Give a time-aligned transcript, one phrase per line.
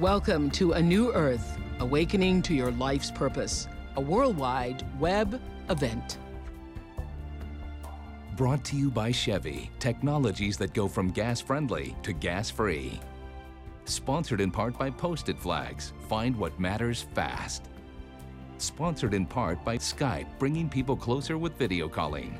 [0.00, 6.16] Welcome to A New Earth Awakening to Your Life's Purpose, a worldwide web event.
[8.34, 12.98] Brought to you by Chevy, technologies that go from gas friendly to gas free.
[13.84, 17.68] Sponsored in part by Post-it Flags, find what matters fast.
[18.56, 22.38] Sponsored in part by Skype, bringing people closer with video calling.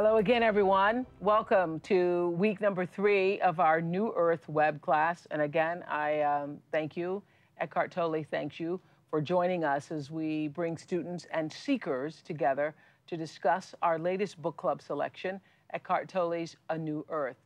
[0.00, 1.04] Hello again, everyone.
[1.18, 5.26] Welcome to week number three of our New Earth web class.
[5.32, 7.20] And again, I um, thank you.
[7.60, 8.80] Eckhart Tolle thanks you
[9.10, 12.76] for joining us as we bring students and seekers together
[13.08, 15.40] to discuss our latest book club selection,
[15.74, 17.38] Eckhart Tolle's A New Earth.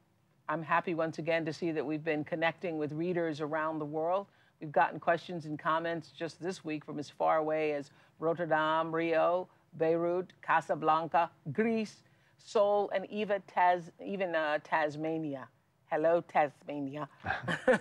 [0.47, 4.27] I'm happy once again to see that we've been connecting with readers around the world.
[4.61, 9.49] We've gotten questions and comments just this week from as far away as Rotterdam, Rio,
[9.79, 12.03] Beirut, Casablanca, Greece,
[12.45, 15.49] Seoul, and even, Tas- even uh, Tasmania.
[15.91, 17.09] Hello, Tasmania.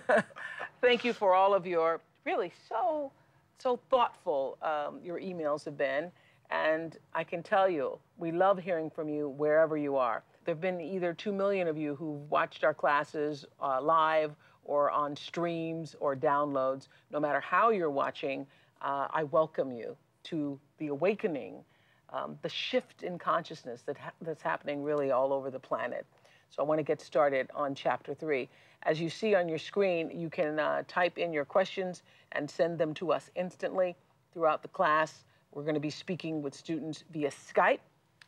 [0.80, 3.10] Thank you for all of your really so,
[3.58, 6.10] so thoughtful um, your emails have been.
[6.50, 10.22] And I can tell you, we love hearing from you wherever you are.
[10.44, 14.32] There have been either 2 million of you who've watched our classes uh, live
[14.64, 16.88] or on streams or downloads.
[17.10, 18.46] No matter how you're watching,
[18.82, 21.64] uh, I welcome you to the awakening
[22.12, 26.06] um, the shift in consciousness that ha- that's happening really all over the planet.
[26.50, 28.48] So I want to get started on chapter three.
[28.84, 32.78] As you see on your screen, you can uh, type in your questions and send
[32.78, 33.96] them to us instantly
[34.32, 35.24] throughout the class.
[35.52, 37.78] We're going to be speaking with students via Skype.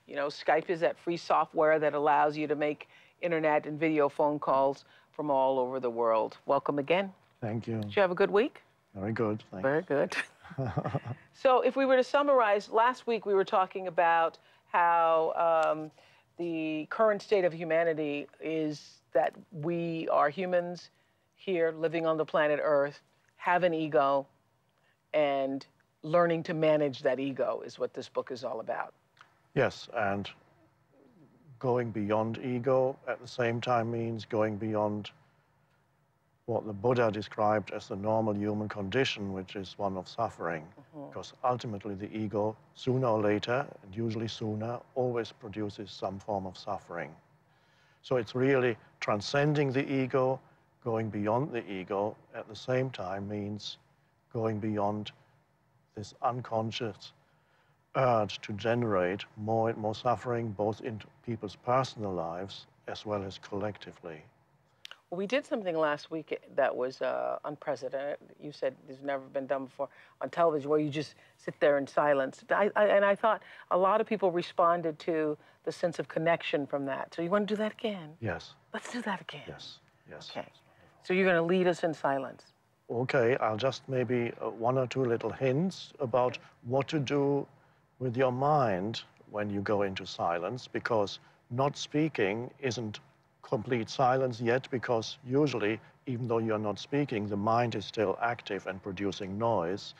[0.06, 2.88] You know, Skype is that free software that allows you to make
[3.20, 6.36] internet and video phone calls from all over the world.
[6.46, 7.12] Welcome again.
[7.41, 7.80] Thank you.
[7.80, 8.62] Did you have a good week?
[8.94, 9.42] Very good.
[9.50, 10.16] Thank Very good.
[11.33, 14.39] So, if we were to summarize, last week we were talking about
[14.73, 15.91] how um,
[16.39, 20.91] the current state of humanity is that we are humans
[21.37, 23.00] here living on the planet Earth,
[23.37, 24.27] have an ego,
[25.12, 25.66] and
[26.03, 28.93] learning to manage that ego is what this book is all about.
[29.54, 30.28] Yes, and
[31.59, 35.10] going beyond ego at the same time means going beyond
[36.47, 40.62] what the Buddha described as the normal human condition, which is one of suffering.
[40.62, 41.09] Mm-hmm.
[41.09, 46.59] Because ultimately, the ego, sooner or later, and usually sooner, always produces some form of
[46.59, 47.10] suffering.
[48.03, 50.38] So it's really transcending the ego,
[50.84, 53.78] going beyond the ego at the same time means
[54.33, 55.10] going beyond
[55.97, 57.12] this unconscious
[57.97, 63.38] urge to generate more and more suffering, both in people's personal lives as well as
[63.38, 64.22] collectively.
[65.14, 68.19] We did something last week that was uh, unprecedented.
[68.41, 69.88] You said it's never been done before
[70.20, 72.44] on television, where you just sit there in silence.
[72.50, 76.66] I, I, and I thought a lot of people responded to the sense of connection
[76.66, 77.14] from that.
[77.14, 78.10] So you want to do that again?
[78.20, 78.54] Yes.
[78.72, 79.42] Let's do that again.
[79.47, 79.78] Yes.
[80.10, 80.30] Yes.
[80.30, 80.48] Okay.
[81.03, 82.42] So you're going to lead us in silence.
[82.91, 83.36] Okay.
[83.36, 87.47] I'll just maybe uh, one or two little hints about what to do
[87.98, 91.19] with your mind when you go into silence, because
[91.50, 93.00] not speaking isn't
[93.44, 98.66] complete silence yet because usually, even though you're not speaking, the mind is still active
[98.66, 99.94] and producing noise.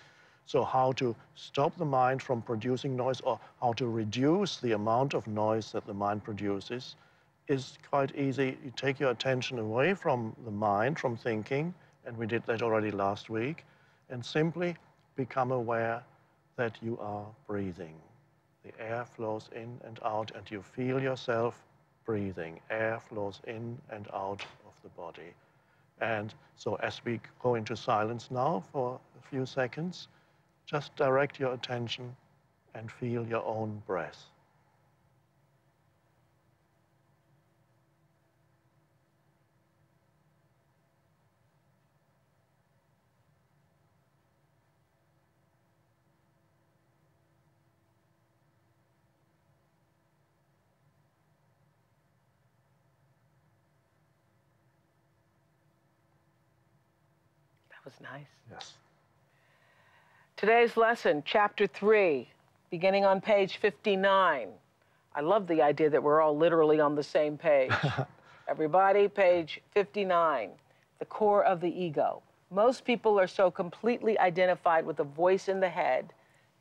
[0.47, 5.15] So, how to stop the mind from producing noise or how to reduce the amount
[5.15, 6.97] of noise that the mind produces
[7.49, 8.59] is quite easy.
[8.65, 11.75] You take your attention away from the mind, from thinking,
[12.07, 13.65] and we did that already last week,
[14.11, 14.77] and simply
[15.17, 16.03] become aware
[16.57, 17.95] that you are breathing.
[18.65, 21.63] The air flows in and out, and you feel yourself
[22.05, 22.61] breathing.
[22.71, 25.35] Air flows in and out of the body.
[26.01, 30.09] And so as we go into silence now for a few seconds,
[30.67, 32.17] just direct your attention
[32.75, 34.27] and feel your own breath.
[57.85, 58.27] was nice.
[58.51, 58.75] Yes.
[60.37, 62.29] Today's lesson, chapter 3,
[62.71, 64.49] beginning on page 59.
[65.15, 67.73] I love the idea that we're all literally on the same page.
[68.49, 70.51] Everybody, page 59,
[70.99, 72.23] the core of the ego.
[72.51, 76.13] Most people are so completely identified with the voice in the head,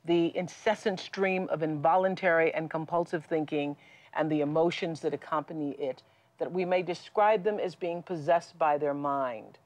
[0.06, 3.76] the incessant stream of involuntary and compulsive thinking,
[4.14, 6.02] and the emotions that accompany it,
[6.38, 9.58] that we may describe them as being possessed by their mind.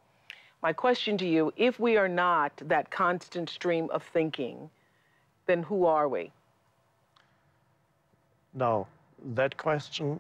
[0.62, 4.70] My question to you if we are not that constant stream of thinking,
[5.46, 6.32] then who are we?
[8.55, 8.87] Now,
[9.34, 10.19] that question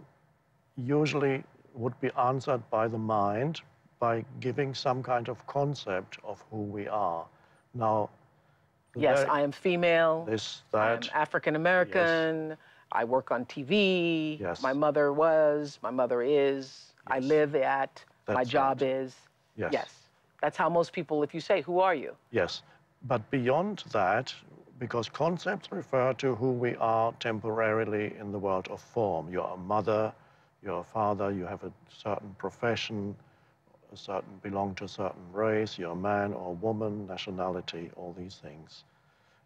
[0.76, 1.42] usually
[1.74, 3.60] would be answered by the mind
[3.98, 7.26] by giving some kind of concept of who we are.
[7.74, 8.10] Now,
[8.96, 10.24] Yes, I am female.
[10.24, 11.14] This, I'm that.
[11.14, 12.56] African American.
[12.90, 14.40] I work on TV.
[14.40, 14.62] Yes.
[14.62, 15.78] My mother was.
[15.82, 16.92] My mother is.
[17.06, 18.02] I live at.
[18.26, 18.90] That's my job right.
[18.90, 19.14] is.
[19.56, 19.70] Yes.
[19.72, 19.97] Yes.
[20.40, 22.14] That's how most people, if you say, Who are you?
[22.30, 22.62] Yes,
[23.06, 24.34] but beyond that,
[24.78, 29.28] because concepts refer to who we are temporarily in the world of form.
[29.30, 30.12] You're a mother,
[30.62, 33.16] you're a father, you have a certain profession,
[33.92, 38.14] a certain belong to a certain race, you're a man or a woman, nationality, all
[38.16, 38.84] these things.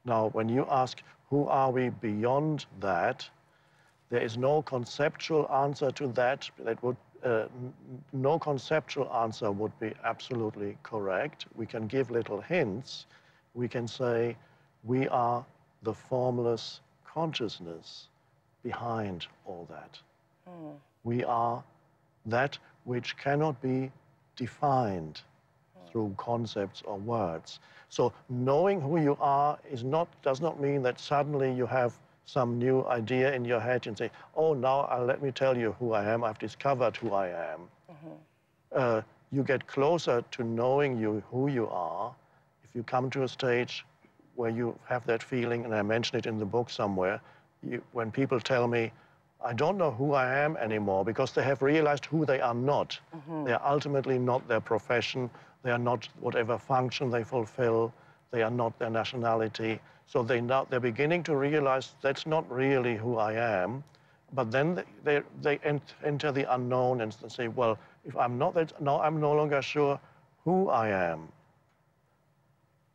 [0.05, 3.29] Now, when you ask who are we beyond that,
[4.11, 6.51] there is no conceptual answer to that.
[6.59, 7.47] That would uh,
[8.13, 11.47] no conceptual answer would be absolutely correct.
[11.55, 13.07] We can give little hints.
[13.55, 14.37] We can say
[14.85, 15.45] we are
[15.83, 18.09] the formless consciousness
[18.63, 19.99] behind all that.
[21.05, 21.63] We are
[22.27, 23.91] that which cannot be
[24.37, 25.23] defined
[25.91, 27.61] through concepts or words.
[27.89, 32.59] So knowing who you are is not, does not mean that suddenly you have some
[32.59, 35.93] new idea in your head and say, oh, now uh, let me tell you who
[35.93, 36.25] I am.
[36.25, 37.61] I've discovered who I am.
[38.75, 39.03] Uh,
[39.33, 42.15] you get closer to knowing you, who you are
[42.65, 43.85] if you come to a stage
[44.35, 47.21] where you have that feeling, and I mention it in the book somewhere,
[47.63, 48.91] you, when people tell me,
[49.45, 52.99] I don't know who I am anymore because they have realized who they are not.
[53.45, 55.29] They are ultimately not their profession.
[55.65, 57.93] They are not whatever function they fulfill.
[58.33, 59.79] They are not their nationality.
[60.07, 63.85] So they now, they're beginning to realize that's not really who I am.
[64.33, 68.81] But then they, they, they enter the unknown and say, well, if I'm not that,
[68.81, 70.01] now I'm no longer sure
[70.45, 71.29] who I am.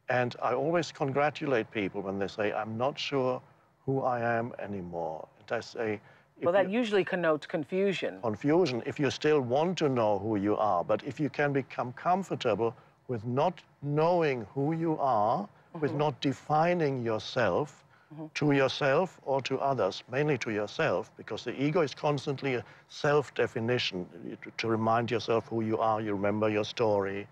[0.10, 3.42] And I always congratulate people when they say, I'm not sure
[3.86, 5.28] who I am anymore.
[5.40, 6.00] And I say,
[6.42, 8.20] Well, that usually connotes confusion.
[8.22, 11.94] confusion if you still want to know who you are, but if you can become
[11.94, 12.76] comfortable
[13.08, 16.00] with not knowing who you are, with mm-hmm.
[16.00, 17.84] not defining yourself
[18.14, 18.26] mm-hmm.
[18.34, 23.34] to yourself or to others, mainly to yourself, because the ego is constantly a self
[23.34, 24.06] definition
[24.42, 26.02] to, to remind yourself who you are.
[26.02, 27.28] You remember your story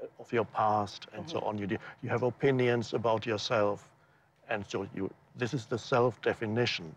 [0.00, 1.46] uh, of your past and so mm-hmm.
[1.48, 1.58] on.
[1.58, 3.90] You, do- you have opinions about yourself,
[4.48, 6.94] and so you, this is the self definition.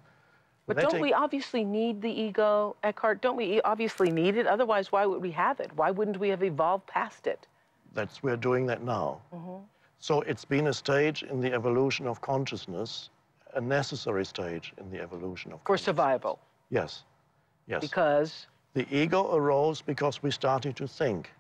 [0.67, 3.21] But don't we obviously need the ego, Eckhart?
[3.21, 4.47] Don't we obviously need it?
[4.47, 5.71] Otherwise, why would we have it?
[5.75, 7.45] Why wouldn't we have evolved past it?
[7.95, 9.21] That's we're doing that now.
[9.33, 9.63] Mm-hmm.
[10.00, 13.09] So it's been a stage in the evolution of consciousness,
[13.56, 16.38] a necessary stage in the evolution of For survival.
[16.69, 17.03] Yes,
[17.68, 17.81] yes.
[17.81, 21.31] Because the ego arose because we started to think.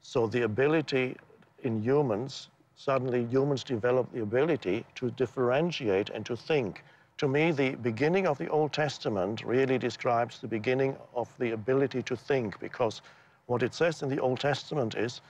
[0.00, 1.16] So the ability
[1.64, 6.84] in humans, suddenly humans developed the ability to differentiate and to think.
[7.18, 12.02] To me, the beginning of the Old Testament really describes the beginning of the ability
[12.04, 13.02] to think because
[13.46, 15.20] what it says in the Old Testament is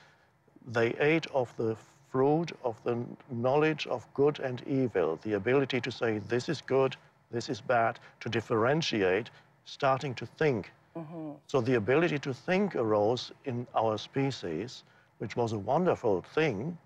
[0.66, 1.76] they ate of the
[2.10, 2.98] fruit of the
[3.30, 6.96] knowledge of good and evil, the ability to say this is good,
[7.30, 9.30] this is bad, to differentiate,
[9.64, 10.72] starting to think.
[10.96, 11.32] Mm-hmm.
[11.46, 14.84] So the ability to think arose in our species,
[15.18, 16.76] which was a wonderful thing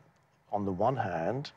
[0.53, 1.53] on the one hand,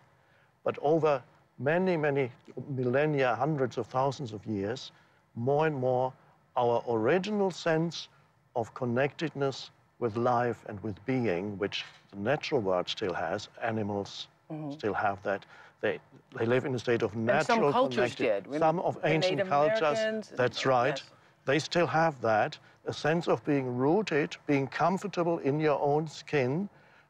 [0.64, 1.22] but over
[1.60, 2.32] many, many
[2.70, 4.92] millennia, hundreds of thousands of years,
[5.36, 6.14] more and more
[6.56, 8.07] our original sense
[8.56, 14.71] of connectedness with life and with being, which the natural world still has, animals mm-hmm.
[14.71, 15.45] still have that.
[15.81, 15.99] They,
[16.37, 18.47] they live in a state of some natural cultures connected- did.
[18.47, 20.97] Rem- Some of ancient Native cultures, Americans that's right.
[20.97, 21.09] yes.
[21.45, 26.69] They still have that, a sense of being rooted, being comfortable in your own skin,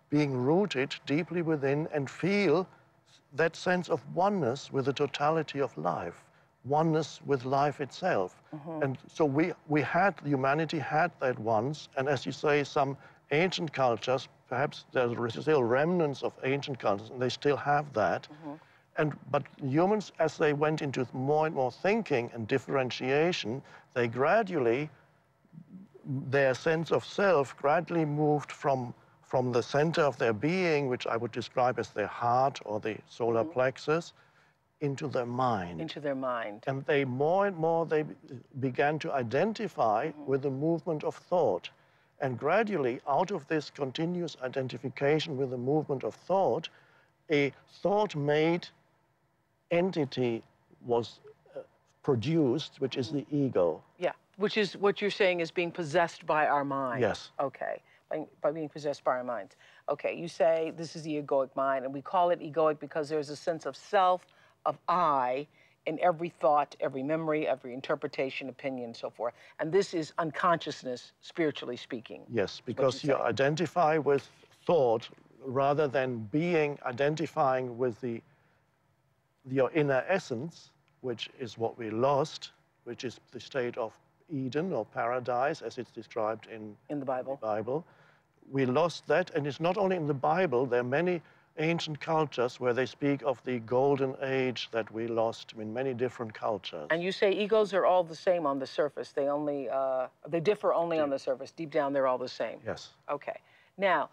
[0.09, 2.67] being rooted deeply within, and feel
[3.33, 6.24] that sense of oneness with the totality of life,
[6.65, 8.41] oneness with life itself.
[8.53, 8.83] Mm-hmm.
[8.83, 12.97] And so we, we had, humanity had that once, and as you say, some
[13.31, 18.27] ancient cultures, perhaps there's still remnants of ancient cultures, and they still have that.
[18.31, 18.53] Mm-hmm.
[18.97, 23.61] And, but humans, as they went into more and more thinking and differentiation,
[23.93, 24.89] they gradually,
[26.29, 31.17] their sense of self gradually moved from, from the center of their being, which I
[31.17, 33.51] would describe as their heart or the solar mm-hmm.
[33.51, 34.13] plexus,
[34.81, 35.81] into their mind.
[35.81, 36.63] into their mind.
[36.67, 38.05] And they more and more they
[38.59, 41.69] began to identify with the movement of thought.
[42.21, 46.69] And gradually, out of this continuous identification with the movement of thought,
[47.31, 47.51] a
[47.81, 48.67] thought made
[49.71, 50.43] entity
[50.85, 51.19] was
[51.55, 51.59] uh,
[52.03, 53.81] produced, which is the ego.
[53.97, 57.01] Yeah, which is what you're saying is being possessed by our mind.
[57.01, 57.31] Yes.
[57.39, 59.55] Okay, by, by being possessed by our minds.
[59.89, 63.29] Okay, you say this is the egoic mind, and we call it egoic because there's
[63.29, 64.21] a sense of self,
[64.65, 65.47] of I,
[65.85, 69.33] in every thought, every memory, every interpretation, opinion, so forth.
[69.59, 72.23] And this is unconsciousness, spiritually speaking.
[72.31, 74.29] Yes, because you, you identify with
[74.65, 75.07] thought
[75.43, 78.21] rather than being identifying with the
[79.47, 82.51] your inner essence, which is what we lost,
[82.85, 83.93] which is the state of
[84.33, 87.37] Eden or paradise, as it's described in, in the Bible.
[87.39, 87.85] The Bible.
[88.51, 90.65] We lost that, and it's not only in the Bible.
[90.65, 91.21] There are many
[91.57, 96.33] ancient cultures where they speak of the golden age that we lost in many different
[96.33, 96.87] cultures.
[96.89, 99.11] And you say egos are all the same on the surface.
[99.11, 101.03] They only uh, they differ only Deep.
[101.03, 101.51] on the surface.
[101.51, 102.59] Deep down, they're all the same.
[102.65, 102.89] Yes.
[103.09, 103.39] Okay.
[103.77, 104.09] Now,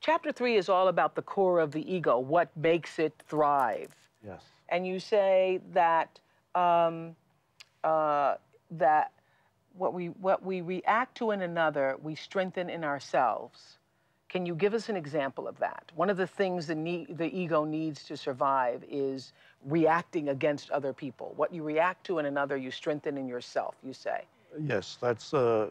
[0.00, 3.94] chapter three is all about the core of the ego, what makes it thrive.
[4.24, 4.42] Yes.
[4.68, 6.18] And you say that
[6.54, 7.16] um,
[7.82, 8.36] uh,
[8.72, 9.12] that
[9.76, 13.78] what we what we react to in another, we strengthen in ourselves.
[14.34, 15.92] Can you give us an example of that?
[15.94, 19.32] One of the things the, need, the ego needs to survive is
[19.64, 21.34] reacting against other people.
[21.36, 24.24] What you react to in another, you strengthen in yourself, you say.
[24.60, 25.70] Yes, that's uh,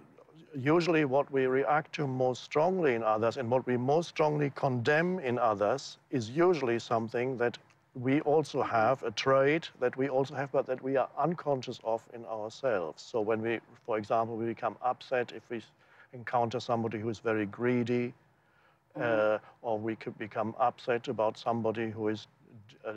[0.55, 5.20] usually what we react to most strongly in others and what we most strongly condemn
[5.20, 7.58] in others is usually something that
[7.96, 12.01] we also have a trait that we also have, but that we are unconscious of
[12.13, 13.03] in ourselves.
[13.03, 15.62] So when we, for example, we become upset if we
[16.13, 18.13] encounter somebody who is very greedy,
[19.00, 22.27] uh, or we could become upset about somebody who is
[22.85, 22.93] uh,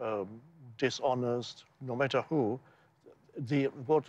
[0.00, 0.28] um,
[0.78, 2.58] dishonest, no matter who.
[3.48, 4.04] The, what,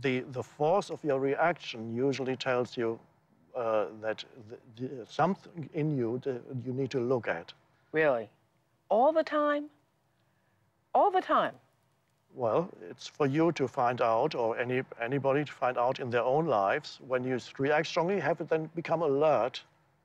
[0.00, 2.98] the, the force of your reaction usually tells you
[3.54, 7.52] uh, that the, the, something in you that you need to look at.
[7.92, 8.28] Really?
[8.88, 9.66] All the time?
[10.94, 11.54] All the time?
[12.34, 16.22] Well, it's for you to find out, or any, anybody to find out in their
[16.24, 16.98] own lives.
[17.06, 19.62] When you react strongly, have it then become alert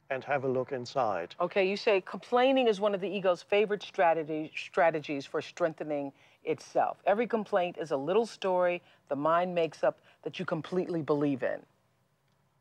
[0.09, 1.35] and have a look inside.
[1.39, 6.11] Okay, you say complaining is one of the ego's favorite strategy, strategies for strengthening
[6.43, 6.97] itself.
[7.05, 11.59] Every complaint is a little story the mind makes up that you completely believe in.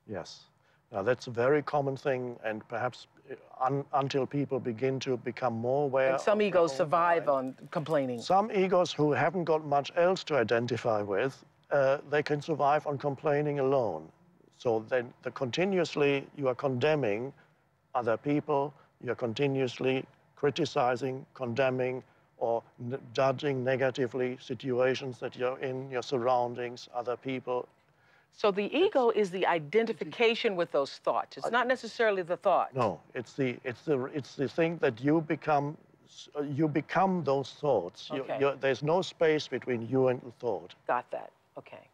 [0.06, 0.44] Yes.
[0.92, 5.54] Now, that's a very common thing, and perhaps uh, un until people begin to become
[5.54, 6.12] more aware.
[6.12, 7.56] And some egos survive mind.
[7.60, 8.20] on complaining.
[8.20, 12.96] Some egos who haven't got much else to identify with, uh, they can survive on
[12.96, 14.10] complaining alone.
[14.58, 17.32] So then the continuously you are condemning
[17.94, 20.04] other people, you're continuously
[20.36, 22.02] criticizing, condemning,
[22.38, 22.62] or
[23.12, 27.66] judging negatively situations that you're in, your surroundings, other people.
[28.32, 31.36] So the ego is the identification with those thoughts.
[31.38, 32.74] It's not necessarily the thought.
[32.74, 35.76] No, it's the it's the it's the thing that you become
[36.36, 38.10] uh, you become those thoughts.
[38.12, 38.38] Okay.
[38.38, 40.74] You, there's no space between you and the thought.
[40.86, 41.30] Got that.
[41.58, 41.88] Okay.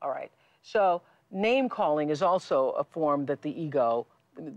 [0.00, 0.30] All right.
[0.62, 4.06] So name calling is also a form that the ego,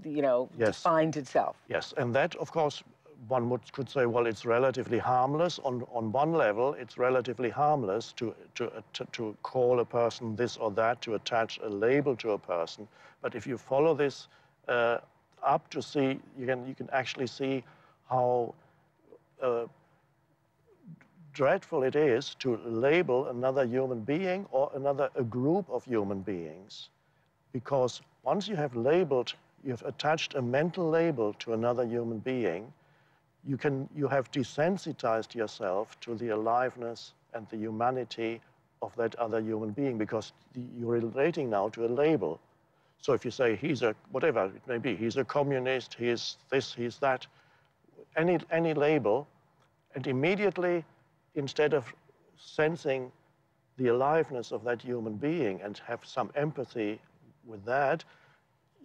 [0.04, 0.78] you know, yes.
[0.78, 1.56] defines itself.
[1.70, 2.84] Yes, and that, of course,
[3.28, 5.60] one would, could say, well, it's relatively harmless.
[5.64, 10.58] On, on one level, it's relatively harmless to, to, to, to call a person this
[10.58, 12.88] or that, to attach a label to a person.
[13.22, 14.28] But if you follow this
[14.68, 15.00] uh,
[15.44, 17.64] up to see, you can, you can actually see
[18.10, 18.54] how
[19.42, 19.66] uh,
[21.38, 26.89] dreadful it is to label another human being or another a group of human beings.
[27.53, 32.74] Because once you have labeled, you have attached a mental label to another human being,
[33.48, 38.41] you, can, you have desensitized yourself to the aliveness and the humanity
[38.82, 40.34] of that other human being because
[40.79, 42.39] you're relating now to a label.
[43.00, 46.74] So if you say he's a, whatever it may be, he's a communist, he's this,
[46.74, 47.27] he's that,
[48.15, 49.27] any, any label,
[49.94, 50.84] and immediately
[51.38, 51.86] instead of
[52.36, 53.12] sensing
[53.77, 57.00] the aliveness of that human being and have some empathy
[57.46, 58.03] with that,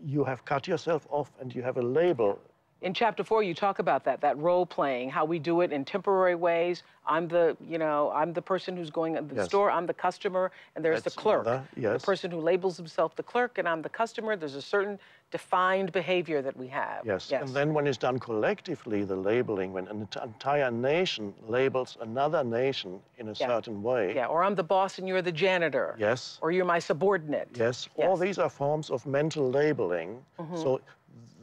[0.04, 2.38] you have cut yourself off and you have a label
[2.83, 5.85] in chapter four, you talk about that, that role playing, how we do it in
[5.85, 6.83] temporary ways.
[7.07, 9.47] I'm the, you know, I'm the person who's going to the yes.
[9.47, 11.47] store, I'm the customer, and there's That's the clerk.
[11.47, 12.01] Another, yes.
[12.01, 14.37] The person who labels himself the clerk, and I'm the customer.
[14.37, 14.99] There's a certain
[15.31, 17.05] defined behavior that we have.
[17.05, 17.29] Yes.
[17.31, 17.43] yes.
[17.43, 23.01] And then when it's done collectively, the labeling, when an entire nation labels another nation
[23.19, 23.47] in a yeah.
[23.47, 24.15] certain way.
[24.15, 25.97] Yeah, or I'm the boss and you're the janitor.
[25.99, 26.39] Yes.
[26.43, 27.49] Or you're my subordinate.
[27.55, 27.89] Yes.
[27.97, 28.07] yes.
[28.07, 30.23] All these are forms of mental labeling.
[30.39, 30.62] Mm -hmm.
[30.62, 30.81] So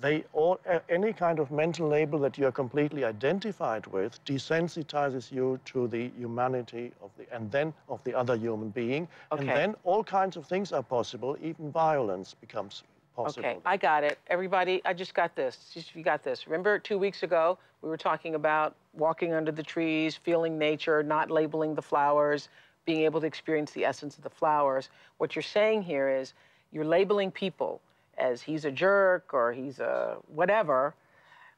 [0.01, 5.59] they all, any kind of mental label that you are completely identified with desensitizes you
[5.65, 9.07] to the humanity of the, and then of the other human being.
[9.31, 9.41] Okay.
[9.41, 12.83] And then all kinds of things are possible, even violence becomes
[13.15, 13.45] possible.
[13.45, 14.17] Okay, I got it.
[14.27, 15.75] Everybody, I just got this.
[15.93, 16.47] You got this.
[16.47, 21.29] Remember two weeks ago, we were talking about walking under the trees, feeling nature, not
[21.29, 22.49] labeling the flowers,
[22.85, 24.89] being able to experience the essence of the flowers.
[25.17, 26.33] What you're saying here is
[26.71, 27.81] you're labeling people
[28.19, 30.93] as he's a jerk or he's a whatever,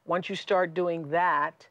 [0.06, 1.66] once you start doing that,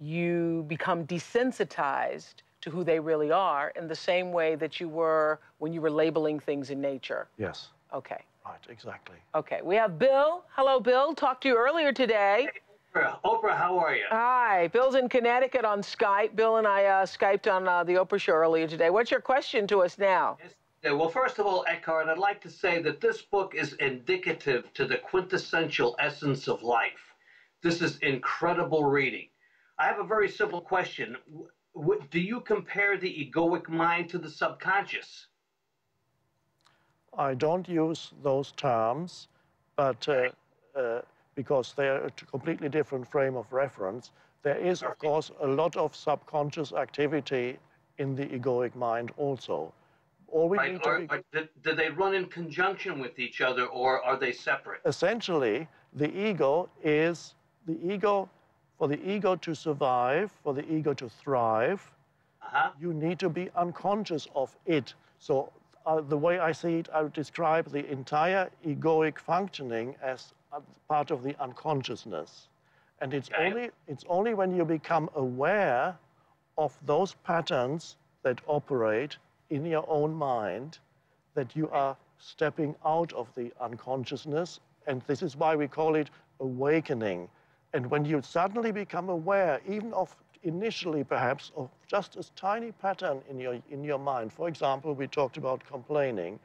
[0.00, 5.38] you become desensitized to who they really are in the same way that you were
[5.58, 7.28] when you were labeling things in nature.
[7.38, 7.68] Yes.
[7.94, 8.22] Okay.
[8.44, 9.16] Right, exactly.
[9.34, 9.60] Okay.
[9.62, 10.44] We have Bill.
[10.50, 11.14] Hello, Bill.
[11.14, 12.48] Talked to you earlier today.
[12.94, 14.04] Oprah, Oprah, how are you?
[14.10, 14.68] Hi.
[14.68, 16.34] Bill's in Connecticut on Skype.
[16.36, 18.90] Bill and I uh, Skyped on uh, the Oprah show earlier today.
[18.90, 20.38] What's your question to us now?
[20.42, 20.52] Yes.
[20.84, 24.86] Well, first of all, Eckhart, I'd like to say that this book is indicative to
[24.86, 27.14] the quintessential essence of life.
[27.62, 29.28] This is incredible reading.
[29.78, 31.16] I have a very simple question.
[32.10, 35.26] Do you compare the egoic mind to the subconscious?
[37.18, 39.28] I don't use those terms,
[39.74, 40.28] but uh,
[40.78, 41.02] uh,
[41.34, 45.96] because they're a completely different frame of reference, there is, of course, a lot of
[45.96, 47.58] subconscious activity
[47.98, 49.72] in the egoic mind also.
[50.28, 50.72] All we right.
[50.72, 51.06] need to or, be...
[51.08, 54.80] or do, do they run in conjunction with each other, or are they separate?
[54.84, 57.34] Essentially, the ego is
[57.66, 58.28] the ego.
[58.78, 61.80] For the ego to survive, for the ego to thrive,
[62.42, 62.72] uh-huh.
[62.78, 64.92] you need to be unconscious of it.
[65.18, 65.50] So
[65.86, 70.34] uh, the way I see it, I would describe the entire egoic functioning as
[70.90, 72.48] part of the unconsciousness.
[73.00, 73.46] And it's, okay.
[73.46, 75.96] only, it's only when you become aware
[76.58, 79.16] of those patterns that operate
[79.50, 80.78] in your own mind
[81.34, 84.60] that you are stepping out of the unconsciousness.
[84.86, 86.10] And this is why we call it
[86.40, 87.28] awakening.
[87.72, 93.20] And when you suddenly become aware, even of initially perhaps of just a tiny pattern
[93.28, 94.32] in your, in your mind.
[94.32, 96.38] For example, we talked about complaining.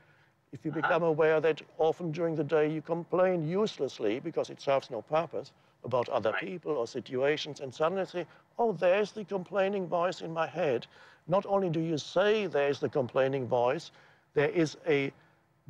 [0.51, 0.81] If you uh-huh.
[0.81, 5.51] become aware that often during the day you complain uselessly because it serves no purpose
[5.83, 6.41] about other right.
[6.41, 8.25] people or situations, and suddenly say,
[8.59, 10.85] oh, there's the complaining voice in my head.
[11.31, 13.91] Not only do you say there's the complaining voice,
[14.33, 15.13] there is a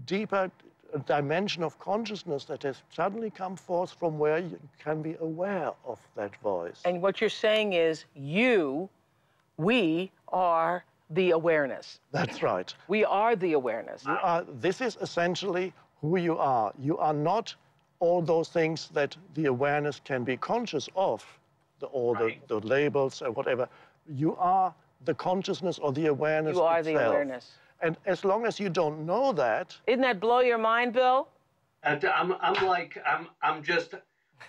[0.08, 0.50] deeper
[1.06, 6.00] dimension of consciousness that has suddenly come forth from where you can be aware of
[6.15, 6.82] that voice.
[6.84, 8.89] And what you're saying is, you,
[9.58, 12.00] we are the awareness.
[12.12, 12.74] That's right.
[12.88, 14.03] We are the awareness.
[14.08, 16.74] Are, this is essentially who you are.
[16.80, 17.54] You are not
[18.00, 21.24] all those things that the awareness can be conscious of,
[21.80, 22.41] the, all right.
[22.47, 23.69] the, the labels or whatever.
[24.10, 24.74] You are
[25.05, 26.55] the consciousness or the awareness.
[26.55, 26.97] You are itself.
[26.97, 27.51] the awareness.
[27.81, 29.75] And as long as you don't know that.
[29.87, 31.27] Isn't that blow your mind, Bill?
[31.83, 33.95] And I'm, I'm like, I'm, I'm just,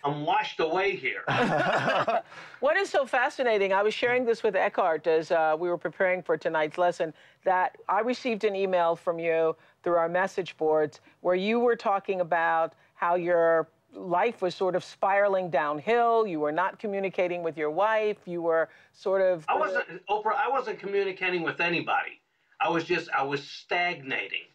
[0.05, 1.23] I'm washed away here.
[2.61, 3.73] what is so fascinating?
[3.73, 7.15] I was sharing this with Eckhart as uh, we were preparing for tonight's lesson.
[7.45, 12.21] That I received an email from you through our message boards where you were talking
[12.21, 16.27] about how your life was sort of spiraling downhill.
[16.27, 18.19] You were not communicating with your wife.
[18.25, 19.45] You were sort of.
[19.49, 22.21] I wasn't, Oprah, I wasn't communicating with anybody.
[22.61, 24.47] I was just I was stagnating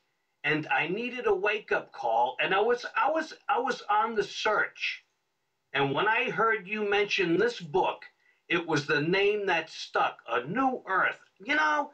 [0.43, 4.15] and I needed a wake up call and I was I was I was on
[4.15, 5.04] the search.
[5.73, 8.06] And when I heard you mention this book,
[8.47, 11.19] it was the name that stuck, A New Earth.
[11.43, 11.91] You know,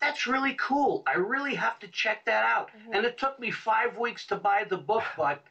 [0.00, 1.02] that's really cool.
[1.06, 2.68] I really have to check that out.
[2.68, 2.94] Mm-hmm.
[2.94, 5.42] And it took me 5 weeks to buy the book, but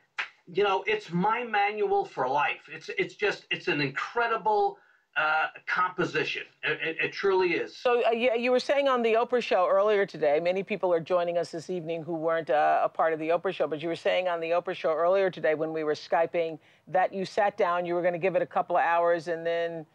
[0.53, 2.69] you know, it's my manual for life.
[2.71, 4.77] It's it's just it's an incredible
[5.15, 6.43] uh, composition.
[6.63, 7.75] It, it, it, truly is.
[7.75, 11.01] So uh, you, you, were saying on the Oprah show earlier today, many people are
[11.01, 13.89] joining us this evening who weren't uh, a part of the Oprah show, but you
[13.89, 17.57] were saying on the Oprah show earlier today when we were Skyping that you sat
[17.57, 19.85] down, you were going to give it a couple of hours and then.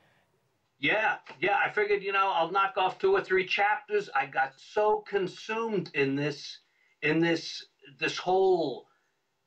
[0.78, 1.56] Yeah, yeah.
[1.64, 4.10] I figured, you know, I'll knock off two or three chapters.
[4.14, 6.58] I got so consumed in this,
[7.00, 7.64] in this,
[7.98, 8.86] this whole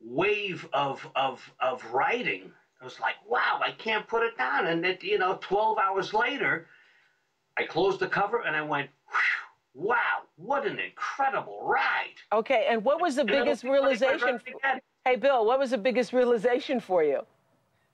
[0.02, 4.68] wave of of of writing I was like, wow, I can't put it down.
[4.68, 6.68] And it, you know, 12 hours later,
[7.58, 8.90] I closed the cover and I went,
[9.74, 12.16] wow, what an incredible ride.
[12.32, 14.40] Okay, and what was the and biggest realization?
[15.04, 17.22] Hey, Bill, what was the biggest realization for you?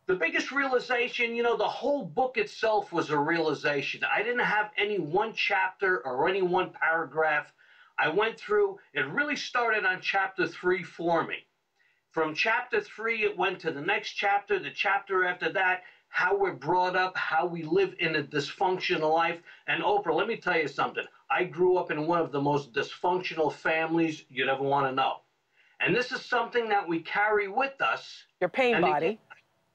[0.05, 4.01] The biggest realization, you know, the whole book itself was a realization.
[4.11, 7.51] I didn't have any one chapter or any one paragraph.
[7.97, 11.37] I went through, it really started on chapter three for me.
[12.15, 16.53] From chapter three, it went to the next chapter, the chapter after that, how we're
[16.53, 19.41] brought up, how we live in a dysfunctional life.
[19.67, 21.03] And Oprah, let me tell you something.
[21.29, 25.23] I grew up in one of the most dysfunctional families you'd ever want to know.
[25.81, 28.23] And this is something that we carry with us.
[28.39, 29.19] Your pain body.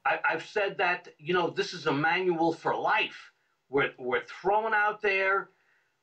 [0.07, 3.33] I, have said that, you know, this is a manual for life.
[3.69, 5.51] We're, we're thrown out there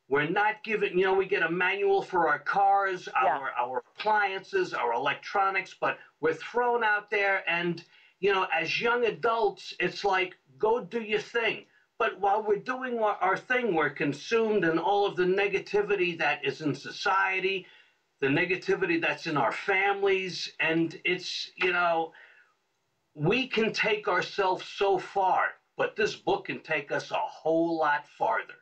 [0.09, 3.29] we're not given, you know, we get a manual for our cars, yeah.
[3.29, 7.43] our, our appliances, our electronics, but we're thrown out there.
[7.49, 7.83] And,
[8.19, 11.65] you know, as young adults, it's like, go do your thing.
[11.99, 16.45] But while we're doing our, our thing, we're consumed in all of the negativity that
[16.45, 17.65] is in society,
[18.21, 20.53] the negativity that's in our families.
[20.59, 22.13] And it's, you know,
[23.13, 28.07] we can take ourselves so far, but this book can take us a whole lot
[28.07, 28.53] farther.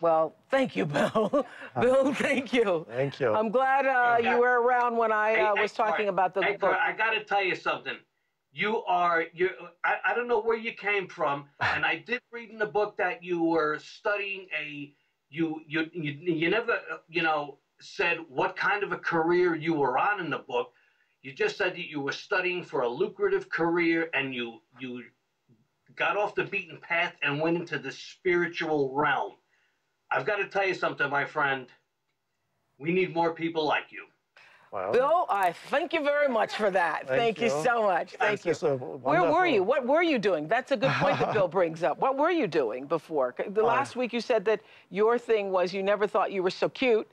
[0.00, 1.46] Well, thank you, Bill.
[1.80, 2.86] Bill, thank you.
[2.88, 3.32] Thank you.
[3.32, 4.34] I'm glad uh, Yeah.
[4.34, 6.76] you were around when I Hey, uh, hey, was talking about the hey, book.
[6.78, 7.96] I got to tell you something.
[8.52, 9.50] You are you.
[9.84, 12.96] I, I don't know where you came from, and I did read in the book
[12.98, 14.94] that you were studying a.
[15.30, 19.74] You you you, you never uh, you know said what kind of a career you
[19.74, 20.72] were on in the book.
[21.22, 25.04] You just said that you were studying for a lucrative career, and you you
[25.96, 29.34] got off the beaten path and went into the spiritual realm.
[30.14, 31.66] I've got to tell you something, my friend.
[32.78, 34.04] We need more people like you.
[34.72, 37.06] Well, Bill, I thank you very much for that.
[37.06, 37.44] Thank, Thank you.
[37.56, 37.62] you.
[37.62, 38.12] so much.
[38.18, 38.68] Thank this you.
[38.70, 39.62] is Where were you?
[39.62, 40.48] What were you doing?
[40.48, 41.98] That's a good point that Bill brings up.
[42.00, 43.34] What were you doing before?
[43.50, 46.68] The last week you said that your thing was you never thought you were so
[46.68, 47.08] cute,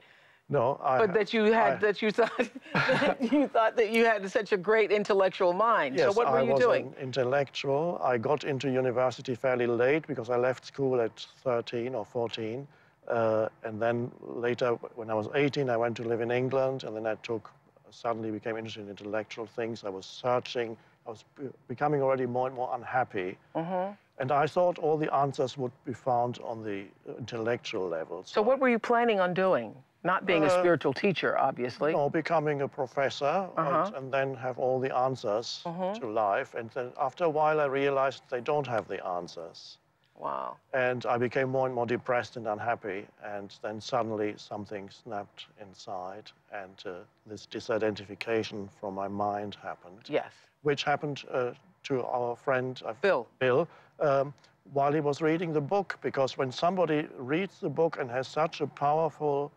[0.49, 0.97] No, I.
[0.97, 2.31] but that you had I- that you thought
[2.73, 5.97] that you thought that you had such a great intellectual mind.
[5.97, 6.87] Yes, so what were I you was doing?
[6.97, 8.01] an intellectual.
[8.03, 12.67] I got into university fairly late because I left school at 13 or 14.
[13.07, 16.83] Uh, and then later, when I was 18, I went to live in England.
[16.83, 17.49] And then I took,
[17.89, 19.83] suddenly became interested in intellectual things.
[19.83, 20.77] I was searching.
[21.07, 21.25] I was
[21.67, 23.37] becoming already more and more unhappy.
[23.55, 23.93] Mm-hmm.
[24.19, 26.85] And I thought all the answers would be found on the
[27.17, 28.21] intellectual level.
[28.25, 29.75] So what were you planning on doing?
[30.03, 31.93] Not being a Uh, spiritual teacher, obviously.
[31.93, 33.25] No, becoming a professor
[33.57, 33.83] Uh-huh.
[33.87, 35.99] and, and then have all the answers Mhm.
[35.99, 36.53] to life.
[36.55, 39.77] And then after a while, I realized they don't have the answers.
[40.21, 40.57] Wow.
[40.73, 43.07] And I became more and more depressed and unhappy.
[43.23, 46.91] And then suddenly something snapped inside, and uh,
[47.25, 50.31] this disidentification from my mind happened, Yes.
[50.61, 51.51] which happened uh,
[51.83, 53.27] to our friend uh, Bill.
[53.39, 53.67] Bill
[53.99, 54.33] um,
[54.73, 55.97] while he was reading the book.
[56.01, 59.51] Because when somebody reads the book and has such a powerful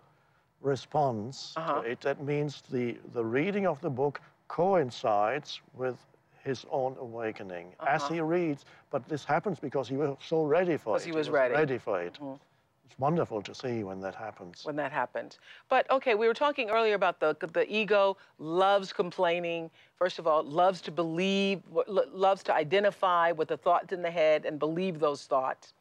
[0.62, 1.82] response Uh-huh.
[1.82, 5.96] to it, that means the, the reading of the book coincides with
[6.44, 8.14] his own awakening as Uh-huh.
[8.14, 8.64] he reads.
[8.90, 11.00] But this happens because he was so ready for it.
[11.00, 11.54] Because he was ready.
[11.54, 12.18] ready for it.
[12.20, 12.38] Mhm.
[12.86, 14.64] It's wonderful to see when that happens.
[14.64, 15.38] when that happened.
[15.68, 19.70] But okay, we were talking earlier about the the ego loves complaining.
[19.96, 21.62] First of all, loves to believe,
[22.26, 25.74] loves to identify with the thoughts in the head and believe those thoughts,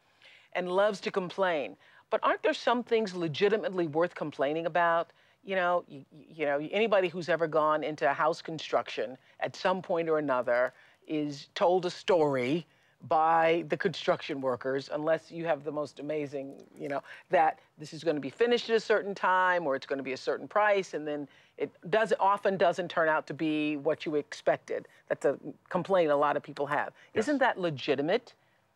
[0.53, 1.77] and loves to complain.
[2.09, 5.11] But aren't there some things legitimately worth complaining about?
[5.43, 10.07] You know, you, you know, anybody who's ever gone into house construction at some point
[10.09, 10.73] or another
[11.07, 12.65] is told a story
[13.09, 18.03] by the construction workers, unless you have the most amazing, you know, that this is
[18.03, 20.47] going to be finished at a certain time or it's going to be a certain
[20.47, 21.27] price, and then
[21.57, 24.87] it does often doesn't turn out to be what you expected.
[25.09, 25.37] That's a
[25.69, 26.93] complaint a lot of people have.
[27.13, 28.33] Isn't that legitimate?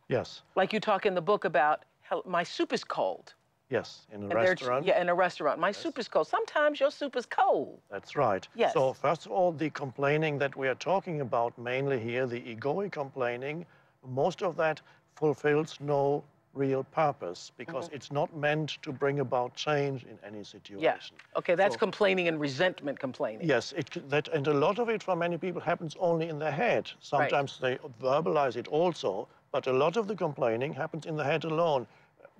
[0.09, 1.83] Yes, Like you talk in the book about,
[2.25, 3.33] my soup is cold.
[3.69, 4.85] Yes, in a restaurant.
[4.85, 5.59] Yeah, in a restaurant.
[5.59, 6.27] My soup is cold.
[6.27, 7.79] Sometimes your soup is cold.
[7.89, 8.47] That's right.
[8.55, 8.73] Yes.
[8.73, 12.91] So first of all, the complaining that we are talking about mainly here, the egoic
[12.91, 13.65] complaining,
[14.07, 14.81] most of that
[15.15, 17.95] fulfills no real purpose because Mm-hmm.
[17.95, 20.81] it's not meant to bring about change in any situation.
[20.81, 21.11] Yes.
[21.35, 23.47] Okay, that's So- complaining and resentment complaining.
[23.47, 26.51] Yes, it, that, and a lot of it for many people happens only in their
[26.51, 26.89] head.
[26.99, 31.43] Sometimes they verbalize it also, but a lot of the complaining happens in the head
[31.43, 31.85] alone.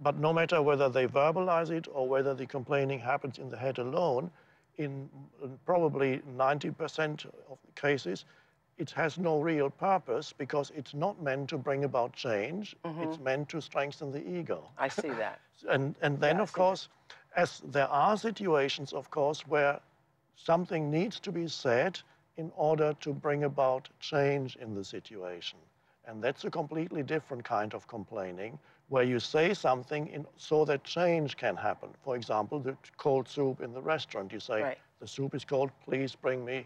[0.01, 3.79] But no matter whether they verbalize it or whether the complaining happens in the head
[3.79, 4.31] alone,
[4.77, 5.09] in
[5.65, 8.25] probably 90% of the cases,
[8.77, 12.75] it has no real purpose because it's not meant to bring about change.
[12.85, 13.03] Mm-hmm.
[13.03, 14.69] It's meant to strengthen the ego.
[14.77, 15.39] I see that.
[15.67, 16.57] And, and then, Yeah, of see that.
[16.59, 16.89] course,
[17.35, 19.79] as there are situations, of course, where
[20.35, 21.99] something needs to be said
[22.37, 25.57] in order to bring about change in the situation.
[26.05, 30.83] And that's a completely different kind of complaining, where you say something in, so that
[30.83, 31.89] change can happen.
[32.03, 34.77] For example, the cold soup in the restaurant, you say, Right.
[34.99, 36.65] the soup is cold, please bring me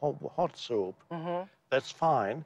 [0.00, 0.94] hot, hot soup.
[1.10, 1.48] Mm-hmm.
[1.70, 2.44] That's fine.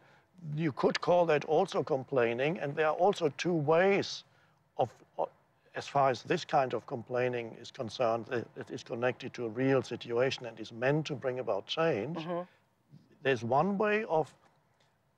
[0.55, 4.23] You could call that also complaining, and there are also two ways
[4.77, 4.89] of,
[5.75, 9.49] as far as this kind of complaining is concerned, that it is connected to a
[9.49, 12.25] real situation and is meant to bring about change.
[13.25, 14.33] There's one way of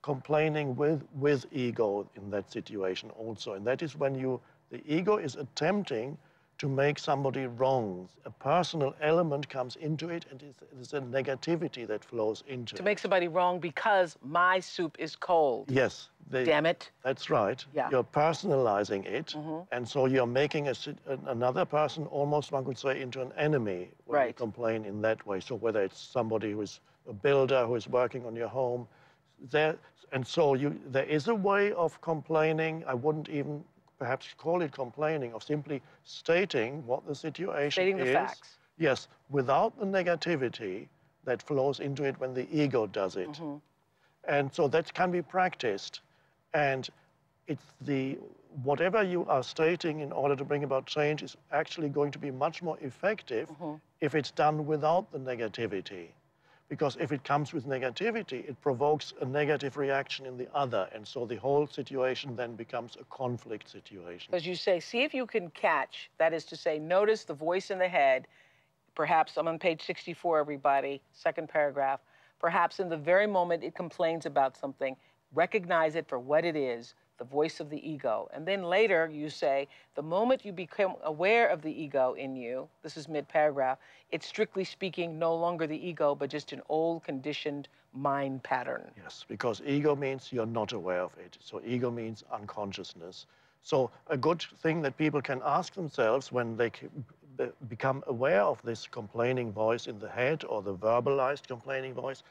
[0.01, 4.39] complaining with, with ego in that situation also, and that is when you,
[4.71, 6.17] the ego is attempting
[6.57, 8.07] to make somebody wrong.
[8.25, 12.77] A personal element comes into it, and it's, it's a negativity that flows into it.
[12.77, 12.85] To it.
[12.85, 15.71] make somebody wrong because my soup is cold.
[15.71, 16.09] Yes.
[16.29, 16.91] they- Damn it.
[17.03, 17.63] That's right.
[17.73, 17.83] Yeah.
[17.85, 17.93] Mm-hmm.
[17.93, 19.35] You're personalizing it,
[19.71, 20.73] and so you're making a,
[21.27, 24.35] another person almost, one could say, into an enemy when you Right.
[24.35, 25.39] complain in that way.
[25.39, 28.87] So whether it's somebody who is a builder who is working on your home,
[29.49, 29.75] there,
[30.11, 32.83] and so you, there is a way of complaining.
[32.87, 33.63] I wouldn't even
[33.97, 38.13] perhaps call it complaining, of simply stating what the situation Stating the is.
[38.13, 38.57] facts.
[38.79, 40.87] Yes, without the negativity
[41.23, 43.29] that flows into it when the ego does it.
[43.33, 43.57] Mm-hmm.
[44.27, 46.01] And so that can be practiced.
[46.53, 46.89] And
[47.47, 48.17] it's the
[48.63, 52.31] whatever you are stating in order to bring about change is actually going to be
[52.31, 53.49] much more effective
[54.01, 56.07] if it's done without the negativity.
[56.71, 60.87] Because if it comes with negativity, it provokes a negative reaction in the other.
[60.93, 64.33] And so the whole situation then becomes a conflict situation.
[64.33, 67.71] As you say, see if you can catch, that is to say, notice the voice
[67.71, 68.25] in the head.
[68.95, 71.99] Perhaps I'm on page 64, everybody, second paragraph.
[72.39, 74.95] Perhaps in the very moment it complains about something,
[75.33, 78.27] recognize it for what it is, the voice of the ego.
[78.33, 82.67] And then later you say, the moment you become aware of the ego in you,
[82.81, 83.77] this is mid paragraph,
[84.09, 88.89] it's strictly speaking no longer the ego, but just an old conditioned mind pattern.
[88.97, 91.37] Yes, because ego means you're not aware of it.
[91.39, 93.27] So ego means unconsciousness.
[93.61, 96.71] So a good thing that people can ask themselves when they
[97.69, 102.23] become aware of this complaining voice in the head or the verbalized complaining voice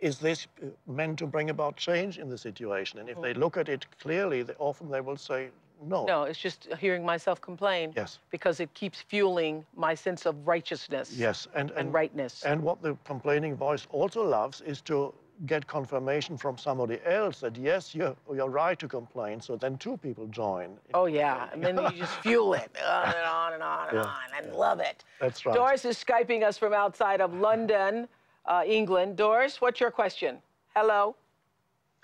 [0.00, 2.98] is this uh, meant to bring about change in the situation?
[2.98, 5.50] And if they look at it clearly, they, often they will say,
[5.82, 6.04] no.
[6.04, 7.92] No, it's just hearing myself complain.
[7.96, 8.18] Yes.
[8.30, 11.12] Because it keeps fueling my sense of righteousness.
[11.12, 12.42] Yes, and, and, and rightness.
[12.44, 15.12] And what the complaining voice also loves is to
[15.46, 19.40] get confirmation from somebody else that yes, you're, you're right to complain.
[19.40, 20.76] So then two people join.
[20.94, 24.02] Oh yeah, and then you just fuel it on and on and on and yeah.
[24.02, 24.06] on.
[24.06, 24.54] I yeah.
[24.54, 25.04] love it.
[25.20, 25.54] That's right.
[25.54, 28.08] Doris is skyping us from outside of London
[28.46, 29.16] uh, England.
[29.16, 30.38] Doris, what's your question?
[30.74, 31.16] Hello.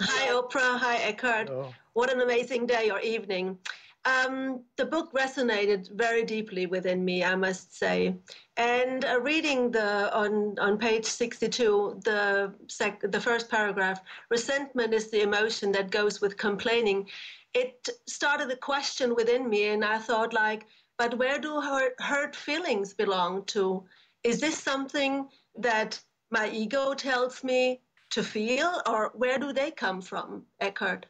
[0.00, 0.78] Hi, Oprah.
[0.78, 1.48] Hi, Eckhart.
[1.48, 1.72] Hello.
[1.92, 3.58] What an amazing day or evening.
[4.06, 8.14] Um, the book resonated very deeply within me, I must say.
[8.56, 14.00] And uh, reading the on on page 62, the sec, the first paragraph,
[14.30, 17.08] resentment is the emotion that goes with complaining.
[17.52, 22.34] It started a question within me, and I thought like, but where do hurt, hurt
[22.34, 23.84] feelings belong to?
[24.22, 30.00] Is this something that my ego tells me to feel, or where do they come
[30.00, 31.06] from, Eckhart?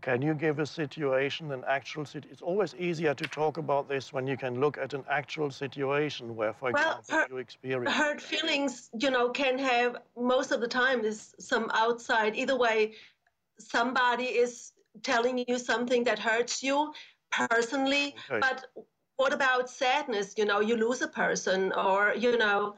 [0.00, 2.30] Can you give a situation, an actual situation?
[2.32, 6.36] It's always easier to talk about this when you can look at an actual situation
[6.36, 7.94] where, for well, example, her, you experience.
[7.96, 12.36] Hurt feelings, you know, can have most of the time is some outside.
[12.36, 12.94] Either way,
[13.58, 16.92] somebody is telling you something that hurts you
[17.32, 18.14] personally.
[18.30, 18.40] Okay.
[18.40, 18.66] But
[19.16, 20.34] what about sadness?
[20.36, 22.76] You know, you lose a person, or you know,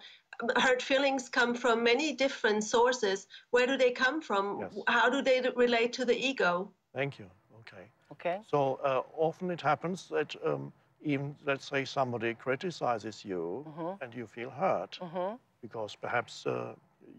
[0.56, 3.26] hurt feelings come from many different sources.
[3.50, 4.60] Where do they come from?
[4.60, 4.78] Yes.
[4.86, 6.70] How do they relate to the ego?
[6.94, 7.26] Thank you.
[7.60, 7.84] Okay.
[8.12, 8.40] Okay.
[8.48, 10.72] So uh, often it happens that um,
[11.02, 14.02] even, let's say, somebody criticizes you mm-hmm.
[14.02, 15.36] and you feel hurt mm-hmm.
[15.62, 16.74] because perhaps uh,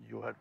[0.10, 0.36] you had,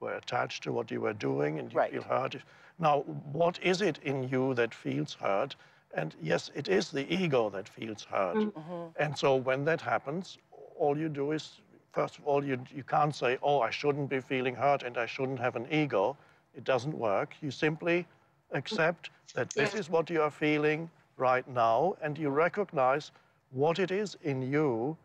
[0.00, 1.92] were attached to what you were doing and you right.
[1.92, 2.36] feel hurt.
[2.78, 3.00] Now,
[3.32, 5.56] what is it in you that feels hurt?
[5.94, 8.36] And yes, it is the ego that feels hurt.
[8.36, 9.02] Mm-hmm.
[9.02, 10.38] And so when that happens,
[10.76, 11.60] all you do is
[11.94, 15.06] first of all, you, you can't say, oh, I shouldn't be feeling hurt and I
[15.06, 16.16] shouldn't have an ego.
[16.56, 17.34] It doesn't work.
[17.40, 18.06] You simply
[18.52, 23.12] accept that this is what you are feeling right now and you recognize
[23.50, 24.96] what it is in you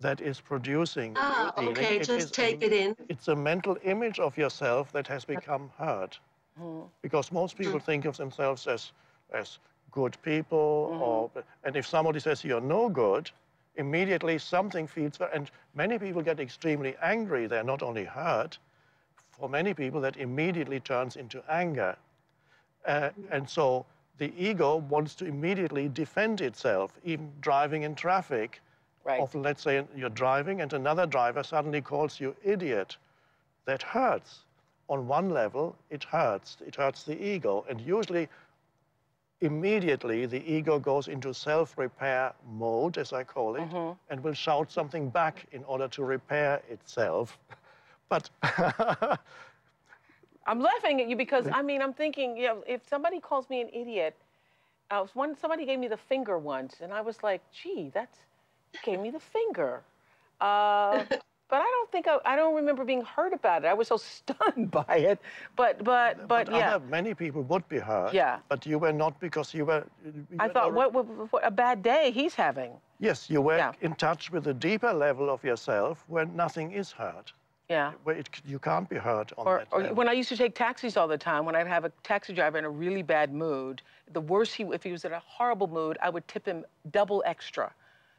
[0.00, 2.94] that is producing ah, okay, it just take it in.
[3.08, 6.18] It's a mental image of yourself that has become hurt.
[6.60, 6.88] Mm.
[7.02, 7.84] Because most people mm.
[7.84, 8.92] think of themselves as,
[9.32, 9.58] as
[9.90, 11.00] good people, mm.
[11.00, 11.30] or,
[11.64, 13.30] and if somebody says you're no good,
[13.76, 17.46] immediately something feeds, and many people get extremely angry.
[17.46, 18.58] They're not only hurt,
[19.30, 21.96] for many people that immediately turns into anger.
[22.86, 23.84] Uh, and so
[24.18, 28.60] the ego wants to immediately defend itself, even driving in traffic.
[29.04, 29.20] Right.
[29.20, 32.96] Often, let's say you're driving and another driver suddenly calls you idiot.
[33.66, 34.40] That hurts.
[34.88, 36.58] On one level, it hurts.
[36.66, 37.64] It hurts the ego.
[37.68, 38.28] And usually,
[39.40, 43.92] immediately the ego goes into self-repair mode, as I call it, mm-hmm.
[44.10, 47.38] and will shout something back in order to repair itself.
[48.08, 48.30] but
[50.46, 53.60] I'm laughing at you because I mean I'm thinking, you know, if somebody calls me
[53.60, 54.16] an idiot,
[54.90, 58.18] uh, one somebody gave me the finger once, and I was like, gee, that's
[58.84, 59.82] gave me the finger.
[60.40, 61.04] Uh,
[61.48, 63.68] but I don't think I, I don't remember being hurt about it.
[63.68, 65.20] I was so stunned by it.
[65.54, 66.76] But but but, but yeah.
[66.76, 68.12] Other, many people would be hurt.
[68.12, 68.38] Yeah.
[68.48, 69.84] But you were not because you were.
[70.04, 72.72] You I thought what, what, what, a bad day he's having.
[72.98, 73.72] Yes, you were yeah.
[73.82, 77.32] in touch with a deeper level of yourself where nothing is hurt.
[77.68, 77.92] Yeah.
[78.04, 79.90] Where it, you can't be hurt on or, that.
[79.90, 82.32] Or when I used to take taxis all the time, when I'd have a taxi
[82.32, 83.82] driver in a really bad mood,
[84.12, 87.24] the worse he, if he was in a horrible mood, I would tip him double
[87.26, 87.72] extra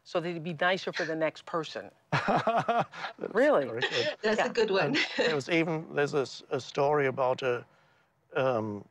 [0.07, 1.91] so that it'd be nicer for the next person.
[3.33, 3.69] really?
[4.23, 4.45] That's yeah.
[4.45, 4.95] a good one.
[5.17, 7.65] there was even, there's a, a story about a,
[8.33, 8.85] um,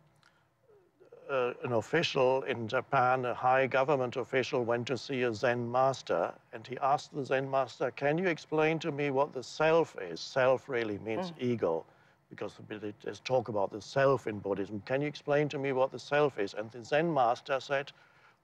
[1.30, 6.34] uh, an official in Japan, a high government official, went to see a Zen master,
[6.52, 10.20] and he asked the Zen master, "Can you explain to me what the self is?"
[10.20, 11.34] Self really means mm.
[11.40, 11.86] ego.
[12.28, 14.82] because there's talk about the self in Buddhism.
[14.84, 16.52] Can you explain to me what the self is?
[16.52, 17.92] And the Zen master said,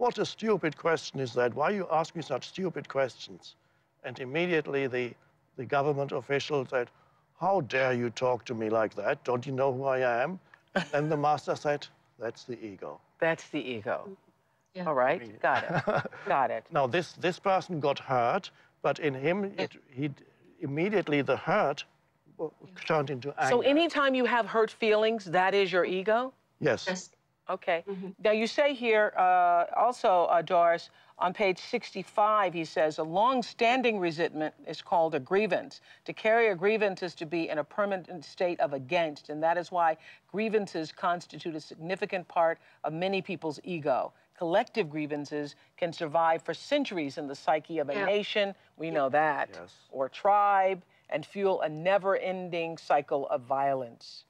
[0.02, 1.54] what a stupid question is that?
[1.54, 3.54] Why are you ask me such stupid questions?
[4.02, 5.12] And immediately the,
[5.56, 6.88] the government official said,
[7.38, 9.22] how dare you talk to me like that?
[9.22, 10.40] Don't you know who I am?
[10.92, 11.86] and the master said,
[12.18, 13.00] that's the ego.
[13.20, 14.08] That's the ego.
[14.74, 14.86] Yeah.
[14.86, 16.64] All right, got it, got it.
[16.72, 18.50] Now, this, this person got hurt,
[18.82, 20.10] but in him, it, he
[20.60, 21.84] immediately the hurt
[22.86, 23.50] turned into anger.
[23.50, 26.32] So anytime you have hurt feelings, that is your ego?
[26.58, 26.86] Yes.
[26.88, 27.10] yes.
[27.52, 27.84] Okay.
[27.86, 28.14] Mm -hmm.
[28.24, 34.00] Now, you say here uh, also, uh, Doris, on page 65, he says, a long-standing
[34.00, 35.80] resentment is called a grievance.
[36.04, 39.56] To carry a grievance is to be in a permanent state of against, and that
[39.56, 39.96] is why
[40.32, 44.12] grievances constitute a significant part of many people's ego.
[44.38, 48.04] Collective grievances can survive for centuries in the psyche of a yeah.
[48.04, 49.72] nation, we know that, yes.
[49.90, 54.24] or tribe, and fuel a never-ending cycle of violence.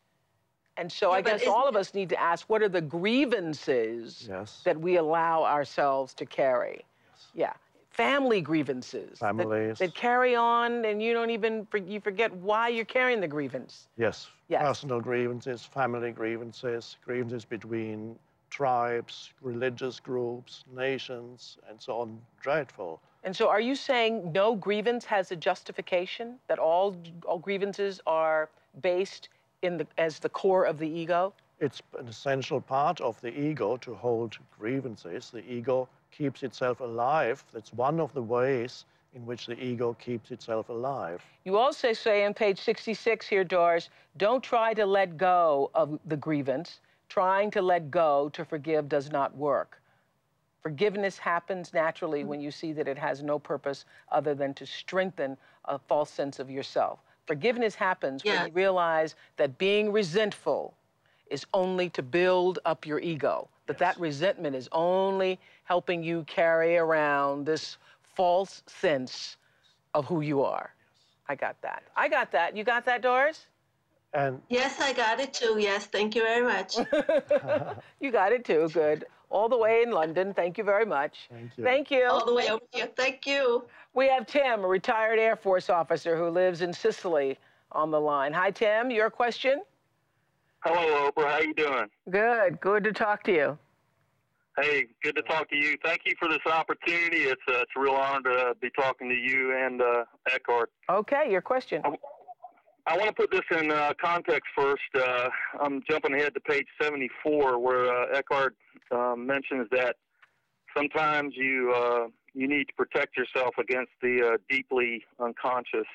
[0.76, 4.26] And so yeah, I guess all of us need to ask what are the grievances
[4.28, 4.62] yes.
[4.64, 6.84] that we allow ourselves to carry?
[7.10, 7.26] Yes.
[7.34, 7.52] Yeah.
[7.90, 9.78] Family grievances Families.
[9.78, 13.88] That, that, carry on and you don't even you forget why you're carrying the grievance.
[13.98, 14.28] Yes.
[14.48, 14.62] yes.
[14.62, 18.16] Personal grievances, family grievances, grievances between
[18.48, 22.18] tribes, religious groups, nations, and so on.
[22.40, 23.00] Dreadful.
[23.24, 28.48] And so are you saying no grievance has a justification, that all, all grievances are
[28.80, 29.28] based
[29.62, 31.32] in the, as the core of the ego?
[31.60, 35.30] It's an essential part of the ego to hold grievances.
[35.30, 37.42] The ego keeps itself alive.
[37.52, 41.22] That's one of the ways in which the ego keeps itself alive.
[41.44, 46.16] You also say on page 66 here, Doris, don't try to let go of the
[46.16, 46.80] grievance.
[47.08, 49.80] Trying to let go to forgive does not work.
[50.62, 55.36] Forgiveness happens naturally when you see that it has no purpose other than to strengthen
[55.66, 57.00] a false sense of yourself.
[57.26, 58.42] Forgiveness happens yeah.
[58.42, 60.74] when you realize that being resentful
[61.30, 63.94] is only to build up your ego, that yes.
[63.94, 67.78] that resentment is only helping you carry around this
[68.14, 69.36] false sense
[69.94, 70.74] of who you are.
[70.74, 71.04] Yes.
[71.28, 71.82] I got that.
[71.96, 72.56] I got that.
[72.56, 73.46] You got that, Doris?
[74.14, 75.56] And yes, I got it too.
[75.58, 76.76] Yes, thank you very much.
[78.00, 78.68] you got it too.
[78.72, 79.06] Good.
[79.32, 80.34] All the way in London.
[80.34, 81.28] Thank you very much.
[81.30, 81.64] Thank you.
[81.64, 82.06] Thank you.
[82.06, 82.88] All the way over here.
[82.94, 83.64] Thank you.
[83.94, 87.38] We have Tim, a retired Air Force officer who lives in Sicily,
[87.72, 88.34] on the line.
[88.34, 88.90] Hi, Tim.
[88.90, 89.62] Your question?
[90.64, 91.30] Hello, Oprah.
[91.30, 91.86] How you doing?
[92.10, 92.60] Good.
[92.60, 93.58] Good to talk to you.
[94.60, 95.78] Hey, good to talk to you.
[95.82, 97.22] Thank you for this opportunity.
[97.22, 100.70] It's uh, it's a real honor to be talking to you and uh, Eckhart.
[100.90, 101.80] Okay, your question.
[101.86, 101.96] I,
[102.86, 104.82] I want to put this in uh, context first.
[104.94, 108.54] Uh, I'm jumping ahead to page 74, where uh, Eckhart
[108.92, 109.96] um, mentions that
[110.76, 115.86] sometimes you uh, you need to protect yourself against the uh, deeply unconscious.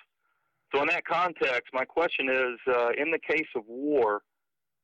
[0.74, 4.22] So, in that context, my question is uh, in the case of war,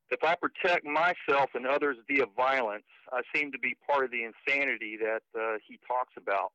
[0.10, 4.24] if I protect myself and others via violence, I seem to be part of the
[4.24, 6.52] insanity that uh, he talks about.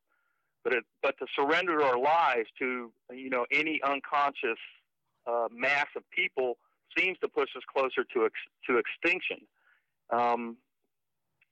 [0.63, 4.59] But, it, but to surrender our lives to you know any unconscious
[5.27, 6.57] uh, mass of people
[6.97, 9.37] seems to push us closer to ex- to extinction.
[10.09, 10.57] Um,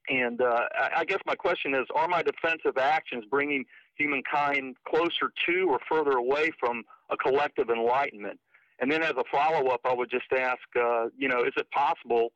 [0.08, 0.64] and uh,
[0.96, 3.64] I guess my question is Are my defensive actions bringing
[3.96, 8.38] humankind closer to or further away from a collective enlightenment?
[8.80, 11.68] And then as a follow up, I would just ask, uh, you know, is it
[11.72, 12.32] possible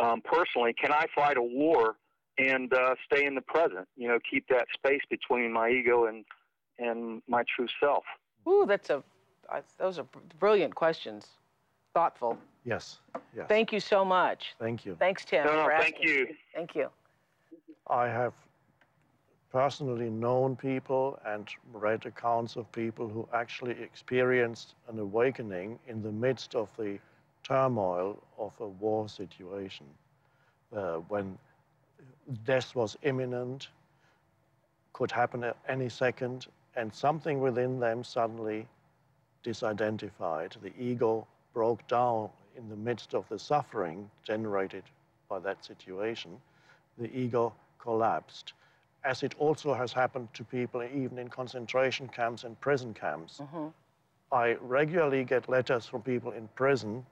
[0.00, 1.96] um, personally, can I fight a war
[2.38, 3.88] and uh, stay in the present?
[3.96, 6.24] You know, keep that space between my ego and,
[6.78, 8.04] and my true self?
[8.46, 9.02] Ooh, that's a,
[9.78, 10.06] those are
[10.38, 11.26] brilliant questions.
[11.94, 12.38] Thoughtful.
[12.64, 12.98] Yes.
[13.34, 13.46] Yes.
[13.48, 14.54] Thank you so much.
[14.60, 14.94] Thank you.
[14.98, 15.46] Thanks, Tim.
[15.46, 16.28] No, no, thank you.
[16.54, 16.90] Thank you.
[17.90, 18.34] I have
[19.50, 26.12] personally known people and read accounts of people who actually experienced an awakening in the
[26.12, 26.98] midst of the
[27.42, 29.86] turmoil of a war situation
[30.76, 31.38] uh, when
[32.44, 33.68] death was imminent,
[34.92, 36.46] could happen at any second,
[36.76, 38.66] and something within them suddenly
[39.44, 40.60] disidentified.
[40.60, 44.84] The ego broke down in the midst of the suffering generated
[45.28, 46.38] by that situation.
[46.98, 47.54] The ego
[47.88, 48.52] collapsed,
[49.04, 53.40] as it also has happened to people even in concentration camps and prison camps.
[53.40, 53.68] Mm -hmm.
[54.44, 57.06] I regularly get letters from people in prison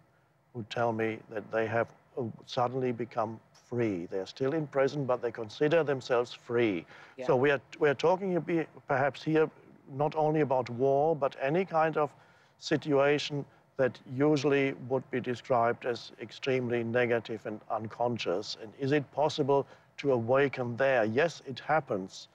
[0.53, 1.87] who tell me that they have
[2.19, 3.33] uh, suddenly become
[3.69, 4.07] free.
[4.11, 6.85] They're still in prison, but they consider themselves free.
[7.17, 7.27] Yeah.
[7.27, 9.49] So we are, we are talking perhaps here
[9.97, 12.11] not only about war, but any kind of
[12.59, 13.45] situation
[13.77, 18.57] that usually would be described as extremely negative and unconscious.
[18.63, 19.67] And is it possible
[19.99, 21.05] to awaken there.
[21.05, 22.29] Yes, it happens.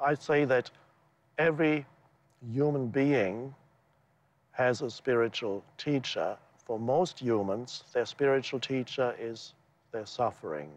[0.00, 0.70] I say that
[1.38, 1.86] every
[2.52, 3.54] human being
[4.52, 9.54] has a spiritual teacher for most humans, their spiritual teacher is
[9.92, 10.70] their suffering.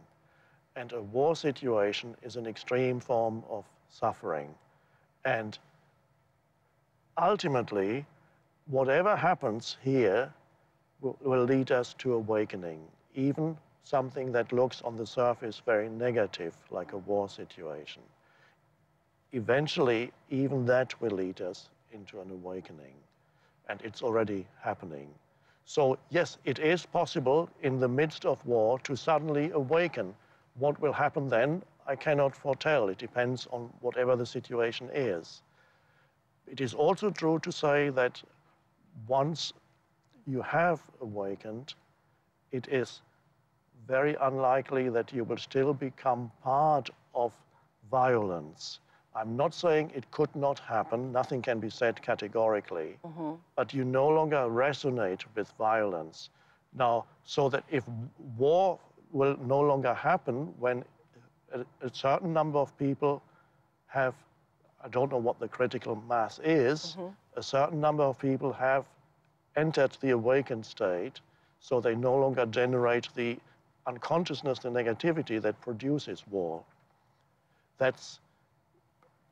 [0.76, 4.54] And a war situation is an extreme form of suffering.
[5.26, 5.58] And
[7.18, 8.06] ultimately,
[8.68, 10.32] whatever happens here
[11.02, 12.82] will, will lead us to awakening,
[13.16, 18.02] even something that looks on the surface very negative, like a war situation.
[19.32, 22.96] Eventually, even that will lead us into an awakening,
[23.68, 25.08] and it's already happening.
[25.66, 30.16] So, yes, it is possible in the midst of war to suddenly awaken.
[30.58, 32.90] What will happen then, I cannot foretell.
[32.90, 35.42] It depends on whatever the situation is.
[36.48, 38.22] It is also true to say that
[39.08, 39.54] once
[40.26, 41.76] you have awakened,
[42.52, 43.02] it is
[43.90, 47.34] very unlikely that you will still become part of
[47.90, 48.80] violence.
[49.16, 53.34] I'm not saying it could not happen, nothing can be said categorically, mm-hmm.
[53.56, 56.30] but you no longer resonate with violence.
[56.74, 57.84] Now, so that if
[58.38, 58.80] war
[59.12, 60.86] will no longer happen when
[61.52, 63.24] a, a certain number of people
[63.88, 64.14] have,
[64.84, 67.08] I don't know what the critical mass is, mm-hmm.
[67.36, 68.86] a certain number of people have
[69.56, 71.20] entered the awakened state,
[71.60, 73.40] so they no longer generate the
[73.88, 76.64] unconsciousness, the negativity that produces war.
[77.78, 78.20] That's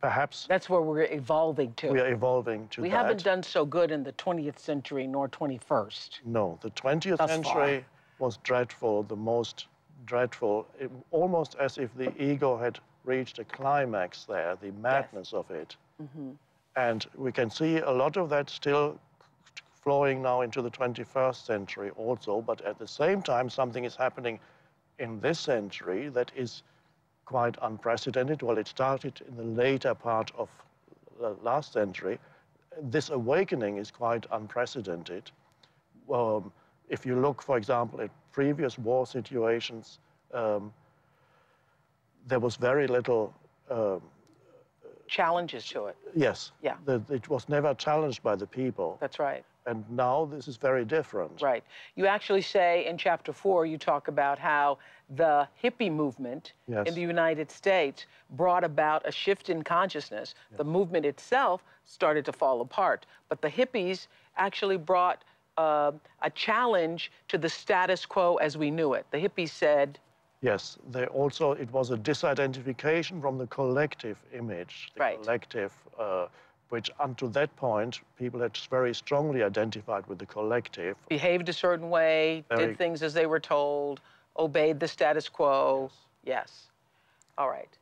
[0.02, 0.46] perhaps.
[0.48, 1.92] That's where we're evolving to.
[1.92, 2.98] We are evolving to we that.
[2.98, 6.20] haven't done so good in the 20th century nor 21st.
[6.26, 7.86] No, the 20th Thus century far.
[8.20, 9.68] was dreadful, the most
[10.06, 15.34] dreadful, it, almost as if the ego had reached a climax there, the madness yes.
[15.34, 15.76] of it.
[16.02, 16.32] Mm-hmm.
[16.76, 19.00] And we can see a lot of that still
[19.88, 24.38] flowing now into the 21st century also, but at the same time, something is happening
[25.00, 26.64] in this century that is
[27.24, 28.42] quite unprecedented.
[28.42, 30.50] Well, it started in the later part of
[31.22, 32.20] the last century.
[32.82, 35.32] This awakening is quite unprecedented.
[36.14, 36.52] Um,
[36.90, 40.00] if you look, for example, at previous war situations,
[40.34, 40.74] um,
[42.28, 43.34] there was very little
[43.72, 44.02] um,
[45.08, 45.96] challenges to it.
[46.14, 46.52] Yes.
[46.62, 46.76] Yeah.
[46.84, 48.98] The, it was never challenged by the people.
[49.00, 49.46] That's right.
[49.68, 51.42] And now this is very different.
[51.42, 51.64] Right.
[51.96, 54.78] You actually say in chapter four, you talk about how
[55.16, 56.88] the hippie movement yes.
[56.88, 60.36] in the United States brought about a shift in consciousness.
[60.52, 60.58] Yes.
[60.58, 64.08] The movement itself started to fall apart, but the hippies
[64.38, 65.24] actually brought
[65.58, 65.92] uh,
[66.22, 69.06] a challenge to the status quo as we knew it.
[69.12, 70.00] The hippies said,
[70.42, 75.22] Yes, they also, it was a disidentification from the collective image, the right.
[75.22, 76.28] collective uh,
[76.70, 80.96] which until that point, people had very strongly identified with the collective.
[81.10, 82.68] Behaved a certain way, very...
[82.68, 84.02] did things as they were told,
[84.38, 85.90] obeyed the status quo.
[86.24, 86.36] Yes.
[86.36, 86.68] yes.
[87.38, 87.78] All right.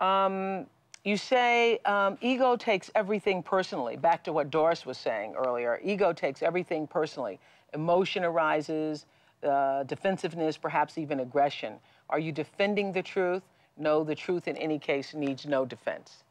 [0.00, 0.66] Um,
[1.04, 3.96] you say um, ego takes everything personally.
[3.96, 5.80] Back to what Doris was saying earlier.
[5.84, 7.38] Ego takes everything personally.
[7.74, 9.06] Emotion arises,
[9.44, 11.74] uh, defensiveness, perhaps even aggression.
[12.10, 13.42] Are you defending the truth?
[13.76, 16.24] No, the truth in any case needs no defense.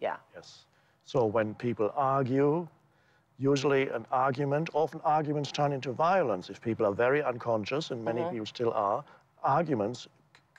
[0.00, 0.16] Yeah.
[0.34, 0.64] Yes.
[1.04, 2.66] So when people argue,
[3.38, 6.48] usually an argument, often arguments turn into violence.
[6.48, 8.30] If people are very unconscious, and many mm-hmm.
[8.30, 9.04] people still are,
[9.42, 10.08] arguments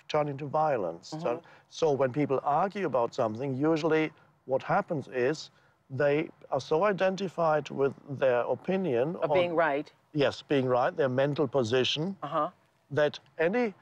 [0.09, 1.11] turn into violence.
[1.11, 1.23] Mm-hmm.
[1.23, 4.11] So, so when people argue about something, usually
[4.45, 5.49] what happens is
[5.89, 9.91] they are so identified with their opinion of being right.
[10.13, 12.49] Yes, being right, their mental position, uh-huh.
[12.91, 13.73] that any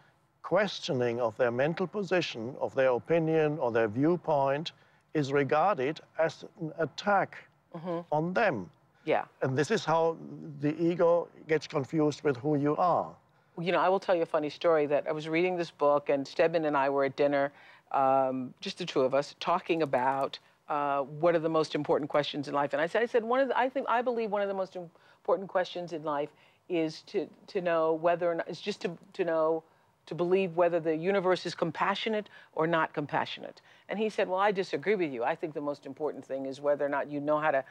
[0.43, 4.71] questioning of their mental position, of their opinion or their viewpoint
[5.13, 7.37] is regarded as an attack
[7.75, 7.99] mm-hmm.
[8.11, 8.69] on them.
[9.05, 9.25] Yeah.
[9.41, 10.17] And this is how
[10.59, 13.11] the ego gets confused with who you are.
[13.59, 16.09] You know, I will tell you a funny story that I was reading this book,
[16.09, 17.51] and Stedman and I were at dinner,
[17.91, 20.39] um, just the two of us, talking about
[20.69, 22.73] uh, what are the most important questions in life.
[22.73, 24.53] And I said, I said, one of the, I think, I believe one of the
[24.53, 26.29] most important questions in life
[26.69, 29.63] is to, to know whether or not, is just to, to know
[30.07, 33.61] to believe whether the universe is compassionate or not compassionate.
[33.91, 35.25] And he said, Well, I disagree with you.
[35.25, 37.63] I think the most important thing is whether or not you know how to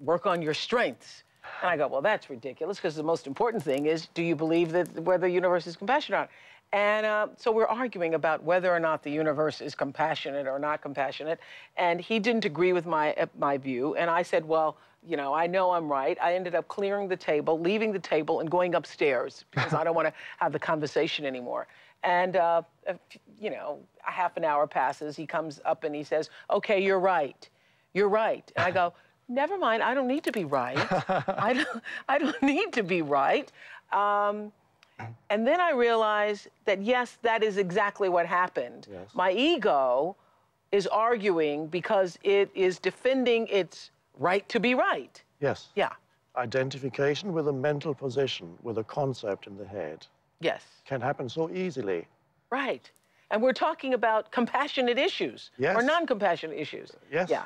[0.00, 1.22] work on your strengths.
[1.62, 4.72] And I go, Well, that's ridiculous because the most important thing is do you believe
[4.72, 6.30] that whether the universe is compassionate or not?
[6.72, 10.82] And uh, so we're arguing about whether or not the universe is compassionate or not
[10.82, 11.38] compassionate.
[11.76, 13.94] And he didn't agree with my, uh, my view.
[13.94, 14.76] And I said, Well,
[15.06, 16.18] you know, I know I'm right.
[16.20, 19.94] I ended up clearing the table, leaving the table, and going upstairs because I don't
[19.94, 21.68] want to have the conversation anymore.
[22.04, 22.62] And, uh,
[23.40, 25.16] you know, a half an hour passes.
[25.16, 27.48] He comes up and he says, Okay, you're right.
[27.94, 28.50] You're right.
[28.56, 28.92] And I go,
[29.28, 29.82] Never mind.
[29.82, 30.76] I don't need to be right.
[31.08, 33.50] I, don't, I don't need to be right.
[33.90, 34.52] Um,
[35.30, 38.86] and then I realized that, yes, that is exactly what happened.
[38.90, 39.08] Yes.
[39.14, 40.14] My ego
[40.72, 45.22] is arguing because it is defending its right to be right.
[45.40, 45.68] Yes.
[45.74, 45.90] Yeah.
[46.36, 50.06] identification with a mental position, with a concept in the head.
[50.44, 50.62] Yes.
[50.84, 52.06] Can happen so easily.
[52.50, 52.90] Right.
[53.30, 55.74] And we're talking about compassionate issues yes.
[55.74, 56.92] or non compassionate issues.
[57.10, 57.30] Yes.
[57.30, 57.44] Yeah.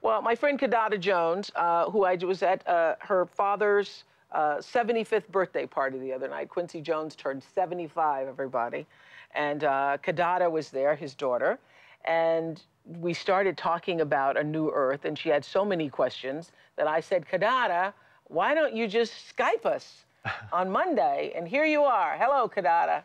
[0.00, 5.28] Well, my friend Kidada Jones, uh, who I was at uh, her father's uh, 75th
[5.28, 6.48] birthday party the other night.
[6.48, 8.86] Quincy Jones turned 75, everybody.
[9.34, 11.58] And uh, Kidada was there, his daughter.
[12.04, 16.86] And we started talking about a new earth, and she had so many questions that
[16.86, 17.92] I said, Kadada,
[18.28, 20.05] why don't you just Skype us
[20.52, 21.32] on Monday?
[21.36, 22.16] And here you are.
[22.18, 23.02] Hello, Kidada.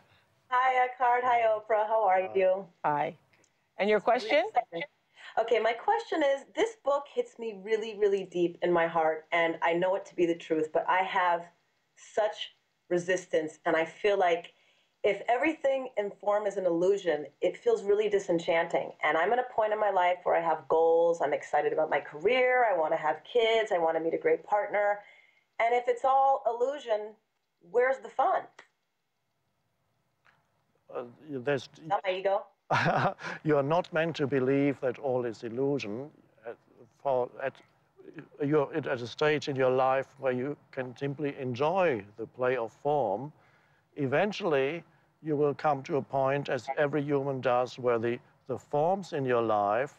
[0.48, 1.22] Hi, Eckhart.
[1.24, 1.86] Hi, Oprah.
[1.86, 2.66] How are you?
[2.84, 3.16] Hi.
[3.78, 4.44] And your question?
[5.40, 9.56] Okay, my question is this book hits me really, really deep in my heart, and
[9.62, 11.46] I know it to be the truth, but I have
[11.96, 12.54] such
[12.90, 14.52] resistance, and I feel like
[15.02, 18.92] if everything in form is an illusion, it feels really disenchanting.
[19.02, 21.90] And I'm at a point in my life where I have goals, I'm excited about
[21.90, 25.00] my career, I want to have kids, I want to meet a great partner.
[25.62, 27.14] And if it's all illusion,
[27.70, 28.42] where's the fun?
[30.94, 32.44] Uh, there's, Not my ego.
[33.44, 36.10] you are not meant to believe that all is illusion.
[36.46, 36.56] At,
[36.98, 37.54] for, at,
[38.44, 42.72] you're at a stage in your life where you can simply enjoy the play of
[42.72, 43.32] form.
[43.96, 44.82] Eventually,
[45.22, 49.24] you will come to a point, as every human does, where the, the forms in
[49.24, 49.94] your life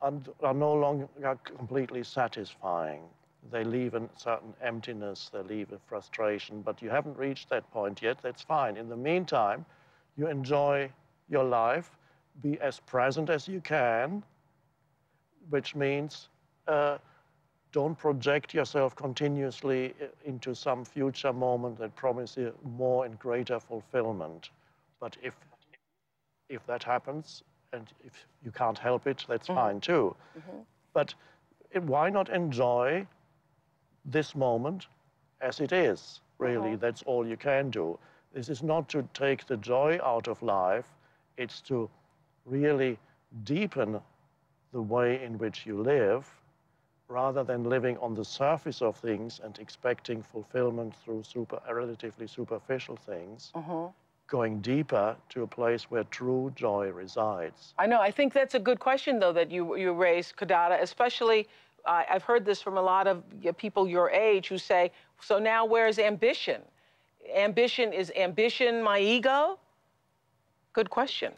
[0.00, 1.08] are, are no longer
[1.44, 3.02] completely satisfying.
[3.50, 8.02] They leave a certain emptiness, they leave a frustration, but you haven't reached that point
[8.02, 8.18] yet.
[8.22, 8.76] That's fine.
[8.76, 9.64] In the meantime,
[10.16, 10.90] you enjoy
[11.28, 11.96] your life
[12.42, 14.22] be as present as you can,
[15.50, 16.28] which means
[16.68, 16.98] uh,
[17.72, 24.50] don't project yourself continuously uh, into some future moment that promises more and greater fulfillment.
[25.00, 25.36] But if,
[26.48, 29.68] if that happens, and if you can't help it, that's mm -hmm.
[29.68, 30.16] fine too.
[30.36, 30.64] Mm -hmm.
[30.92, 31.14] But
[31.86, 33.06] why not enjoy
[34.04, 34.86] this moment
[35.40, 36.70] as it is, really?
[36.70, 36.80] Mm -hmm.
[36.80, 37.98] That's all you can do.
[38.32, 40.88] This is not to take the joy out of life,
[41.36, 41.90] it's to
[42.44, 42.98] really
[43.44, 44.00] deepen
[44.72, 46.24] the way in which you live
[47.08, 52.96] rather than living on the surface of things and expecting fulfillment through super, relatively superficial
[52.96, 53.88] things, uh-huh.
[54.28, 57.74] going deeper to a place where true joy resides.
[57.78, 58.00] I know.
[58.00, 61.48] I think that's a good question, though, that you, you raised, Kidada, especially.
[61.84, 63.22] Uh, I've heard this from a lot of
[63.56, 66.62] people your age who say, so now where's ambition?
[67.34, 69.58] Ambition is ambition my ego?
[70.72, 71.32] Good question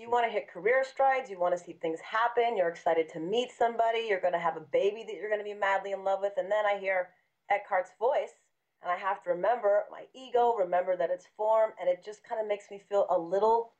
[0.00, 3.20] you want to hit career strides, you want to see things happen, you're excited to
[3.20, 6.02] meet somebody, you're going to have a baby that you're going to be madly in
[6.02, 7.10] love with, and then I hear
[7.50, 8.32] Eckhart's voice,
[8.82, 12.40] and I have to remember my ego, remember that it's form, and it just kind
[12.40, 13.72] of makes me feel a little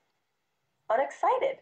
[0.91, 1.61] unexcited.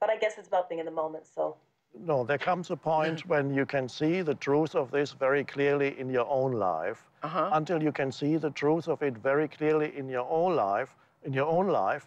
[0.00, 1.56] But I guess it's about being in the moment, so.
[1.94, 5.98] No, there comes a point when you can see the truth of this very clearly
[5.98, 7.04] in your own life.
[7.22, 7.50] Uh-huh.
[7.52, 11.32] Until you can see the truth of it very clearly in your own life, in
[11.32, 12.06] your own life,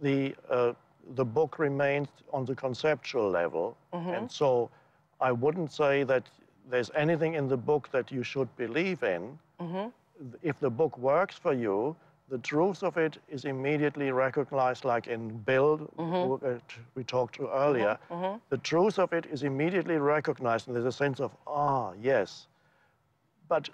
[0.00, 0.72] the uh,
[1.16, 3.76] the book remains on the conceptual level.
[3.92, 4.10] Mm-hmm.
[4.10, 4.70] And so
[5.20, 6.30] I wouldn't say that
[6.70, 9.38] there's anything in the book that you should believe in.
[9.60, 9.88] Mm-hmm.
[10.42, 11.96] If the book works for you,
[12.28, 16.46] the truth of it is immediately recognized, like in Bill, mm-hmm.
[16.46, 16.58] uh,
[16.94, 17.98] we talked to earlier.
[18.10, 18.24] Mm-hmm.
[18.24, 18.38] Mm-hmm.
[18.48, 22.46] The truth of it is immediately recognized, and there's a sense of, ah, yes.
[23.48, 23.68] But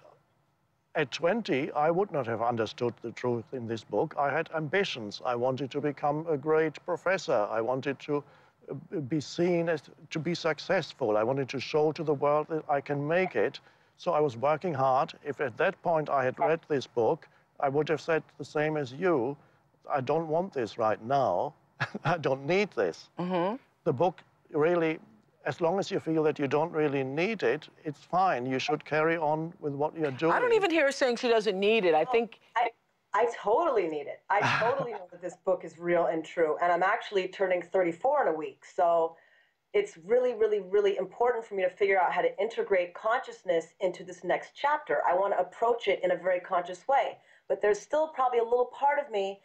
[0.97, 4.15] at 20, I would not have understood the truth in this book.
[4.19, 5.23] I had ambitions.
[5.25, 7.47] I wanted to become a great professor.
[7.51, 8.25] I wanted to
[8.69, 11.17] uh, be seen as to be successful.
[11.17, 13.61] I wanted to show to the world that I can make it.
[13.97, 15.13] So I was working hard.
[15.25, 17.29] If at that point I had read this book,
[17.63, 19.37] I would have said the same as you.
[19.93, 21.55] I don't want this right now.
[22.05, 23.09] I don't need this.
[23.19, 23.57] Mm-hmm.
[23.85, 24.21] The book
[24.53, 24.99] really
[25.47, 28.45] as long as you feel that you don't really need it, it's fine.
[28.45, 30.33] You should carry on with what you're doing.
[30.33, 31.95] I don't even hear her saying she doesn't need it.
[31.95, 32.41] I think.
[32.57, 32.71] I,
[33.15, 34.21] I totally need it.
[34.29, 36.57] I totally know that this book is real and true.
[36.63, 38.65] And I'm actually turning 34 in a week.
[38.65, 39.17] So
[39.73, 44.05] it's really, really, really important for me to figure out how to integrate consciousness into
[44.05, 44.99] this next chapter.
[45.09, 47.19] I want to approach it in a very conscious way.
[47.51, 49.41] But there's still probably a little part of me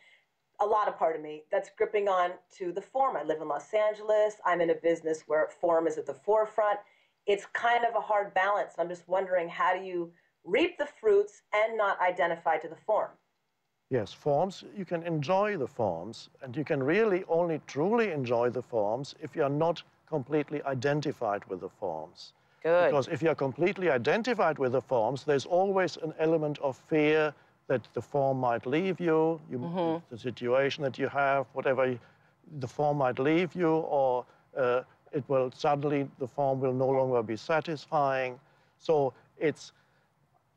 [0.62, 3.18] a lot of part of me that's gripping on to the form.
[3.18, 4.36] I live in Los Angeles.
[4.46, 6.80] I'm in a business where form is at the forefront.
[7.26, 8.74] It's kind of a hard balance.
[8.78, 10.12] I'm just wondering how do you
[10.44, 13.10] reap the fruits and not identify to the form?
[13.90, 18.62] Yes, forms, you can enjoy the forms, and you can really only truly enjoy the
[18.62, 22.34] forms if you're not completely identified with the forms.
[22.64, 22.90] Good.
[22.90, 27.34] Because if you're completely identified with the forms, there's always an element of fear,
[27.68, 30.04] that the form might leave you, you mm-hmm.
[30.14, 31.98] the situation that you have, whatever,
[32.60, 34.26] the form might leave you, or
[34.58, 38.40] uh, it will suddenly, the form will no longer be satisfying.
[38.78, 39.72] So it's,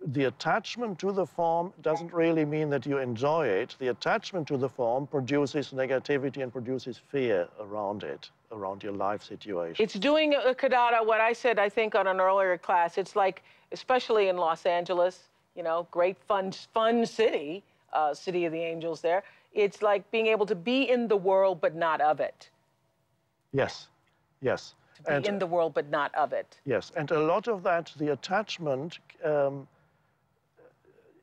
[0.07, 3.75] the attachment to the form doesn't really mean that you enjoy it.
[3.79, 9.25] The attachment to the form produces negativity and produces fear around it, around your life
[9.25, 9.83] situation.
[9.83, 12.97] It's doing, uh, Kidada, what I said, I think, on an earlier class.
[12.97, 13.43] It's like,
[13.73, 19.01] especially in Los Angeles, you know, great fun, fun city, uh, city of the angels
[19.01, 19.25] there.
[19.53, 22.49] It's like being able to be in the world, but not of it.
[23.53, 23.89] Yes,
[24.41, 24.75] yes.
[24.97, 26.61] To be and, in the world, but not of it.
[26.65, 29.67] Yes, and a lot of that, the attachment, um,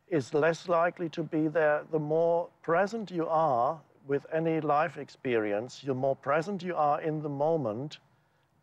[0.09, 5.81] is less likely to be there the more present you are with any life experience,
[5.83, 7.99] the more present you are in the moment,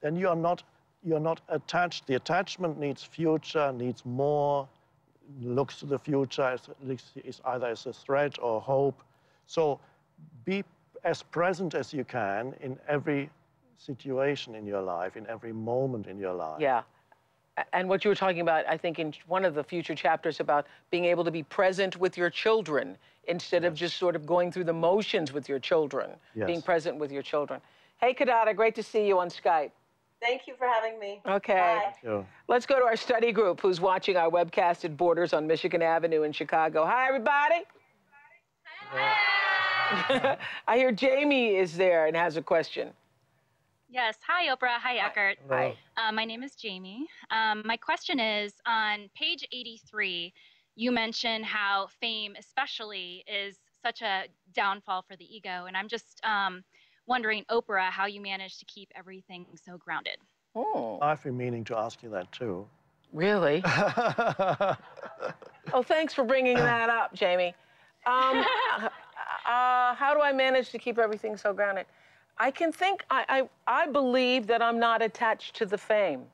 [0.02, 0.62] then you are not
[1.04, 2.06] you're not attached.
[2.06, 4.68] The attachment needs future, needs more,
[5.40, 6.60] looks to the future as,
[7.24, 9.02] is either as a threat or hope.
[9.46, 9.80] So
[10.44, 10.64] be
[11.04, 13.30] as present as you can in every
[13.76, 16.60] situation in your life, in every moment in your life.
[16.60, 16.82] Yeah
[17.72, 20.66] and what you were talking about, I think, in one of the future chapters about
[20.90, 22.96] being able to be present with your children
[23.28, 23.70] instead yes.
[23.70, 26.46] of just sort of going through the motions with your children, yes.
[26.46, 27.60] being present with your children.
[28.00, 29.70] Hey, Kidada, great to see you on Skype.
[30.22, 31.20] Thank you for having me.
[31.26, 31.90] Okay.
[32.04, 32.24] Bye.
[32.46, 36.22] Let's go to our study group who's watching our webcast at Borders on Michigan Avenue
[36.22, 36.86] in Chicago.
[36.86, 37.64] Hi, everybody.
[38.90, 40.38] Hi.
[40.68, 42.90] I hear Jamie is there and has a question.
[43.90, 44.16] Yes.
[44.26, 44.78] Hi, Oprah.
[44.78, 45.38] Hi, Eckhart.
[45.50, 45.76] Hi.
[45.96, 47.06] Uh, my name is Jamie.
[47.30, 50.32] Um, my question is on page 83,
[50.76, 55.64] you mention how fame, especially, is such a downfall for the ego.
[55.66, 56.62] And I'm just um,
[57.06, 60.16] wondering, Oprah, how you manage to keep everything so grounded.
[60.54, 60.98] Oh.
[61.00, 62.66] I've been meaning to ask you that too.
[63.12, 63.62] Really?
[63.66, 64.76] oh,
[65.82, 67.54] thanks for bringing that up, Jamie.
[68.06, 68.44] Um,
[69.46, 71.86] uh, how do I manage to keep everything so grounded?
[72.38, 73.24] I can think, I,
[73.66, 76.24] I, I believe that I'm not attached to the fame.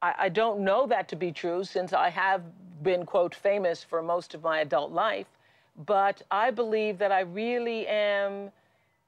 [0.00, 2.42] I, I don't know that to be true since I have
[2.82, 5.26] been, quote, famous for most of my adult life.
[5.86, 8.50] But I believe that I really am,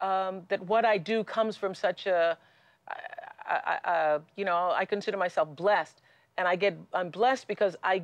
[0.00, 2.36] um, that what I do comes from such a,
[3.46, 6.02] I, I, you know, I consider myself blessed.
[6.38, 8.02] And I get, I'm blessed because I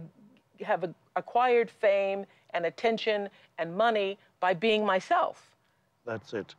[0.61, 3.29] have a, acquired fame and attention
[3.59, 5.57] and money by being myself.
[6.05, 6.55] That's it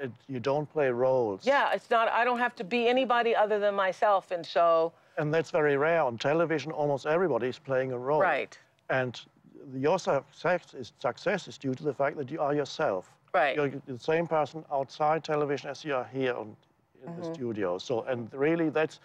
[0.00, 1.46] it, you don't play roles.
[1.46, 4.92] Yeah, it's not, I don't have to be anybody other than myself, and so.
[5.18, 6.02] And that's very rare.
[6.02, 8.20] On television, almost everybody is playing a role.
[8.20, 8.58] Right.
[8.90, 9.18] And
[9.74, 13.10] your success is, success is due to the fact that you are yourself.
[13.36, 13.56] Right.
[13.56, 17.16] You're the same person outside television as you are here on, in mm -hmm.
[17.16, 17.34] the mm-hmm.
[17.34, 17.78] studio.
[17.78, 19.00] So, and really, that's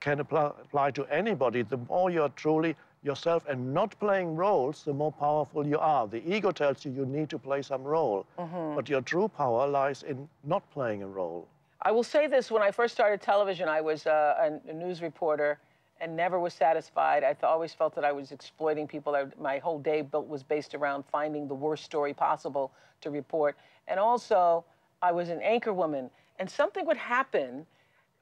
[0.00, 1.62] can apply, apply to anybody.
[1.62, 6.08] The more you're truly yourself and not playing roles, the more powerful you are.
[6.08, 8.74] The ego tells you you need to play some role, mm-hmm.
[8.74, 11.46] but your true power lies in not playing a role.
[11.82, 15.02] I will say this when I first started television, I was uh, a, a, news
[15.02, 15.58] reporter
[16.00, 17.24] and never was satisfied.
[17.24, 19.14] I always felt that I was exploiting people.
[19.14, 23.56] I, my whole day built, was based around finding the worst story possible to report.
[23.88, 24.64] And also,
[25.02, 27.66] I was an anchor woman, and something would happen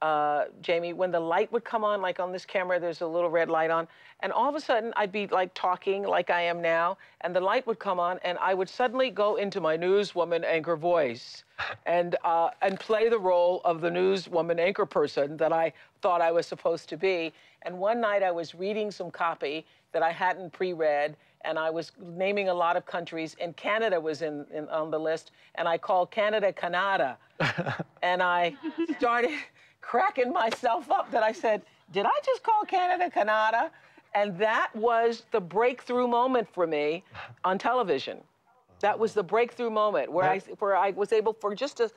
[0.04, 3.30] uh, Jamie, when the light would come on, like on this camera, there's a little
[3.30, 3.88] red light on,
[4.20, 7.40] and all of a sudden I'd be like talking like I am now, and the
[7.40, 11.44] light would come on, and I would suddenly go into my newswoman anchor voice,
[11.86, 15.72] and uh, and play the role of the newswoman anchor person that I
[16.02, 17.32] thought I was supposed to be.
[17.64, 21.92] And one night I was reading some copy that I hadn't pre-read, and I was
[22.00, 25.78] naming a lot of countries, and Canada was in, in on the list, and I
[25.78, 27.16] called Canada Canada,
[28.02, 28.54] and I
[28.98, 29.32] started
[29.80, 31.62] cracking myself up that I said,
[31.92, 33.70] Did I just call Canada Canada?
[34.14, 37.02] And that was the breakthrough moment for me
[37.44, 38.18] on television.
[38.80, 41.90] That was the breakthrough moment where I, where I was able, for just a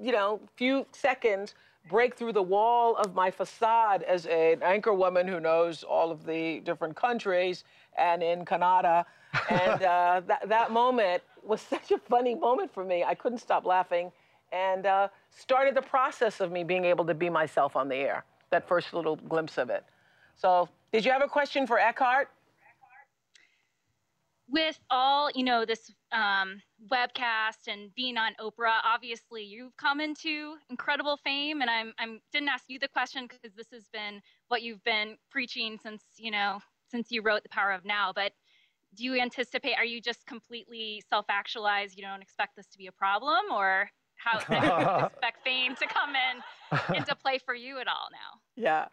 [0.00, 1.54] you know, few seconds,
[1.90, 6.24] break through the wall of my facade as an anchor woman who knows all of
[6.24, 7.64] the different countries
[7.98, 9.04] and in Canada.
[9.50, 13.02] And uh, that, that moment was such a funny moment for me.
[13.02, 14.12] I couldn't stop laughing
[14.52, 18.24] and uh, started the process of me being able to be myself on the air,
[18.50, 19.84] that first little glimpse of it.
[20.36, 22.30] So, did you have a question for Eckhart?
[24.48, 30.54] With all, you know, this um, webcast and being on Oprah, obviously you've come into
[30.68, 34.62] incredible fame, and I'm, I'm didn't ask you the question because this has been what
[34.62, 36.58] you've been preaching since, you know,
[36.90, 38.12] since you wrote The Power of Now.
[38.14, 38.32] But
[38.96, 39.74] do you anticipate?
[39.76, 41.96] Are you just completely self-actualized?
[41.96, 45.86] You don't expect this to be a problem, or how do you expect fame to
[45.86, 48.62] come in into play for you at all now.
[48.62, 48.88] Yeah.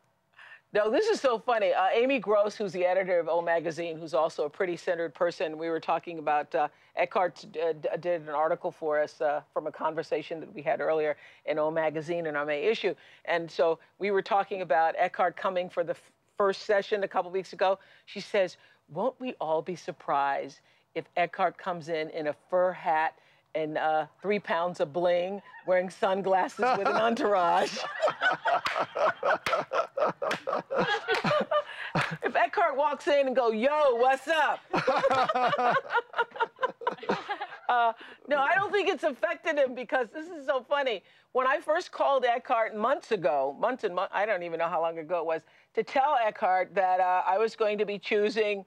[0.73, 1.73] No, this is so funny.
[1.73, 5.57] Uh, Amy Gross, who's the editor of O Magazine, who's also a pretty centered person,
[5.57, 10.41] we were talking about, uh, Eckhart did an article for us uh, from a conversation
[10.41, 11.15] that we had earlier
[11.45, 12.93] in O Magazine in our May issue.
[13.23, 15.95] And so we were talking about Eckhart coming for the
[16.37, 17.79] first session a couple weeks ago.
[18.05, 18.57] She says,
[18.89, 20.59] won't we all be surprised
[20.95, 23.17] if Eckhart comes in in a fur hat
[23.55, 27.77] and uh, three pounds of bling, wearing sunglasses with an entourage?
[32.23, 34.59] if Eckhart walks in and go, "Yo, what's up?"
[37.69, 37.93] uh,
[38.27, 41.03] no, I don't think it's affected him because this is so funny.
[41.31, 44.81] When I first called Eckhart months ago, months and months, I don't even know how
[44.81, 45.41] long ago it was,
[45.75, 48.65] to tell Eckhart that uh, I was going to be choosing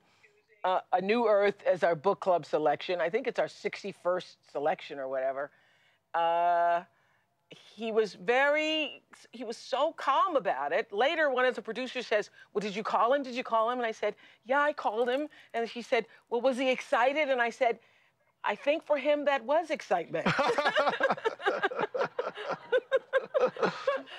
[0.64, 3.00] uh, A New Earth as our book club selection.
[3.00, 5.50] I think it's our 61st selection or whatever.
[6.14, 6.82] Uh,
[7.50, 9.02] he was very,
[9.32, 10.92] he was so calm about it.
[10.92, 13.22] Later, one of the producers says, Well, did you call him?
[13.22, 13.78] Did you call him?
[13.78, 15.28] And I said, Yeah, I called him.
[15.54, 17.28] And she said, Well, was he excited?
[17.28, 17.80] And I said,
[18.44, 20.26] I think for him that was excitement.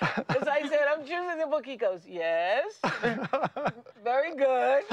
[0.00, 1.64] As I said, I'm choosing the book.
[1.64, 2.80] He goes, Yes.
[4.04, 4.84] Very good.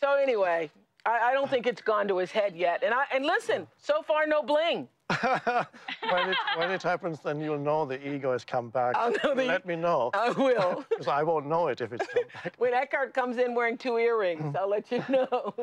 [0.00, 0.70] So anyway,
[1.04, 2.82] I, I, don't think it's gone to his head yet.
[2.82, 4.88] And I and listen, so far no bling.
[5.20, 8.94] when, it, when it happens, then you'll know the ego has come back.
[8.96, 10.10] I'll know the, Let me know.
[10.14, 10.84] I will.
[10.90, 12.54] Because I won't know it if it's come back.
[12.58, 15.54] when Eckhart comes in wearing two earrings, I'll let you know.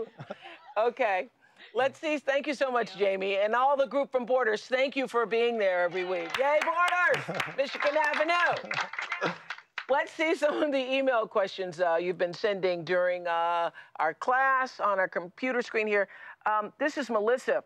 [0.77, 1.29] okay.
[1.73, 2.17] Let's see.
[2.17, 3.37] Thank you so much, Jamie.
[3.37, 6.37] And all the group from Borders, thank you for being there every week.
[6.37, 7.43] Yay, Borders!
[7.57, 8.69] Michigan Avenue.
[9.89, 14.81] Let's see some of the email questions uh, you've been sending during uh, our class
[14.81, 16.09] on our computer screen here.
[16.45, 17.63] Um, this is Melissa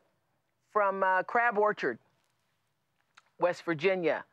[0.72, 1.98] from uh, Crab Orchard,
[3.40, 4.24] West Virginia.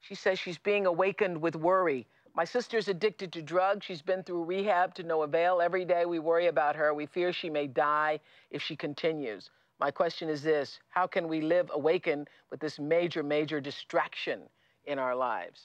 [0.00, 2.06] She says she's being awakened with worry.
[2.34, 3.86] My sister's addicted to drugs.
[3.86, 5.62] She's been through rehab to no avail.
[5.62, 6.92] Every day we worry about her.
[6.92, 8.20] We fear she may die
[8.50, 9.48] if she continues.
[9.78, 14.42] My question is this How can we live awakened with this major, major distraction
[14.84, 15.62] in our lives?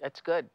[0.00, 0.48] That's good.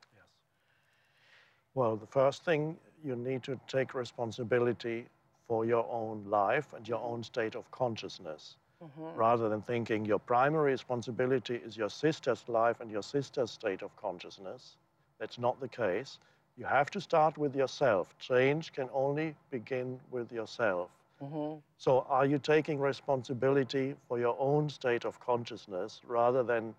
[1.76, 5.06] Well, the first thing you need to take responsibility
[5.48, 8.56] for your own life and your own state of consciousness.
[8.84, 9.18] Mm-hmm.
[9.18, 13.96] Rather than thinking your primary responsibility is your sister's life and your sister's state of
[13.96, 14.78] consciousness.
[15.20, 16.20] That's not the case.
[16.58, 18.14] You have to start with yourself.
[18.20, 20.90] Change can only begin with yourself.
[21.24, 21.60] Mm-hmm.
[21.78, 26.76] So, are you taking responsibility for your own state of consciousness rather than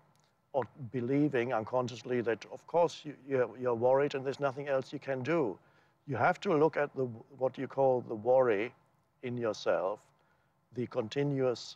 [0.55, 4.99] or believing unconsciously that, of course, you, you're, you're, worried and there's nothing else you
[4.99, 5.57] can do.
[6.07, 7.03] You have to look at the,
[7.37, 8.73] what you call the worry
[9.23, 9.99] in yourself,
[10.73, 11.75] the continuous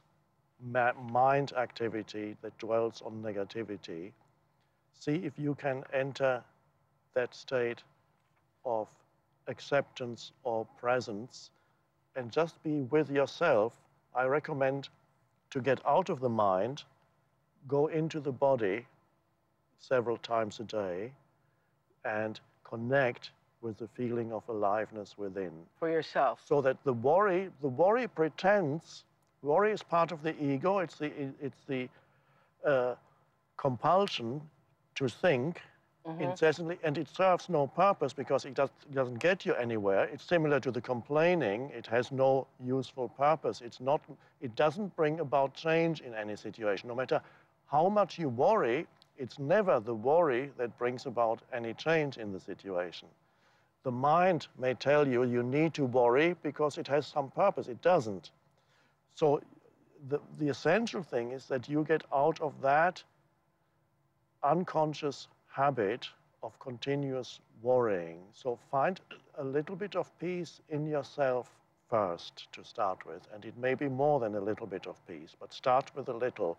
[1.12, 4.14] mind activity that dwells on negativity.
[4.98, 6.42] See if you can enter
[7.16, 7.84] that state
[8.64, 8.88] of
[9.48, 11.50] acceptance or presence
[12.16, 13.74] and just be with yourself.
[14.16, 14.88] I recommend
[15.50, 16.84] to get out of the mind
[17.68, 18.86] go into the body
[19.80, 21.12] several times a day
[22.06, 23.32] and connect
[23.62, 25.52] with the feeling of aliveness within.
[25.80, 26.40] For yourself.
[26.46, 29.04] So that the worry, the worry pretends,
[29.42, 31.90] worry is part of the ego, it's the, it's the
[32.66, 32.96] uh,
[33.58, 34.42] compulsion
[34.96, 35.62] to think
[36.08, 36.22] mm-hmm.
[36.22, 40.06] incessantly, and it serves no purpose because it, does, it doesn't get you anywhere.
[40.06, 43.62] It's similar to the complaining, it has no useful purpose.
[43.62, 44.02] It's not,
[44.42, 47.22] it doesn't bring about change in any situation, no matter
[47.70, 52.40] how much you worry, it's never the worry that brings about any change in the
[52.40, 53.08] situation.
[53.84, 57.68] The mind may tell you you need to worry because it has some purpose.
[57.68, 58.32] It doesn't.
[59.14, 59.42] So
[60.08, 63.04] the, the essential thing is that you get out of that
[64.44, 66.08] unconscious habit
[66.42, 68.20] of continuous worrying.
[68.34, 69.00] So find
[69.38, 71.50] a little bit of peace in yourself
[71.90, 73.28] first to start with.
[73.34, 76.14] And it may be more than a little bit of peace, but start with a
[76.14, 76.58] little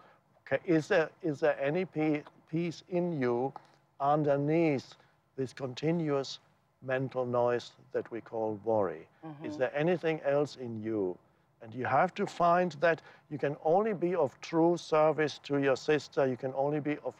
[0.52, 3.52] Okay, is there, is there any peace in you
[4.00, 4.94] underneath
[5.36, 6.40] this continuous
[6.82, 9.06] mental noise that we call worry?
[9.24, 9.44] Mm-hmm.
[9.44, 11.16] Is there anything else in you?
[11.62, 15.76] And you have to find that you can only be of true service to your
[15.76, 17.14] sister, you can only be of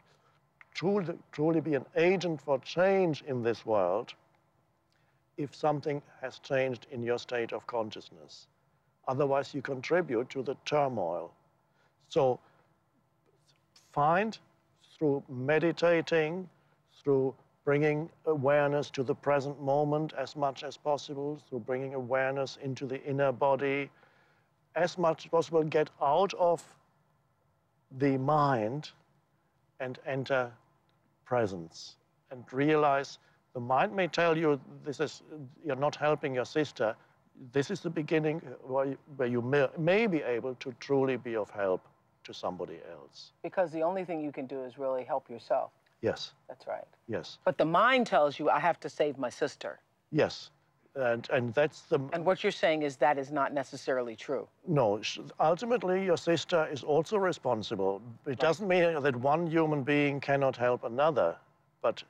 [0.74, 4.14] truly, truly be an agent for change in this world
[5.36, 8.46] if something has changed in your state of consciousness.
[9.06, 11.32] Otherwise, you contribute to the turmoil.
[12.08, 12.40] So
[13.92, 14.38] find
[14.96, 16.48] through meditating,
[17.02, 17.34] through
[17.64, 23.02] bringing awareness to the present moment as much as possible, through bringing awareness into the
[23.04, 23.90] inner body,
[24.76, 26.62] as much as possible, get out of
[27.98, 28.90] the mind
[29.80, 30.50] and enter
[31.24, 31.96] presence.
[32.30, 33.18] And realize
[33.54, 35.22] the mind may tell you this is
[35.64, 36.94] you're not helping your sister.
[37.52, 39.42] This is the beginning where you,
[39.78, 41.89] may be able to truly be of help
[42.24, 43.32] to somebody else.
[43.42, 45.70] Because the only thing you can do is really help yourself.
[46.02, 46.32] Yes.
[46.48, 46.86] That's right.
[47.08, 47.38] Yes.
[47.44, 49.80] But the mind tells you, I have to save my sister.
[50.10, 50.50] Yes.
[50.96, 52.00] And, and that's the.
[52.12, 54.48] And what you're saying is that is not necessarily true.
[54.66, 55.00] No.
[55.38, 58.02] Ultimately, your sister is also responsible.
[58.26, 58.38] It right.
[58.38, 61.36] doesn't mean that one human being cannot help another,
[61.80, 62.02] but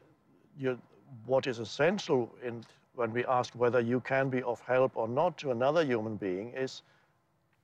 [0.57, 0.79] you,
[1.27, 5.37] what is essential in, when we ask whether you can be of help or not
[5.39, 6.83] to another human being is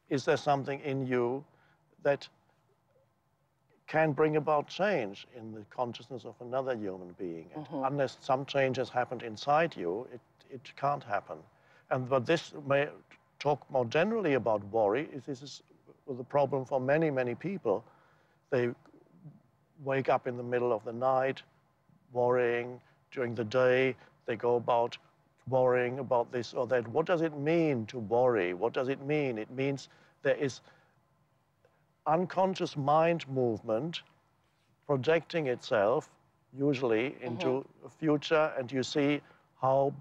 [0.09, 1.45] is there something in you
[2.03, 2.29] that
[3.87, 7.49] can bring about change in the consciousness of another human being.
[7.55, 7.87] Mm -hmm.
[7.87, 10.21] Unless some change has happened inside you, it,
[10.51, 11.39] it can't happen.
[11.89, 12.89] And but this may
[13.39, 15.09] talk more generally about worry.
[15.13, 15.63] Is this is
[16.07, 17.83] the problem for many, many people.
[18.51, 18.75] They
[19.85, 21.43] wake up in the middle of the night,
[22.13, 22.81] worrying.
[23.11, 24.99] During the day, they go about
[25.49, 26.87] worrying about this or that.
[26.89, 28.55] What does it mean to worry?
[28.55, 29.39] What does it mean?
[29.39, 29.89] It means
[30.23, 30.61] there is
[32.07, 34.03] unconscious mind movement
[34.87, 36.09] projecting itself
[36.57, 37.87] usually into mm -hmm.
[37.87, 39.21] a future and you see
[39.61, 39.93] how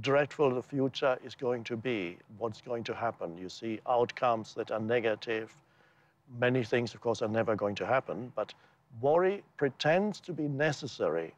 [0.00, 3.38] dreadful the future is going to be, what's going to happen.
[3.38, 5.46] You see outcomes that are negative.
[6.38, 8.54] Many things, of course, are never going to happen, but
[9.00, 11.34] worry pretends to be necessary.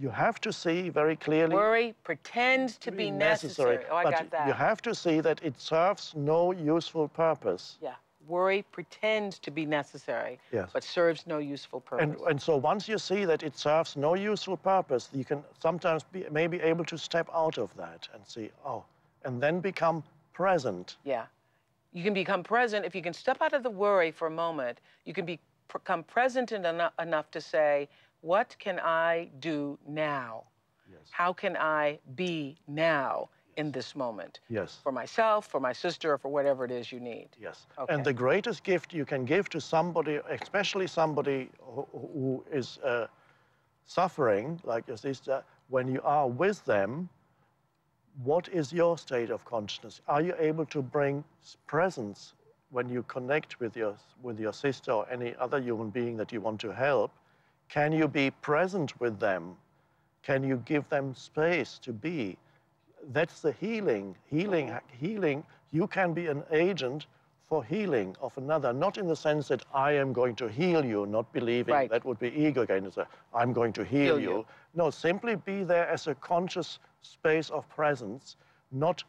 [0.00, 1.54] You have to see very clearly.
[1.54, 3.76] Worry pretends to, be, be necessary.
[3.76, 3.92] necessary.
[3.92, 4.46] Oh, I but got that.
[4.46, 7.78] You have to see that it serves no useful purpose.
[7.82, 7.94] Yeah
[8.28, 10.70] worry pretends to be necessary, yes.
[10.72, 12.04] but serves no useful purpose.
[12.04, 16.02] And, and so once you see that it serves no useful purpose, you can sometimes
[16.04, 18.84] be maybe able to step out of that and see, oh,
[19.24, 20.02] and then become
[20.32, 20.96] present.
[21.04, 21.24] Yeah.
[21.92, 24.80] You can become present if you can step out of the worry for a moment.
[25.04, 25.40] You can be,
[25.72, 27.88] become present enough, enough to say,
[28.20, 30.44] what can I do now?
[30.90, 31.00] Yes.
[31.10, 33.28] How can I be now?
[33.58, 34.40] In this moment.
[34.48, 34.78] Yes.
[34.82, 37.28] For myself, for my sister, or for whatever it is you need.
[37.40, 37.66] Yes.
[37.76, 37.92] Okay.
[37.92, 43.08] And the greatest gift you can give to somebody, especially somebody who, who is uh,
[43.86, 47.08] suffering, like your sister, when you are with them,
[48.22, 50.00] what is your state of consciousness?
[50.06, 51.24] Are you able to bring
[51.66, 52.34] presence
[52.70, 56.40] when you connect with your, with your sister or any other human being that you
[56.40, 57.10] want to help?
[57.68, 59.56] Can you be present with them?
[60.22, 62.36] Can you give them space to be?
[63.12, 64.16] That's the healing.
[64.30, 67.06] Healing, healing, you can be an agent
[67.48, 71.06] for healing of another, not in the sense that I am going to heal you,
[71.06, 71.90] not believing right.
[71.90, 72.84] that would be ego again.
[72.84, 74.30] It's a, I'm going to heal, heal you.
[74.30, 74.46] you.
[74.74, 78.36] No, simply be there as a conscious space of presence,
[78.70, 79.02] not,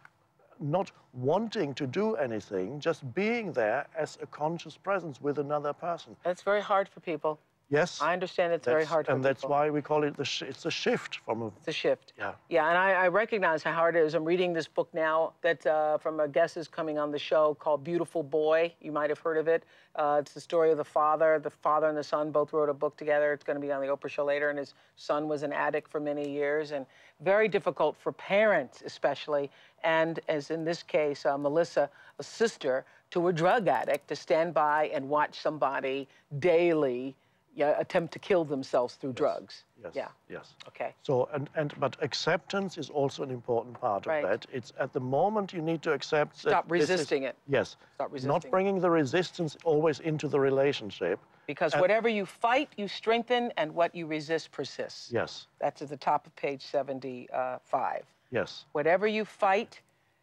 [0.62, 6.16] not wanting to do anything, just being there as a conscious presence with another person.
[6.24, 7.40] That's very hard for people.
[7.70, 8.02] Yes.
[8.02, 9.52] I understand it's very hard And that's people.
[9.52, 11.48] why we call it the it's a shift from a...
[11.48, 12.14] It's a shift.
[12.18, 12.32] Yeah.
[12.50, 14.16] Yeah, and I, I recognize how hard it is.
[14.16, 17.56] I'm reading this book now that uh, from a guest is coming on the show
[17.60, 18.74] called Beautiful Boy.
[18.82, 19.66] You might have heard of it.
[19.96, 21.38] Uh, it's the story of the father.
[21.38, 23.34] The father and the son both wrote a book together.
[23.34, 24.50] It's going to be on the Oprah show later.
[24.50, 26.88] And his son was an addict for many years and
[27.22, 29.52] very difficult for parents, especially.
[29.84, 34.56] And as in this case, uh, Melissa, a sister to a drug addict, to stand
[34.56, 36.08] by and watch somebody
[36.40, 37.16] daily
[37.56, 39.18] yeah, attempt to kill themselves through yes.
[39.18, 39.64] drugs.
[39.84, 39.92] Yes.
[39.96, 40.08] Yeah.
[40.30, 40.54] Yes.
[40.68, 40.94] Okay.
[41.04, 44.24] So and and but acceptance is also an important part right.
[44.24, 44.46] of that.
[44.52, 46.38] It's at the moment you need to accept.
[46.38, 47.36] Stop resisting is, it.
[47.48, 47.76] Yes.
[47.96, 48.32] Stop resisting.
[48.32, 51.20] Not bringing the resistance always into the relationship.
[51.48, 55.12] Because and, whatever you fight, you strengthen, and what you resist persists.
[55.12, 55.48] Yes.
[55.60, 58.04] That's at the top of page seventy-five.
[58.32, 58.66] Yes.
[58.74, 59.82] Whatever you fight,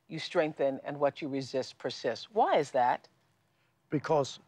[0.08, 2.28] you strengthen, and what you resist persists.
[2.32, 3.08] Why is that?
[3.90, 4.38] Because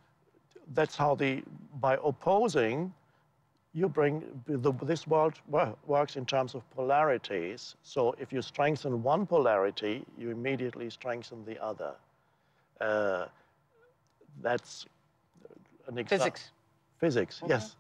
[0.75, 1.43] that's how the,
[1.81, 2.93] by opposing,
[3.75, 5.35] you bring, the, this world
[5.87, 7.77] works in terms of polarities.
[7.83, 11.95] So if you strengthen one polarity, you immediately strengthen the other.
[12.81, 13.27] Uh,
[14.43, 14.87] that's
[15.87, 16.25] an example.
[16.25, 16.51] Physics.
[16.99, 17.77] Physics, yes.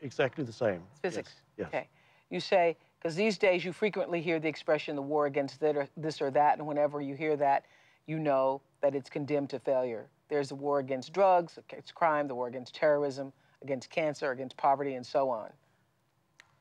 [0.00, 0.82] Exactly the same.
[1.02, 1.34] Physics.
[1.58, 1.68] Yes.
[1.68, 1.88] Okay.
[2.30, 5.60] You say, because these days you frequently hear the expression the war against
[5.96, 7.64] this or that, and whenever you hear that,
[8.06, 10.06] you know that it's condemned to failure.
[10.28, 14.94] There's the war against drugs, against crime, the war against terrorism, against cancer, against poverty,
[14.94, 15.50] and so on.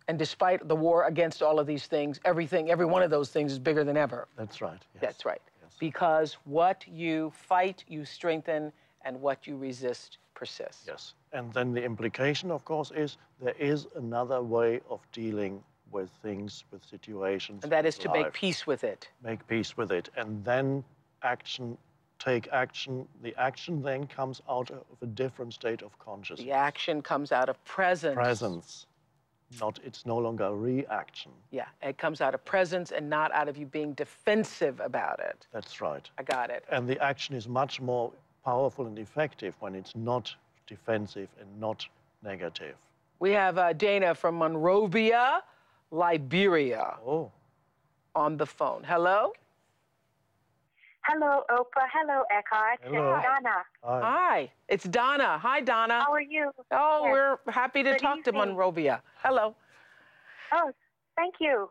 [0.08, 3.52] And despite the war against all of these things, everything, every one of those things
[3.52, 4.28] is bigger than ever.
[4.38, 4.80] That's right.
[4.94, 5.02] Yes.
[5.02, 5.42] That's right.
[5.64, 5.74] Yes.
[5.80, 8.72] Because what you fight, you strengthen,
[9.04, 10.86] and what you resist persists.
[10.88, 11.14] Yes.
[11.34, 16.66] And then the implication, of course, is there is another way of dealing with things,
[16.72, 17.64] with situations.
[17.64, 18.26] And that is to life.
[18.26, 19.10] make peace with it.
[19.24, 20.10] Make peace with it.
[20.18, 20.84] And then
[21.24, 21.78] action
[22.26, 26.46] take action, the action then comes out of a different state of consciousness.
[26.46, 28.16] The action comes out of presence.
[28.16, 28.88] Presence.
[29.60, 31.32] Not, it's no longer a reaction.
[31.52, 35.46] Yeah, it comes out of presence and not out of you being defensive about it.
[35.54, 36.10] That's right.
[36.18, 36.66] I got it.
[36.72, 38.12] And the action is much more
[38.44, 40.34] powerful and effective when it's not
[40.68, 41.86] defensive and not
[42.24, 42.76] negative.
[43.20, 45.42] We have uh, Dana from Monrovia,
[45.92, 46.96] Liberia.
[47.06, 47.32] Oh.
[48.16, 48.84] on the phone.
[48.84, 49.34] Hello?
[51.08, 51.88] Hello, Oprah.
[51.94, 52.80] Hello, Eckhart.
[52.84, 53.16] Hello.
[53.16, 53.64] It's Donna.
[53.84, 54.02] Hi.
[54.02, 55.38] Hi, it's Donna.
[55.38, 56.04] Hi, Donna.
[56.04, 56.52] How are you?
[56.72, 57.12] Oh, Yes.
[57.46, 58.32] we're happy to Good talk to.
[58.32, 59.04] Monrovia.
[59.22, 59.56] Hello.
[60.52, 60.72] Oh,
[61.16, 61.70] thank you.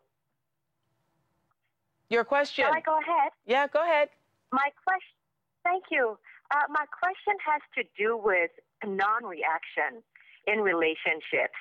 [2.10, 2.64] Your question.
[2.64, 3.32] Shall I go ahead?
[3.46, 4.10] Yeah, go ahead.
[4.52, 5.16] My question.
[5.64, 6.16] Thank you.
[6.52, 8.50] Uh, my question has to do with
[8.86, 10.02] non-reaction
[10.46, 11.58] in relationships.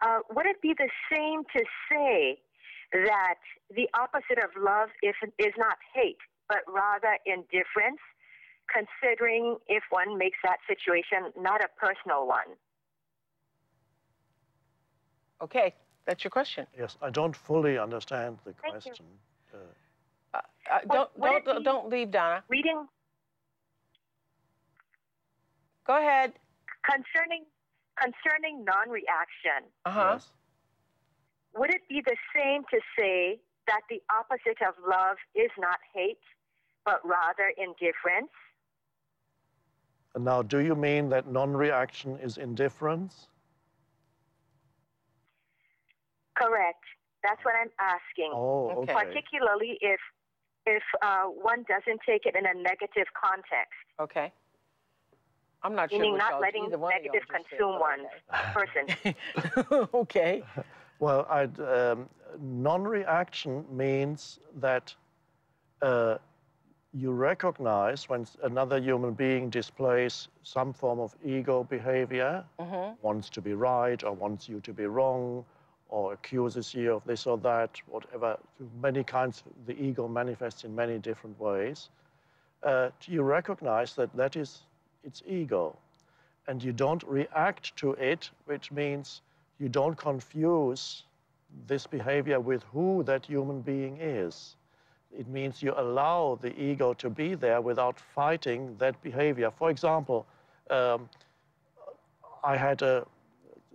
[0.00, 2.38] Uh, would it be the same to say
[2.92, 3.34] that
[3.74, 6.18] the opposite of love is, is not hate,
[6.48, 8.00] but rather indifference,
[8.72, 12.56] considering if one makes that situation not a personal one?
[15.40, 15.74] Okay,
[16.06, 16.66] that's your question.
[16.76, 19.06] Yes, I don't fully understand the Thank question.
[19.54, 19.58] Uh,
[20.34, 20.40] Uh,
[20.70, 22.42] uh, don't would it don't don't leave, Donna.
[22.48, 22.86] Reading
[25.86, 26.32] Go ahead.
[26.84, 27.44] concerning
[27.96, 29.60] concerning non-reaction.
[29.86, 30.10] Uh huh.
[30.14, 30.28] yes.
[31.56, 36.20] Would it be the same to say that the opposite of love is not hate,
[36.88, 38.32] but rather indifference?
[40.14, 43.28] And now, do you mean that non-reaction is indifference?
[46.34, 46.82] Correct.
[47.22, 48.30] That's what I'm asking.
[48.32, 48.92] Oh, Okay.
[48.92, 49.04] okay.
[49.04, 50.00] Particularly if
[50.66, 54.32] if uh, one doesn't take it in a negative context, Okay.
[55.62, 58.02] I'm not sure meaning not letting either one of y'all negative consume but one
[58.54, 58.84] person.
[59.94, 59.98] okay.
[60.02, 60.42] okay.
[61.00, 62.08] Well, um,
[62.40, 64.92] non-reaction means that
[65.80, 66.18] uh,
[66.98, 72.94] you recognize when another human being displays some form of ego behavior, Mm-hmm.
[73.02, 75.44] wants to be right or wants you to be wrong,
[75.88, 78.38] or accuses you of this or that, whatever.
[78.82, 81.90] Many kinds, the ego manifests in many different ways.
[82.62, 84.62] Uh, you recognize that that is
[85.04, 85.76] its ego,
[86.48, 89.22] and you don't react to it, which means
[89.58, 91.04] you don't confuse
[91.66, 94.56] this behavior with who that human being is.
[95.16, 99.50] It means you allow the ego to be there without fighting that behavior.
[99.50, 100.26] For example,
[100.70, 101.08] um,
[102.44, 103.06] I had a,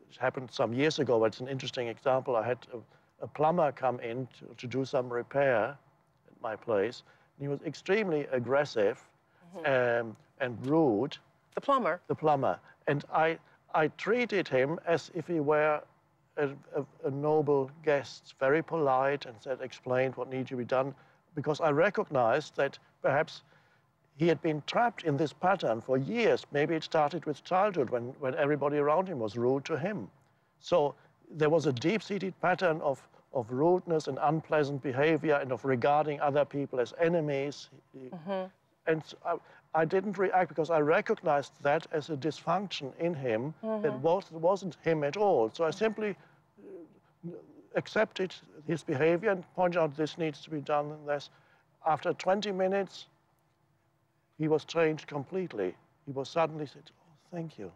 [0.09, 2.35] it happened some years ago, but it's an interesting example.
[2.35, 7.03] I had a, a plumber come in to, to do some repair at my place.
[7.37, 9.03] And he was extremely aggressive
[9.65, 11.17] um, and rude
[11.55, 11.99] The plumber.
[12.07, 12.59] the plumber.
[12.87, 13.37] And I,
[13.73, 15.81] I treated him as if he were
[16.37, 20.93] a, a, a noble guest, very polite, and said, explained what needed to be done,
[21.35, 23.41] because I recognized that perhaps
[24.17, 26.45] he had been trapped in this pattern for years.
[26.51, 30.09] Maybe it started with childhood when, when everybody around him was rude to him.
[30.59, 30.93] So
[31.31, 33.01] there was a deep seated pattern of,
[33.33, 37.69] of rudeness and unpleasant behavior and of regarding other people as enemies.
[38.85, 39.01] And
[39.73, 44.77] I didn't react because I recognized that as a dysfunction in him that was, wasn't
[44.83, 45.49] him at all.
[45.53, 46.15] So I simply
[47.27, 47.31] uh,
[47.75, 48.35] accepted
[48.67, 51.29] his behavior and pointed out this needs to be done and this.
[51.85, 53.07] After 20 minutes,
[54.37, 55.75] he was changed completely.
[56.05, 57.71] He was suddenly said, oh, thank you.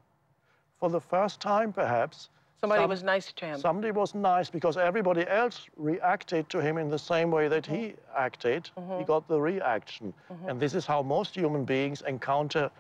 [0.80, 2.30] For the first time, perhaps,
[2.60, 3.60] Somebody some- was nice to him.
[3.60, 7.90] Somebody was nice because everybody else reacted to him in the same way that he
[7.90, 8.18] Mm-hmm.
[8.18, 8.70] acted.
[8.98, 10.14] He got the reaction.
[10.48, 12.72] And this is how most human beings encounter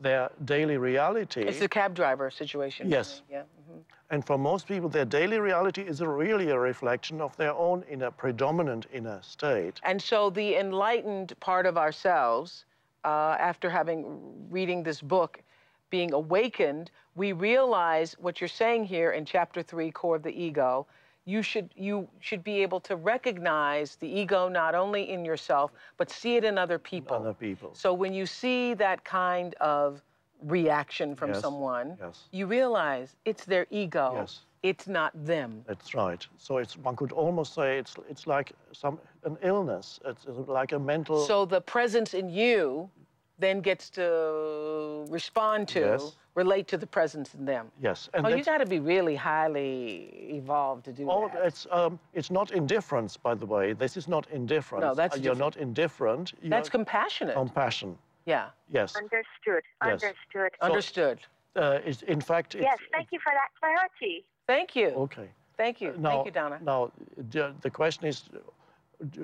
[0.00, 1.42] their daily reality.
[1.42, 2.90] It's the cab driver situation.
[2.90, 3.22] Yes.
[3.30, 3.42] Yeah.
[3.70, 3.80] mhm.
[4.10, 8.10] And for most people, their daily reality is really a reflection of their own inner,
[8.10, 9.80] predominant inner state.
[9.82, 12.64] And so the enlightened part of ourselves,
[13.04, 14.20] uh, after having
[14.50, 15.42] reading this book,
[15.90, 20.86] being awakened, we realize what you're saying here in chapter three, core of the ego.
[21.26, 26.10] You should you should be able to recognize the ego not only in yourself but
[26.10, 27.16] see it in other people.
[27.16, 27.70] Other people.
[27.74, 30.02] So when you see that kind of
[30.42, 32.24] reaction from Yes, someone, yes.
[32.32, 34.12] you realize it's their ego.
[34.16, 34.40] Yes.
[34.62, 35.62] It's not them.
[35.66, 36.26] That's right.
[36.38, 40.00] So it's one could almost say it's it's like some an illness.
[40.04, 41.26] It's like a mental.
[41.26, 42.90] So the presence in you
[43.38, 46.16] then gets to respond to, Yes.
[46.34, 47.70] relate to the presence in them.
[47.80, 48.08] yes.
[48.14, 51.44] And Oh, you got to be really highly evolved to do Oh, that.
[51.44, 53.72] it's um, it's not indifference, by the way.
[53.72, 54.82] This is not indifference.
[54.82, 56.32] No, that's Uh, you're not indifferent.
[56.40, 57.34] You're That's compassionate.
[57.34, 57.98] compassion.
[58.26, 58.96] yeah, Yes.
[58.96, 59.62] Understood.
[59.84, 60.02] Yes.
[60.02, 60.52] Understood.
[60.60, 61.18] understood.
[61.56, 64.24] Uh, it's, in fact, it's, yes, thank you for that clarity.
[64.46, 64.88] Thank you.
[65.06, 65.28] Okay.
[65.56, 65.94] Thank you.
[65.98, 66.58] Now, Thank you, Donna.
[66.62, 66.90] Now,
[67.30, 68.24] the, the question is,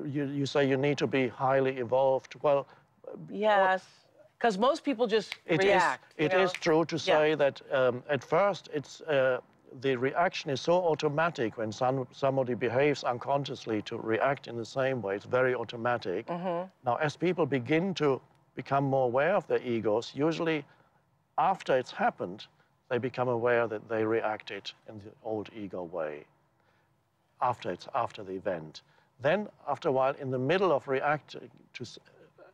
[0.07, 2.37] you, you say you need to be highly evolved.
[2.43, 2.69] Well,
[3.31, 3.85] yes,
[4.39, 5.67] because most people just it is.
[5.67, 6.15] react.
[6.19, 6.61] you It is know?
[6.61, 7.05] true to Yeah.
[7.05, 9.41] say that um, at first it's uh,
[9.81, 15.01] the reaction is so automatic when some, somebody behaves unconsciously to react in the same
[15.01, 15.15] way.
[15.17, 16.27] It's very automatic.
[16.27, 16.69] Mm-hmm.
[16.85, 18.21] Now, as people begin to
[18.57, 20.65] become more aware of their egos, usually
[21.39, 22.47] after it's happened,
[22.89, 26.25] they become aware that they reacted in the old ego way.
[27.41, 28.83] After it's after the event,
[29.23, 31.85] Then, after a while, in the middle of reacting to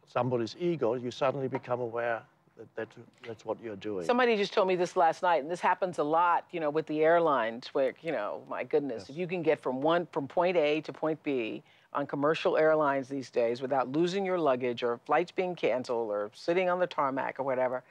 [0.06, 2.22] somebody's ego, you suddenly become aware
[2.56, 2.88] that, that
[3.26, 4.04] that's what you're doing.
[4.04, 6.86] Somebody just told me this last night, and this happens a lot, you know, with
[6.86, 9.10] the airlines, where you know, my goodness, yes.
[9.10, 13.08] if you can get from one from point A to point B on commercial airlines
[13.08, 17.38] these days without losing your luggage or flights being canceled or sitting on the tarmac
[17.38, 17.82] or whatever,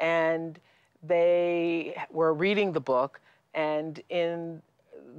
[0.00, 0.58] and
[1.02, 3.20] they were reading the book,
[3.52, 4.62] and in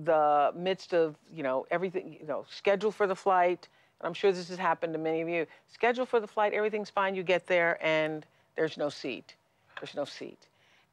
[0.03, 3.67] the midst of you know everything, you know, schedule for the flight.
[4.01, 5.45] I'm sure this has happened to many of you.
[5.73, 7.15] Schedule for the flight, everything's fine.
[7.15, 8.25] You get there, and
[8.55, 9.35] there's no seat.
[9.79, 10.47] There's no seat.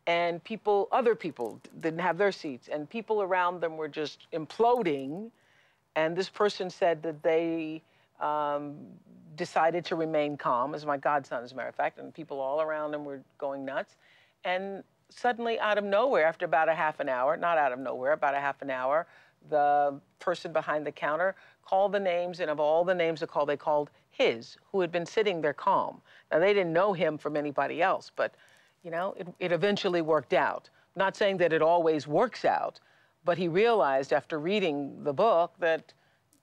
[0.06, 5.30] And people, other people didn't have their seats, and people around them were just imploding.
[5.94, 7.82] And this person said that they
[8.20, 8.76] um,
[9.36, 12.60] decided to remain calm, as my godson, as a matter of fact, and people all
[12.60, 13.96] around them were going nuts.
[14.44, 18.12] And suddenly, out of nowhere, after about a half an hour, not out of nowhere,
[18.12, 19.06] about a half an hour,
[19.50, 21.34] the person behind the counter
[21.64, 24.92] called the names, and of all the names they called, they called his, who had
[24.92, 26.00] been sitting there calm.
[26.30, 28.34] Now, they didn't know him from anybody else, but,
[28.82, 30.68] you know, it, it eventually worked out.
[30.96, 32.80] not saying that it always works out,
[33.24, 35.92] but he realized after reading the book that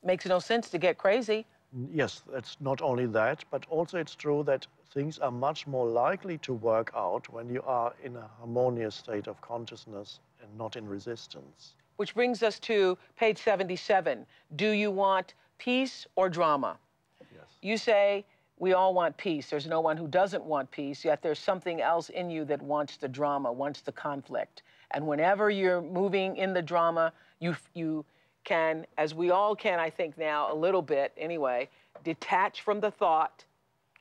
[0.03, 1.45] makes no sense to get crazy.
[1.91, 6.37] Yes, that's not only that, but also it's true that things are much more likely
[6.39, 10.87] to work out when you are in a harmonious state of consciousness and not in
[10.87, 11.75] resistance.
[11.99, 14.25] Which brings us to page 77.
[14.55, 16.77] Do you want peace or drama?
[17.19, 17.43] Yes.
[17.61, 18.23] You say,
[18.57, 19.49] we all want peace.
[19.49, 22.95] There's no one who doesn't want peace, yet there's something else in you that wants
[22.95, 24.63] the drama, wants the conflict.
[24.91, 28.05] And whenever you're moving in the drama, you, you
[28.45, 31.67] can, as we all can, I think now, a little bit anyway,
[32.05, 33.43] detach from the thought,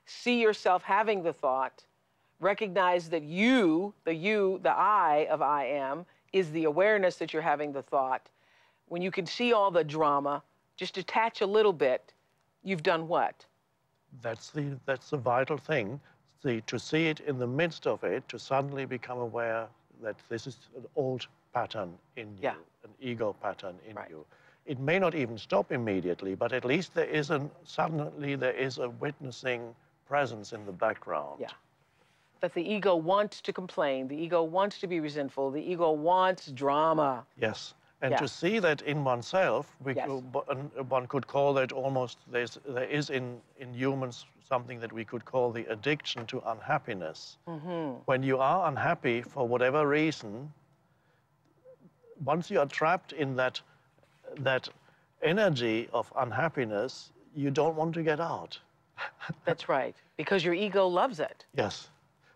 [0.07, 1.83] see yourself having the thought,
[2.39, 7.43] recognize that you, the you, the I of I am, is the awareness that you're
[7.43, 8.29] having the thought.
[8.89, 10.43] When you can see all the drama,
[10.77, 12.13] just detach a little bit,
[12.63, 13.45] you've done what?
[14.23, 16.01] That's the, that's the vital thing.
[16.43, 19.67] The, to see it in the midst of it, to suddenly become aware
[20.03, 22.55] that this is an old pattern in you, yeah.
[22.85, 24.09] an ego pattern in right.
[24.09, 24.25] you.
[24.65, 28.79] It may not even stop immediately, but at least there is a, suddenly there is
[28.79, 29.75] a witnessing
[30.07, 31.41] presence in the background.
[31.41, 31.49] Yeah
[32.41, 36.47] that the ego wants to complain, the ego wants to be resentful, the ego wants
[36.47, 37.25] drama.
[37.41, 37.75] Yes.
[38.01, 38.19] And yeah.
[38.19, 40.09] to see that in oneself, we, yes.
[40.89, 45.25] one could call that almost, there's, there is in, in humans something that we could
[45.25, 47.39] call the addiction to unhappiness.
[47.49, 48.01] Mm-hmm.
[48.05, 50.53] When you are unhappy for whatever reason,
[52.25, 53.61] once you are trapped in that,
[54.41, 54.69] that
[55.23, 58.59] energy of unhappiness, you don't want to get out.
[59.45, 61.45] That's right, because your ego loves it.
[61.55, 61.89] Yes.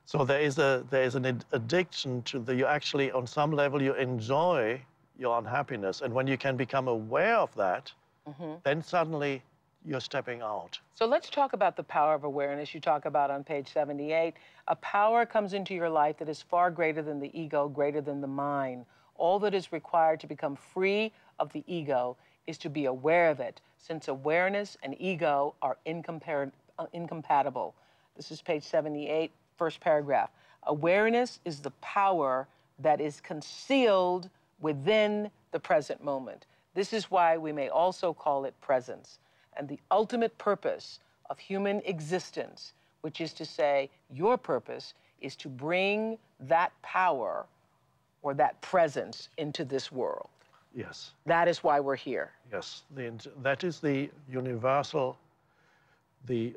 [0.04, 3.80] So there is a there is an addiction to the you actually on some level
[3.80, 4.80] you enjoy
[5.18, 7.92] your unhappiness, and when you can become aware of that,
[8.28, 8.54] mm-hmm.
[8.64, 9.42] then suddenly
[9.84, 10.78] you're stepping out.
[10.94, 14.34] So let's talk about the power of awareness you talk about on page 78.
[14.68, 18.20] A power comes into your life that is far greater than the ego, greater than
[18.20, 18.84] the mind.
[19.16, 23.40] All that is required to become free of the ego is to be aware of
[23.40, 27.74] it, since awareness and ego are incompar- uh, incompatible.
[28.16, 30.30] This is page 78 first paragraph.
[30.64, 32.46] Awareness is the power
[32.78, 34.28] that is concealed
[34.60, 36.46] within the present moment.
[36.74, 39.18] This is why we may also call it presence.
[39.56, 42.72] And the ultimate purpose of human existence,
[43.02, 47.46] which is to say, your purpose, is to bring that power
[48.22, 50.28] or that presence into this world.
[50.74, 51.12] Yes.
[51.26, 52.30] That is why we're here.
[52.50, 52.82] Yes.
[52.94, 53.12] The,
[53.42, 55.18] that is the universal,
[56.26, 56.54] the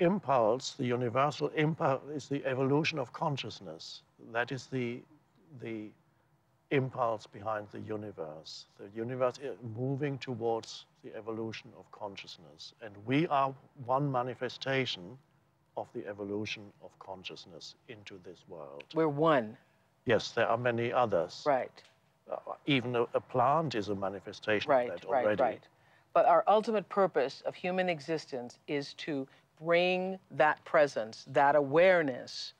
[0.00, 4.02] impulse, the universal impulse, is the evolution of consciousness.
[4.32, 5.00] That is the,
[5.62, 5.90] the
[6.70, 8.66] impulse behind the universe.
[8.78, 12.74] The universe is moving towards the evolution of consciousness.
[12.82, 13.54] And we are
[13.84, 15.18] one manifestation
[15.76, 18.84] of the evolution of consciousness into this world.
[18.94, 19.56] We're one.
[20.06, 21.42] Yes, there are many others.
[21.46, 21.70] Right.
[22.30, 22.36] Uh,
[22.66, 25.26] even a, a, plant is a manifestation right, of that already.
[25.26, 25.62] Right, right.
[26.12, 29.26] But our ultimate purpose of human existence is to
[29.60, 32.54] bring that presence, that awareness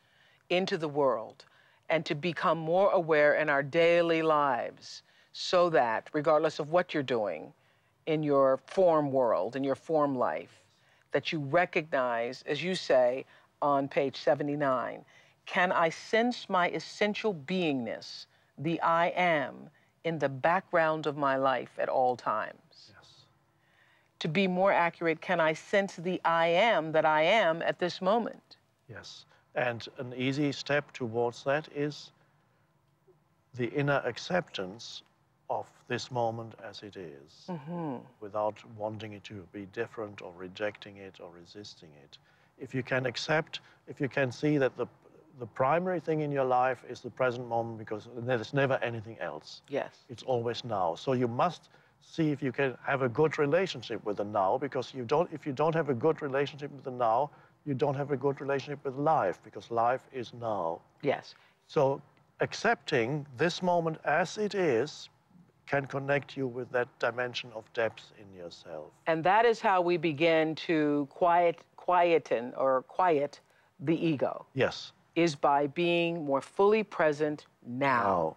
[0.51, 1.44] into the world
[1.89, 5.02] and to become more aware in our daily lives
[5.32, 7.52] so that, regardless of what you're doing
[8.06, 10.62] in your form world, in your form life,
[11.12, 13.24] that you recognize, as you say
[13.62, 15.05] on page 79,
[15.47, 18.27] can I sense my essential beingness,
[18.59, 19.70] the I am,
[20.05, 22.69] in the background of my life at all times?
[24.20, 28.01] To be more accurate, can I sense the I am that I am at this
[28.01, 28.56] moment?
[28.88, 29.24] Yes.
[29.55, 32.12] And an easy step towards that is
[33.55, 35.02] the inner acceptance
[35.48, 37.97] of this moment as it is, mm-hmm.
[38.20, 42.18] without wanting it to be different or rejecting it or resisting it.
[42.59, 44.86] If you can accept, if you can see that the,
[45.40, 49.62] the primary thing in your life is the present moment because there's never anything else.
[49.68, 49.90] Yes.
[50.09, 50.94] It's always now.
[50.94, 51.70] So you must
[52.01, 55.47] see if you can have a good relationship with the now because you don't, if
[55.47, 57.31] you don't have a good relationship with the now,
[57.64, 60.81] you don't have a good relationship with life because life is now.
[61.02, 61.35] Yes.
[61.66, 62.01] So
[62.40, 65.09] accepting this moment as it is
[65.66, 68.90] can connect you with that dimension of depth in yourself.
[69.06, 73.40] And that is how we begin to quiet, quieten or quiet
[73.78, 74.47] the ego.
[74.55, 74.93] Yes.
[75.14, 78.02] Is by being more fully present now.
[78.02, 78.36] Now.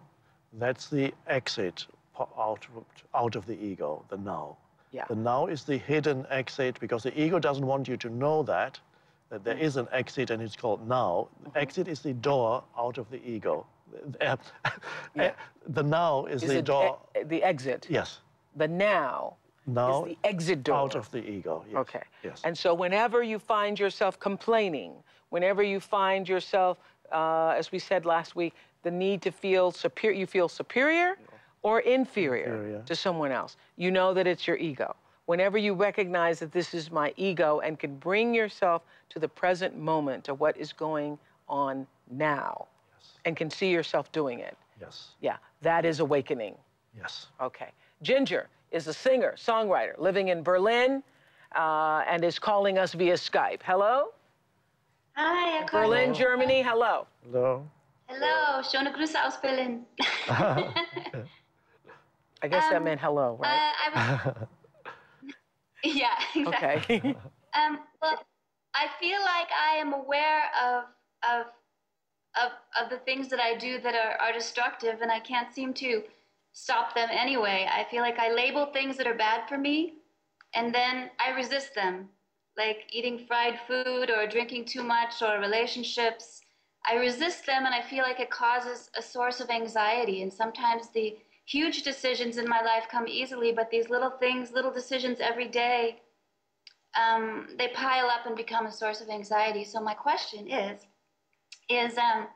[0.60, 1.88] That's the exit
[2.20, 2.66] out,
[3.14, 4.58] out of the ego, the now.
[4.92, 5.06] Yeah.
[5.08, 8.80] The now is the hidden exit because the ego doesn't want you to know that,
[9.30, 11.30] that there is an exit and it's called now.
[11.44, 11.58] Mm-hmm.
[11.58, 13.66] Exit is the door out of the ego.
[14.22, 14.38] Uh,
[15.16, 15.32] yeah.
[15.68, 17.00] The now is, is the door.
[17.20, 17.88] E the exit.
[17.90, 18.20] Yes.
[18.56, 19.36] The now.
[19.66, 20.76] Now is the exit door.
[20.76, 21.66] Out of the ego.
[21.68, 21.78] Yes.
[21.78, 22.04] Okay.
[22.24, 22.42] Yes.
[22.44, 24.94] And so whenever you find yourself complaining,
[25.30, 26.78] whenever you find yourself,
[27.12, 28.54] uh, as we said last week,
[28.84, 31.18] the need to feel superior, you feel superior
[31.64, 34.96] or inferior, inferior to someone else, you know that it's your ego
[35.26, 39.78] whenever you recognize that this is my ego and can bring yourself to the present
[39.78, 41.18] moment of what is going
[41.48, 42.68] on now
[42.98, 43.12] yes.
[43.26, 44.58] and can see yourself doing it.
[44.82, 45.12] Yes.
[45.22, 46.56] Yeah, that is awakening.
[46.98, 47.28] Yes.
[47.42, 47.70] Okay.
[48.02, 51.04] Ginger is a singer, songwriter living in Berlin
[51.56, 53.62] uh, and is calling us via Skype.
[53.64, 54.08] Hello?
[55.16, 56.14] Hi, Berlin, Hello.
[56.14, 56.62] Germany.
[56.62, 57.08] Hello.
[57.24, 57.70] Hello.
[58.08, 59.86] Hello, schöne Grüße aus Berlin.
[62.44, 63.74] I guess um, that meant hello, right?
[63.96, 64.34] Uh,
[65.84, 66.98] Yeah, exactly.
[66.98, 67.16] Okay.
[67.54, 68.20] um, well,
[68.74, 70.84] I feel like I am aware of
[71.30, 71.46] of
[72.42, 72.52] of
[72.82, 76.04] of the things that I do that are, are destructive, and I can't seem to
[76.54, 77.68] stop them anyway.
[77.72, 79.96] I feel like I label things that are bad for me,
[80.56, 82.10] and then I resist them,
[82.58, 86.42] like eating fried food or drinking too much or relationships.
[86.86, 90.22] I resist them, and I feel like it causes a source of anxiety.
[90.22, 94.72] And sometimes the huge decisions in my life come easily, but these little things, little
[94.72, 96.02] decisions every day,
[96.96, 99.64] um, they pile up and become a source of anxiety.
[99.64, 100.86] So my question is,
[101.70, 102.28] is um,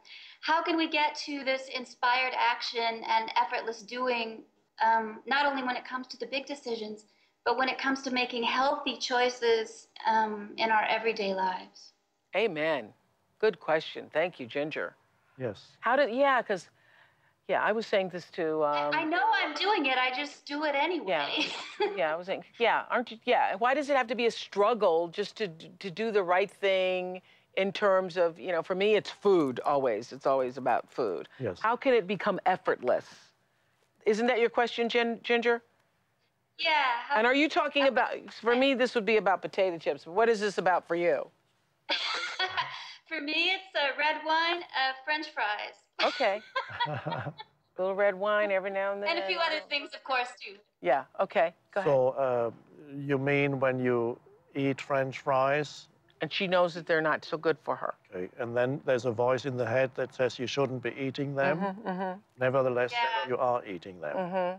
[0.41, 4.43] how can we get to this inspired action and effortless doing,
[4.85, 7.05] um, not only when it comes to the big decisions,
[7.45, 11.93] but when it comes to making healthy choices um, in our everyday lives?
[12.35, 12.89] Amen.
[13.39, 14.09] Good question.
[14.11, 14.95] Thank you, Ginger.
[15.37, 15.61] Yes.
[15.79, 16.67] How did, yeah, because
[17.47, 18.63] yeah, I was saying this to.
[18.65, 19.97] Um, I know I'm doing it.
[19.97, 21.05] I just do it anyway.
[21.79, 22.13] Yeah, yeah.
[22.13, 23.17] I was saying, yeah, aren't you?
[23.25, 23.55] Yeah.
[23.55, 27.21] Why does it have to be a struggle just to to do the right thing
[27.55, 28.61] in terms of you know?
[28.61, 30.11] For me, it's food always.
[30.11, 31.29] It's always about food.
[31.39, 31.59] Yes.
[31.61, 33.05] How can it become effortless?
[34.05, 35.61] Isn't that your question, Gin- Ginger?
[36.59, 36.71] Yeah.
[37.15, 38.11] and are you talking about?
[38.41, 40.05] For me, this would be about potato chips.
[40.07, 41.27] What is this about for you?
[43.07, 45.75] for me, it's a red wine, uh, French fries.
[46.03, 46.41] Okay.
[46.87, 47.33] a
[47.77, 49.09] little red wine every now and then.
[49.09, 50.55] And a few other things, of course, too.
[50.81, 51.53] Yeah, okay.
[51.73, 51.89] Go ahead.
[51.89, 52.51] So, uh,
[52.97, 54.19] you mean when you
[54.55, 55.87] eat French fries?
[56.21, 57.93] And she knows that they're not so good for her.
[58.13, 61.35] Okay, and then there's a voice in the head that says you shouldn't be eating
[61.35, 61.59] them.
[61.59, 62.19] Mm-hmm, mm-hmm.
[62.39, 63.29] Nevertheless, yeah.
[63.29, 64.15] you are eating them.
[64.15, 64.35] Mm-hmm.
[64.35, 64.57] Okay.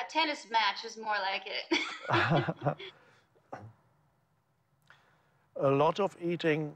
[0.00, 2.76] A tennis match is more like it.
[5.60, 6.74] a lot of eating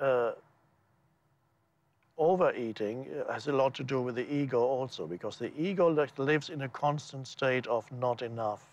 [0.00, 0.32] uh,
[2.18, 5.88] overeating uh, has a lot to do with the ego also, because the ego
[6.18, 8.66] lives in a constant state of not enough.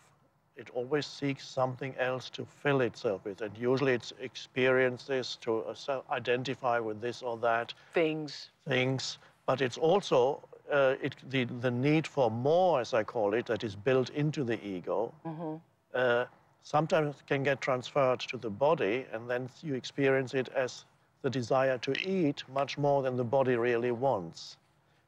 [0.58, 6.02] It always seeks something else to fill itself with, and usually it's experiences to uh,
[6.10, 7.74] identify with this or that.
[7.94, 8.50] Things.
[8.68, 10.42] Things, but it's also
[10.72, 14.44] uh, it, the, the need for more, as I call it, that is built into
[14.44, 15.14] the ego.
[15.26, 15.56] Mm-hmm.
[15.94, 16.26] Uh,
[16.64, 20.86] sometimes can get transferred to the body, and then you experience it as
[21.26, 24.58] the desire to eat much more than the body really wants.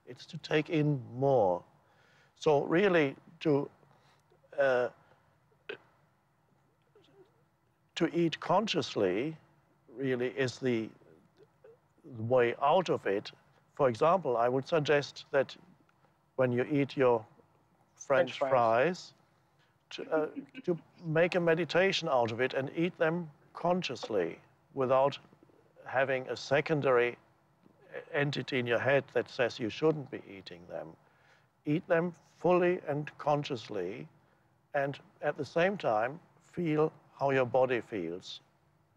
[0.07, 1.61] It's to take in more.
[2.39, 3.69] So really to
[4.59, 4.87] uh,
[7.93, 9.37] to eat consciously
[9.95, 10.89] really is the
[12.27, 13.31] way out of it.
[13.75, 15.55] For example, I would suggest that
[16.37, 17.23] when you eat your
[17.95, 19.13] French, French fries,
[19.91, 20.27] to, uh,
[20.65, 20.75] to
[21.05, 24.39] make a meditation out of it and eat them consciously
[24.73, 25.19] without
[25.87, 27.17] having a secondary
[28.13, 30.95] entity in your head that says you shouldn't be eating them.
[31.65, 34.07] Eat them fully and consciously,
[34.73, 36.19] and at the same time,
[36.51, 38.41] feel how your body feels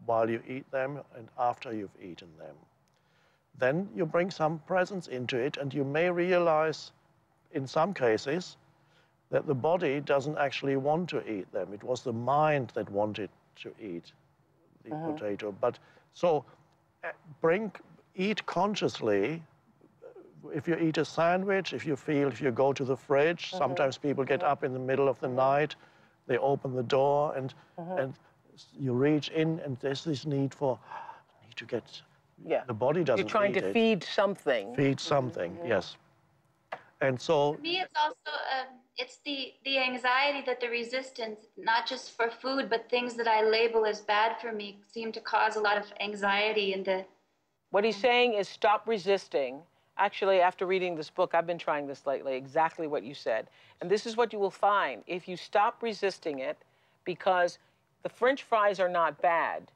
[0.05, 2.55] while you eat them and after you've eaten them.
[3.57, 6.91] Then you bring some presence into it, and you may realize,
[7.51, 8.57] in some cases,
[9.29, 11.73] that the body doesn't actually want to eat them.
[11.73, 14.13] It was the mind that wanted to eat
[14.83, 15.13] the Uh-huh.
[15.13, 15.51] potato.
[15.51, 15.79] But
[16.13, 16.41] so uh,
[17.41, 17.71] bring,
[18.15, 19.41] eat consciously.
[20.53, 23.59] If you eat a sandwich, if you feel, if you go to the fridge, Uh-huh.
[23.59, 25.75] sometimes people get up in the middle of the night,
[26.27, 27.95] they open the door and, Uh-huh.
[27.95, 28.13] and
[28.73, 30.79] you reach in and there's this need for,
[31.45, 32.01] need to get,
[32.43, 32.63] Yeah.
[32.65, 33.73] the body doesn't You're trying to it.
[33.73, 34.75] feed something.
[34.75, 35.95] Feed something, yes.
[37.01, 41.87] And so, For me, it's also um, it's the the anxiety that the resistance, not
[41.87, 45.55] just for food, but things that I label as bad for me, seem to cause
[45.55, 47.05] a lot of anxiety in the.
[47.71, 49.61] What he's saying is stop resisting.
[49.97, 53.47] Actually, after reading this book, I've been trying this lately, exactly what you said.
[53.81, 55.03] And this is what you will find.
[55.07, 56.57] If you stop resisting it,
[57.03, 57.59] because
[58.03, 59.71] the french fries are not bad,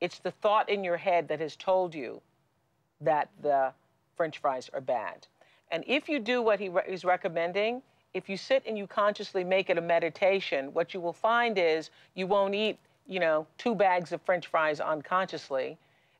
[0.00, 2.20] it's the thought in your head that has told you
[3.00, 3.72] that the
[4.16, 5.26] french fries are bad.
[5.70, 7.82] And if you do what he re- is recommending,
[8.14, 11.90] if you sit and you consciously make it a meditation, what you will find is
[12.14, 15.76] you won't eat, you know, two bags of french fries unconsciously,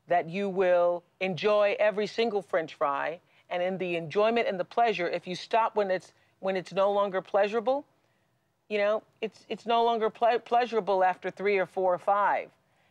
[0.07, 3.19] that you will enjoy every single french fry.
[3.49, 6.91] And in the enjoyment and the pleasure, if you stop when it's when it's no
[6.91, 7.85] longer pleasurable,
[8.69, 12.49] you know, it's it's no longer ple- pleasurable after three or four or five.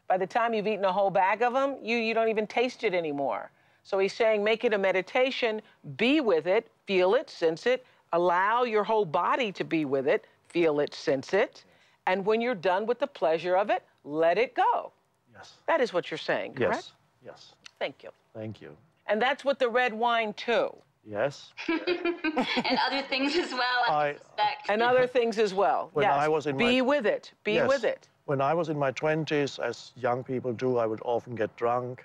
[0.09, 2.85] By the time you've eaten a whole bag of them, you you don't even taste
[2.85, 3.51] it anymore.
[3.87, 5.63] So he's saying make it a meditation,
[5.97, 10.27] be with it, feel it, sense it, allow your whole body to be with it,
[10.49, 11.63] feel it, sense it,
[12.09, 14.91] and when you're done with the pleasure of it, let it go.
[15.33, 16.75] yes, That is what you're saying, correct?
[16.75, 16.93] yes,
[17.25, 17.53] yes.
[17.79, 18.11] Thank you.
[18.35, 18.77] Thank you.
[19.07, 20.75] And that's with the red wine too,
[21.09, 21.53] Yes.
[21.69, 24.69] and other things as well, I, I- suspect.
[24.69, 25.91] and other things as well.
[25.93, 26.13] When yes.
[26.19, 27.31] I was in be my- with it.
[27.45, 27.69] Be Yes.
[27.69, 28.09] with it.
[28.25, 32.05] When I was in my 20s, as young people do, I would often get drunk.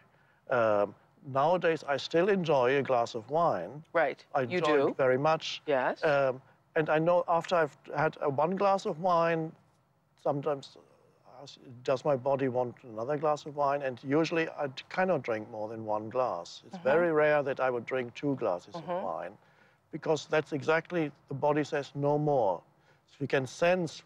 [0.51, 0.93] Um,
[1.27, 3.83] nowadays, I still enjoy a glass of wine.
[3.93, 4.23] Right.
[4.33, 4.87] I you enjoy do.
[4.89, 5.61] it very much.
[5.65, 6.03] Yes.
[6.03, 6.41] Um,
[6.75, 9.51] and I know after I've had uh, one glass of wine,
[10.23, 11.45] sometimes uh,
[11.83, 13.81] does my body want another glass of wine?
[13.81, 16.63] And usually I cannot drink more than one glass.
[16.67, 19.31] It's very rare that I would drink two glasses of wine
[19.91, 22.61] because that's exactly the body says no more.
[23.07, 24.03] So you can sense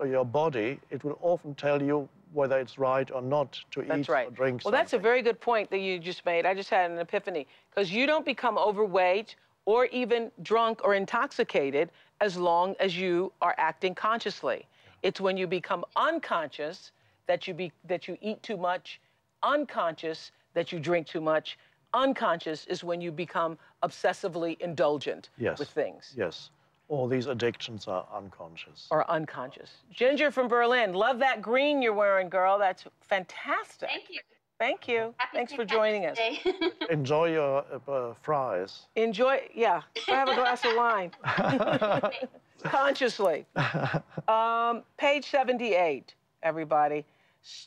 [0.00, 4.08] uh, your body, it will often tell you whether it's right or not to That's
[4.08, 4.28] eat right.
[4.28, 6.46] or drink well, that's a very good point that you just made.
[6.46, 11.90] I just had an epiphany because you don't become overweight or even drunk or intoxicated
[12.20, 14.66] as long as you are acting consciously.
[15.02, 16.92] It's when you become unconscious
[17.26, 19.00] that you be that you eat too much,
[19.42, 21.58] unconscious that you drink too much.
[21.94, 25.58] Unconscious is when you become obsessively indulgent Yes.
[25.58, 26.14] with things.
[26.16, 26.50] Yes.
[26.92, 28.86] All these addictions are unconscious.
[28.90, 29.70] Or unconscious.
[29.90, 32.58] Ginger from Berlin, love that green you're wearing, girl.
[32.58, 33.88] That's fantastic.
[33.88, 34.20] Thank you.
[34.58, 35.14] Thank you.
[35.16, 36.18] Happy Thanks for joining us.
[36.90, 38.88] Enjoy your uh, uh, fries.
[38.94, 39.80] Enjoy, yeah.
[40.06, 41.12] Go have a glass of wine.
[42.62, 43.46] Consciously.
[44.28, 47.06] Um, page 78, everybody.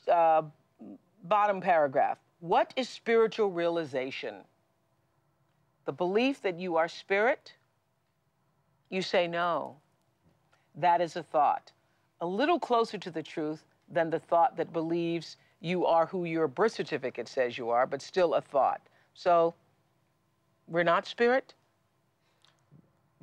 [0.08, 0.44] Uh,
[1.24, 2.20] bottom paragraph.
[2.42, 4.36] What is spiritual realization?
[5.86, 7.54] The belief that you are spirit?
[8.90, 9.76] You say no.
[10.76, 11.72] That is a thought.
[12.22, 16.48] A little closer to the truth than the thought that believes you are who your
[16.48, 18.82] birth certificate says you are, but still a thought.
[19.14, 19.54] So,
[20.68, 21.54] we're not spirit?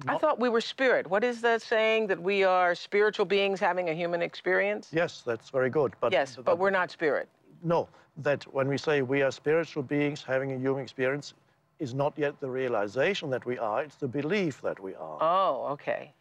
[0.07, 1.07] I thought we were spirit.
[1.07, 4.89] What is that saying that we are spiritual beings having a human experience?
[4.93, 5.93] Yes, that's very good.
[6.01, 7.29] But yes, but we're not spirit.
[7.63, 7.89] no.
[8.19, 11.33] That when we say we are spiritual beings having a human experience,
[11.83, 13.83] is not yet the realization that we are.
[13.83, 15.19] It's the belief that we are.
[15.21, 16.13] Oh, okay.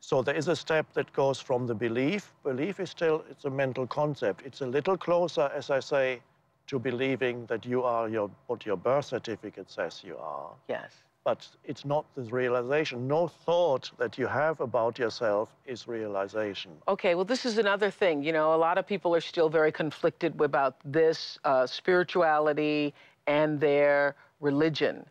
[0.00, 2.32] So there is a step that goes from the belief.
[2.44, 4.42] Belief is still it's a mental concept.
[4.46, 6.20] It's a little closer, as I say,
[6.68, 10.50] to believing that you are your what your birth certificate says you are.
[10.68, 10.92] Yes.
[11.24, 13.08] But it's not the realization.
[13.08, 16.70] No thought that you have about yourself is realization.
[16.86, 18.22] Okay, well, this is another thing.
[18.22, 22.94] You know, a lot of people are still very conflicted about this uh, spirituality
[23.26, 25.06] and their religion.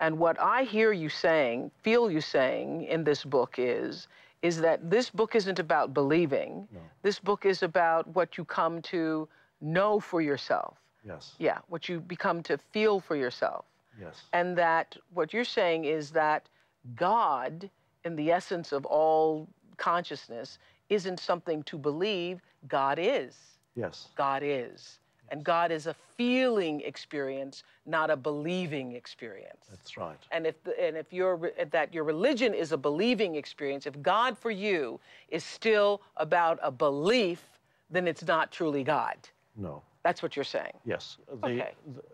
[0.00, 4.08] And what I hear you saying, feel you saying in this book is,
[4.42, 6.66] is that this book isn't about believing.
[7.02, 9.28] This book is about what you come to
[9.60, 10.76] know for yourself.
[11.06, 11.34] Yes.
[11.38, 13.64] Yeah, what you become to feel for yourself.
[14.00, 14.22] Yes.
[14.32, 16.48] And that what you're saying is that
[16.96, 17.70] God,
[18.04, 22.40] in the essence of all consciousness, isn't something to believe.
[22.66, 23.36] God is.
[23.74, 24.08] Yes.
[24.16, 24.98] God is.
[25.32, 29.64] And God is a feeling experience, not a believing experience.
[29.70, 30.18] That's right.
[30.30, 34.36] And if the, and if your that your religion is a believing experience, if God
[34.36, 35.00] for you
[35.30, 37.42] is still about a belief,
[37.90, 39.16] then it's not truly God.
[39.56, 39.82] No.
[40.02, 40.74] That's what you're saying.
[40.84, 41.16] Yes.
[41.40, 41.70] The, Okay.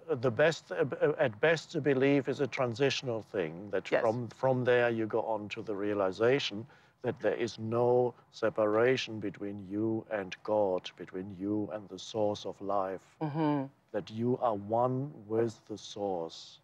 [0.08, 0.70] the, the best,
[1.18, 4.02] at best, a belief is a transitional thing that Yes.
[4.02, 6.66] from, from there you go on to the realization.
[7.02, 12.60] That there is no separation between you and God, between you and the source of
[12.60, 13.64] life, mm-hmm.
[13.92, 16.58] that you are one with the source.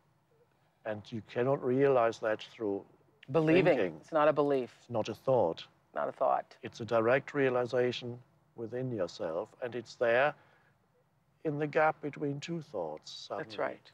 [0.87, 2.85] And you cannot realize that through
[3.33, 3.65] believing.
[3.65, 3.97] thinking.
[4.01, 5.65] It's not a belief, It's not a thought.
[5.95, 6.55] not a thought.
[6.63, 8.19] It's a direct realization
[8.57, 10.35] within yourself, and it's there
[11.45, 13.29] in the gap between two thoughts.
[13.31, 13.59] That's suddenly.
[13.59, 13.91] right.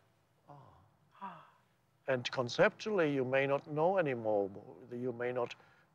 [2.09, 4.51] And conceptually, you may not know anymore.
[4.91, 5.55] You may not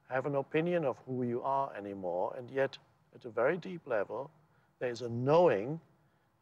[0.09, 2.33] have an opinion of who you are anymore.
[2.37, 2.77] And yet,
[3.13, 4.29] at a very deep level,
[4.79, 5.79] there is a knowing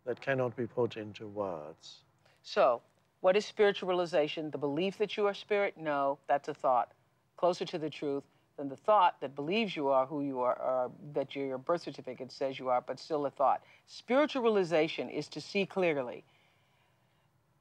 [0.05, 1.99] that cannot be put into words.
[2.41, 2.81] So,
[3.21, 4.51] what is spiritualization?
[4.51, 5.75] The belief that you are spirit?
[5.77, 6.91] No, that's a thought.
[7.37, 8.23] Closer to the truth
[8.57, 12.31] than the thought that believes you are who you are, or that your birth certificate
[12.31, 13.61] says you are, but still a thought.
[13.87, 16.23] Spiritualization is to see clearly.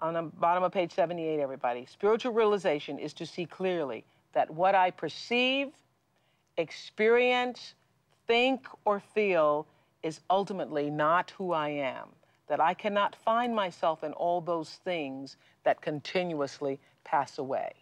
[0.01, 1.87] On the bottom of page 78, everybody.
[1.87, 5.69] Spiritual realization is to see clearly that what I perceive,
[6.57, 7.75] experience,
[8.27, 9.67] think, or feel
[10.03, 12.09] is ultimately not who I am.
[12.49, 17.73] That I cannot find myself in all those things that continuously pass away.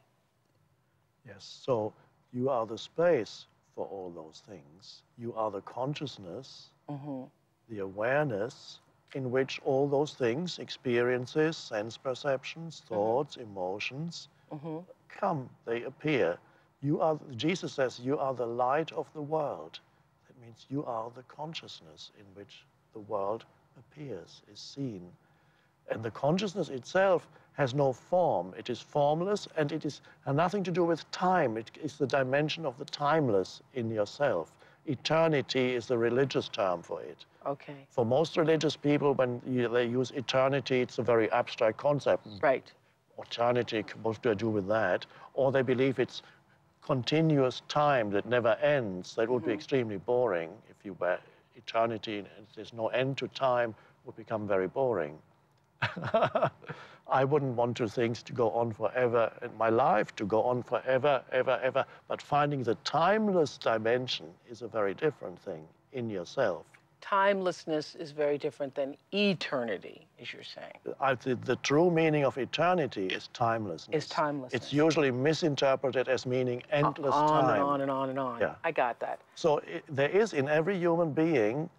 [1.26, 1.44] Yes.
[1.64, 1.92] So
[2.32, 5.02] you are the space for all those things.
[5.18, 7.24] You are the consciousness, Mm-hmm.
[7.68, 8.80] the awareness
[9.14, 14.78] in which all those things, experiences, sense perceptions, thoughts, emotions, Mm-hmm.
[15.08, 16.38] come, they appear.
[16.82, 19.80] You are, Jesus says, you are the light of the world.
[20.26, 23.44] That means you are the consciousness in which the world
[23.78, 25.02] appears, is seen.
[25.90, 28.54] And the consciousness itself has no form.
[28.56, 31.56] It is formless and it is has nothing to do with time.
[31.56, 34.52] It is the dimension of the timeless in yourself.
[34.86, 37.26] Eternity is the religious term for it.
[37.46, 37.86] Okay.
[37.90, 42.26] For most religious people, when you, they use eternity, it's a very abstract concept.
[42.40, 42.72] Right.
[43.18, 45.04] Eternity, what do I do with that?
[45.34, 46.22] Or they believe it's
[46.82, 49.14] continuous time that never ends.
[49.14, 49.54] That would be mm-hmm.
[49.54, 51.18] extremely boring if you were
[51.56, 53.74] eternity and there's no end to time
[54.04, 55.18] would become very boring.
[57.10, 60.62] I wouldn't want to things to go on forever in my life to go on
[60.62, 61.84] forever, ever, ever.
[62.06, 66.64] But finding the timeless dimension is a very different thing in yourself.
[67.00, 70.94] Timelessness is very different than eternity, as you're saying.
[71.00, 74.04] I, the, the true meaning of eternity is timelessness.
[74.04, 74.62] Is timelessness.
[74.62, 77.54] It's usually misinterpreted as meaning uh, endless on time.
[77.54, 78.40] and on and on and on.
[78.40, 78.54] Yeah.
[78.64, 79.20] I got that.
[79.34, 81.70] So i there is in every human being,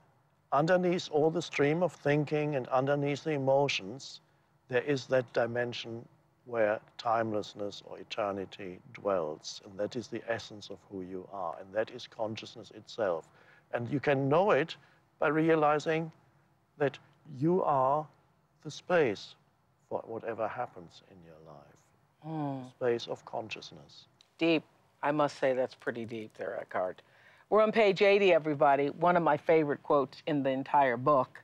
[0.51, 4.21] underneath all the stream of thinking and underneath the emotions,
[4.69, 6.05] there is that dimension
[6.45, 9.61] where timelessness or eternity dwells.
[9.65, 11.55] And that is the essence of who you are.
[11.59, 13.29] And that is consciousness itself.
[13.73, 14.75] And you can know it
[15.21, 16.11] by realizing
[16.79, 16.97] that
[17.39, 18.05] you are
[18.63, 19.35] the space
[19.87, 21.77] for whatever happens in your life.
[22.23, 22.67] Hmm.
[22.77, 24.07] Space of consciousness.
[24.39, 24.63] Deep.
[25.03, 27.01] I must say that's pretty deep there, Eckhart.
[27.49, 28.89] We're on page 80, everybody.
[28.89, 31.41] One of my favorite quotes in the entire book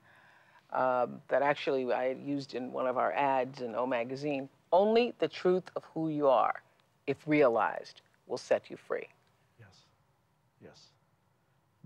[0.74, 4.49] um, that actually I used in one of our ads in O Magazine.
[4.72, 6.62] Only the truth of who you are,
[7.06, 9.08] if realized, will set you free.
[9.60, 9.76] Yes.
[10.64, 10.80] Yes.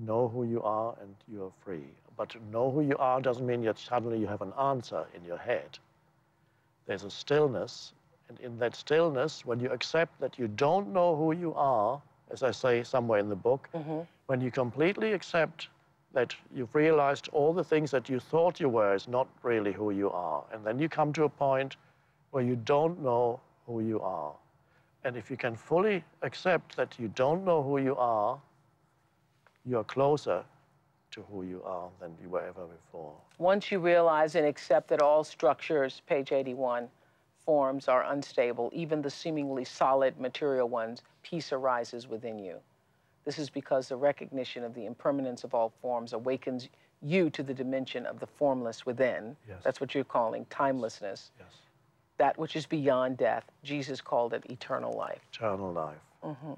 [0.05, 1.87] Know who you are and you are free.
[2.17, 5.37] But know who you are doesn't mean that suddenly you have an answer in your
[5.37, 5.79] head.
[6.85, 7.93] There's a stillness,
[8.27, 12.01] and in that stillness, when you accept that you don't know who you are,
[12.31, 13.99] as I say somewhere in the book, mm-hmm.
[14.25, 15.67] when you completely accept
[16.13, 19.91] that you've realized all the things that you thought you were is not really who
[19.91, 21.75] you are, and then you come to a point
[22.31, 24.33] where you don't know who you are.
[25.03, 28.39] And if you can fully accept that you don't know who you are,
[29.65, 30.43] you are closer
[31.11, 33.13] to who you are than you were ever before.
[33.38, 36.88] Once you realize and accept that all structures, page 81,
[37.45, 42.57] forms are unstable, even the seemingly solid material ones, peace arises within you.
[43.25, 46.69] This is because the recognition of the impermanence of all forms awakens
[47.01, 49.35] you to the dimension of the formless within.
[49.47, 49.57] Yes.
[49.63, 51.31] That's what you're calling timelessness.
[51.39, 51.47] Yes.
[52.17, 53.45] That which is beyond death.
[53.63, 55.19] Jesus called it eternal life.
[55.33, 55.97] Eternal life.
[56.23, 56.53] Mm-hmm.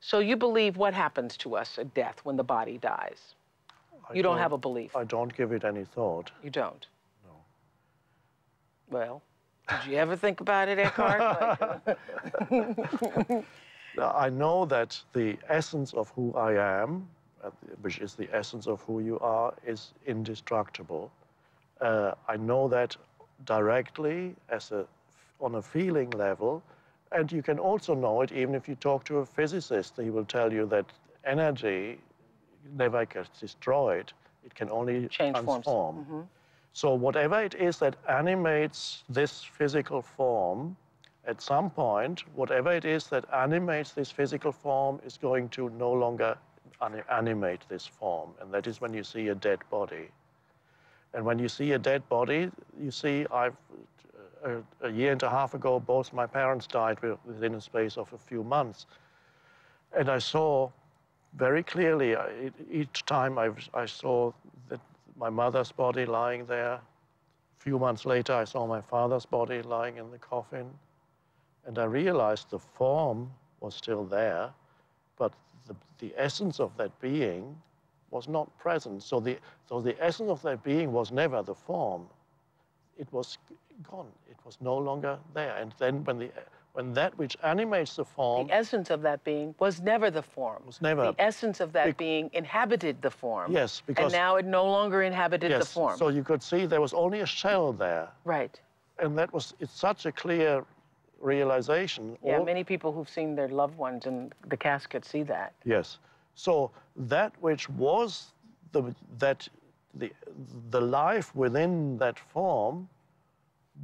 [0.00, 3.34] So you believe what happens to us at death when the body dies?
[4.08, 4.94] I You don't have a belief.
[4.94, 6.30] I don't give it any thought.
[6.42, 6.86] You don't.
[7.24, 7.32] No.
[8.90, 9.22] Well,
[9.68, 11.80] did you ever think about it, Eckhart?
[12.50, 13.44] Like-
[13.98, 16.52] I know that the essence of who I
[16.82, 17.08] am,
[17.42, 17.50] uh,
[17.80, 21.10] which is the essence of who you are, is indestructible.
[21.80, 22.96] Uh, I know that
[23.44, 24.86] directly as a,
[25.40, 26.62] on a feeling level,
[27.12, 29.96] and you can also know it even if you talk to a physicist.
[29.96, 30.86] He will tell you that
[31.24, 32.00] energy
[32.76, 34.12] never gets destroyed;
[34.44, 35.52] it can only Change forms.
[35.52, 36.04] transform.
[36.04, 36.28] Mhm.
[36.72, 40.76] So whatever it is that animates this physical form
[41.26, 45.92] at some point, whatever it is that animates this physical form is going to no
[45.92, 46.36] longer
[47.08, 48.34] animate this form.
[48.40, 50.10] And that is when you see a dead body.
[51.14, 53.56] And when you see a dead body, you see, I've,
[54.44, 58.12] a, a year and a half ago, both my parents died within a space of
[58.12, 58.86] a few months.
[59.96, 60.70] And I saw
[61.34, 62.26] very clearly, uh,
[62.70, 64.32] each time I, I saw
[64.68, 64.80] that
[65.16, 66.74] my mother's body lying there.
[66.74, 66.80] A
[67.58, 70.70] few months later, I saw my father's body lying in the coffin.
[71.66, 73.30] And I realized the form
[73.60, 74.50] was still there,
[75.18, 75.32] but
[75.66, 77.56] the, the essence of that being
[78.10, 79.02] was not present.
[79.02, 79.38] So the,
[79.68, 82.06] so the essence of that being was never the form.
[82.96, 83.38] It was
[83.82, 84.08] gone.
[84.30, 85.56] It was no longer there.
[85.56, 86.30] And then when, the,
[86.72, 88.46] when that which animates the form...
[88.48, 90.62] The essence of that being was never the form.
[90.66, 91.02] Was never.
[91.02, 93.52] The essence of that being inhabited the form.
[93.52, 94.12] Yes, because...
[94.12, 95.98] And now it no longer inhabited yes, the form.
[95.98, 98.08] so you could see there was only a shell there.
[98.24, 98.60] Right.
[98.98, 100.64] And that was, it's such a clear
[101.20, 102.16] realization.
[102.22, 105.52] Yeah, All, many people who've seen their loved ones in the casket see that.
[105.64, 105.98] Yes.
[106.34, 108.32] So that which was
[108.72, 109.48] the, that
[109.94, 110.12] the,
[110.70, 112.88] the life within that form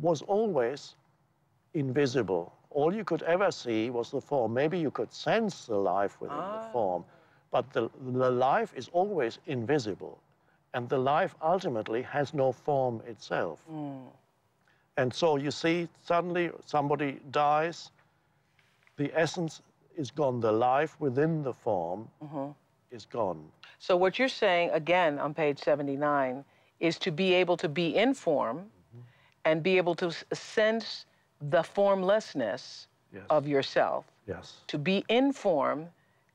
[0.00, 0.94] was always
[1.74, 2.52] invisible.
[2.70, 4.54] All you could ever see was the form.
[4.54, 6.62] Maybe you could sense the life within ah.
[6.62, 7.04] the form,
[7.50, 10.18] but the, the life is always invisible.
[10.74, 13.60] And the life ultimately has no form itself.
[13.70, 14.00] Mm.
[14.96, 17.90] And so you see, suddenly somebody dies,
[18.96, 19.62] the essence
[19.96, 22.50] is gone, the life within the form mm-hmm.
[22.90, 23.42] is gone.
[23.78, 26.44] So, what you're saying, again, on page 79,
[26.80, 28.70] is to be able to be in form.
[29.44, 31.06] And be able to sense
[31.50, 33.24] the formlessness yes.
[33.30, 34.04] of yourself.
[34.26, 34.58] Yes.
[34.68, 35.86] To be in form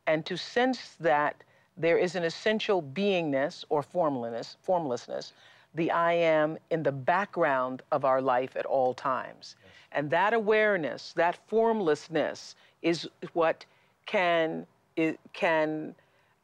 [0.08, 1.36] and to sense that
[1.78, 5.34] there is an essential beingness or formlessness, formlessness
[5.76, 9.56] the I am in the background of our life at all times.
[9.64, 9.74] Yes.
[9.92, 13.66] And that awareness, that formlessness, is what
[14.06, 14.66] can,
[14.96, 15.94] it can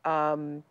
[0.06, 0.64] um,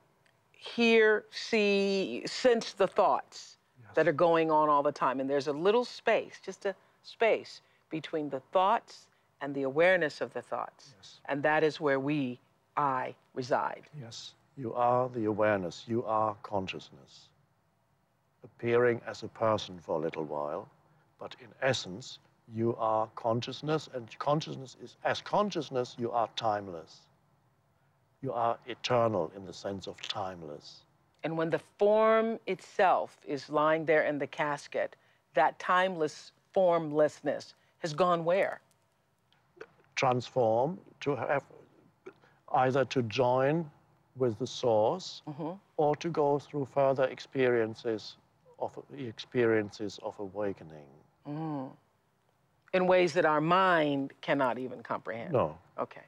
[0.52, 3.56] hear, see, sense the thoughts.
[3.94, 5.20] That are going on all the time.
[5.20, 7.60] And there's a little space, just a space
[7.90, 9.06] between the thoughts
[9.40, 10.94] and the awareness of the thoughts.
[10.98, 11.20] Yes.
[11.28, 12.38] And that is where we,
[12.76, 13.82] I, reside.
[14.00, 14.34] Yes.
[14.56, 17.28] You are the awareness, you are consciousness
[18.44, 20.68] appearing as a person for a little while,
[21.18, 22.18] but in essence,
[22.54, 27.00] you are consciousness, and consciousness is, as consciousness, you are timeless.
[28.20, 30.82] You are eternal in the sense of timeless.
[31.24, 34.96] And when the form itself is lying there in the casket,
[35.34, 38.60] that timeless formlessness has gone where?
[39.94, 41.44] Transform to have
[42.54, 43.70] either to join
[44.16, 45.58] with the source mm -hmm.
[45.76, 48.16] or to go through further experiences
[48.58, 50.88] of experiences of awakening.
[51.24, 51.70] Mm.
[52.72, 55.32] In ways that our mind cannot even comprehend.
[55.32, 55.58] No.
[55.76, 56.06] Okay.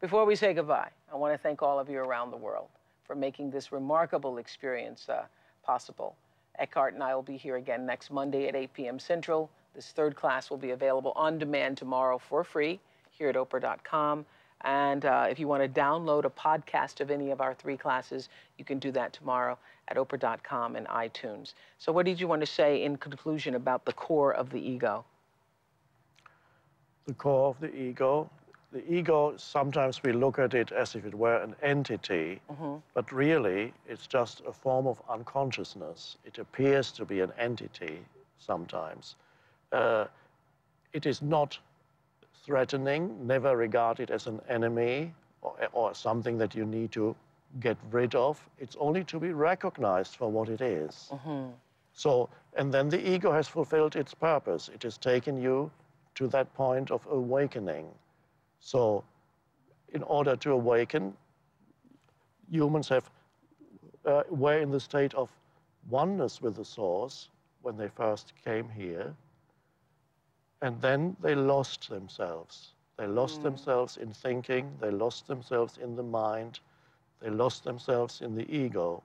[0.00, 2.70] Before we say goodbye, I want to thank all of you around the world
[3.10, 5.24] for making this remarkable experience uh,
[5.64, 6.14] possible.
[6.60, 8.98] Eckhart and I will be here again next Monday at 8 p.m.
[9.00, 9.50] Central.
[9.74, 12.78] This third class will be available on demand tomorrow for free
[13.10, 14.24] here at Oprah.com.
[14.60, 18.28] And uh, if you want to download a podcast of any of our three classes,
[18.58, 19.58] you can do that tomorrow
[19.88, 21.54] at Oprah.com and iTunes.
[21.78, 25.04] So, what did you want to say in conclusion about the core of the ego?
[27.06, 28.30] The core of the ego.
[28.72, 32.76] The ego, sometimes we look at it as if it were an entity, mm-hmm.
[32.94, 36.16] but really it's just a form of unconsciousness.
[36.24, 37.98] It appears to be an entity
[38.38, 39.16] sometimes.
[39.72, 40.04] Uh,
[40.92, 41.58] it is not
[42.44, 47.16] threatening, never regard it as an enemy or, or something that you need to
[47.58, 48.48] get rid of.
[48.58, 51.08] It's only to be recognized for what it is.
[51.12, 51.48] Mm-hmm.
[51.92, 54.70] So, and then the ego has fulfilled its purpose.
[54.72, 55.70] It has taken you
[56.14, 57.88] to that point of awakening.
[58.60, 59.02] So,
[59.92, 61.14] in order to awaken,
[62.50, 63.10] humans have
[64.04, 65.28] uh, were in the state of
[65.88, 67.28] oneness with the source
[67.62, 69.14] when they first came here.
[70.62, 72.72] And then they lost themselves.
[72.96, 73.44] They lost mm.
[73.44, 76.60] themselves in thinking, they lost themselves in the mind,
[77.20, 79.02] they lost themselves in the ego.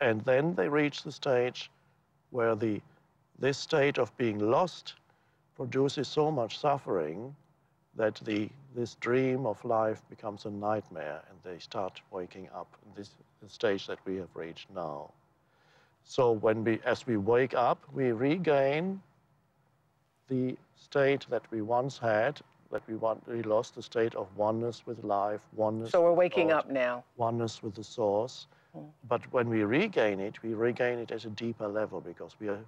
[0.00, 1.70] And then they reach the stage
[2.30, 2.80] where the,
[3.38, 4.94] this state of being lost
[5.54, 7.34] produces so much suffering
[7.96, 12.92] that the, this dream of life becomes a nightmare and they start waking up in
[12.94, 13.10] this
[13.48, 15.10] stage that we have reached now.
[16.04, 19.00] So when we, as we wake up, we regain
[20.28, 22.40] the state that we once had,
[22.70, 25.90] that we, want, we lost the state of oneness with life, oneness.
[25.90, 27.04] So we're waking God, up now.
[27.16, 28.46] Oneness with the source.
[28.76, 28.88] Mm.
[29.08, 32.60] But when we regain it, we regain it at a deeper level because we are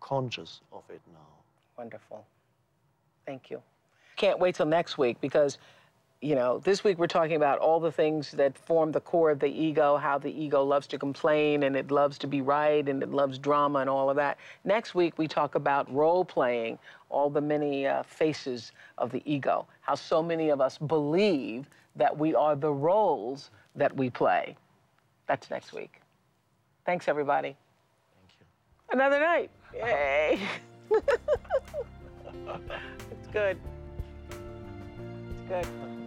[0.00, 1.28] conscious of it now.
[1.76, 2.26] Wonderful.
[3.26, 3.62] Thank you.
[4.22, 5.58] Can't wait till next week because
[6.20, 9.40] you know, this week we're talking about all the things that form the core of
[9.40, 13.02] the ego, how the ego loves to complain and it loves to be right and
[13.02, 14.38] it loves drama and all of that.
[14.62, 16.78] Next week we talk about role playing,
[17.08, 22.16] all the many uh, faces of the ego, how so many of us believe that
[22.16, 24.54] we are the roles that we play.
[25.26, 26.00] That's next week.
[26.86, 27.56] Thanks, everybody.
[28.20, 28.46] Thank you.
[28.92, 29.50] Another night.
[29.74, 30.38] Yay.
[33.10, 33.58] it's good.
[35.52, 36.01] Good.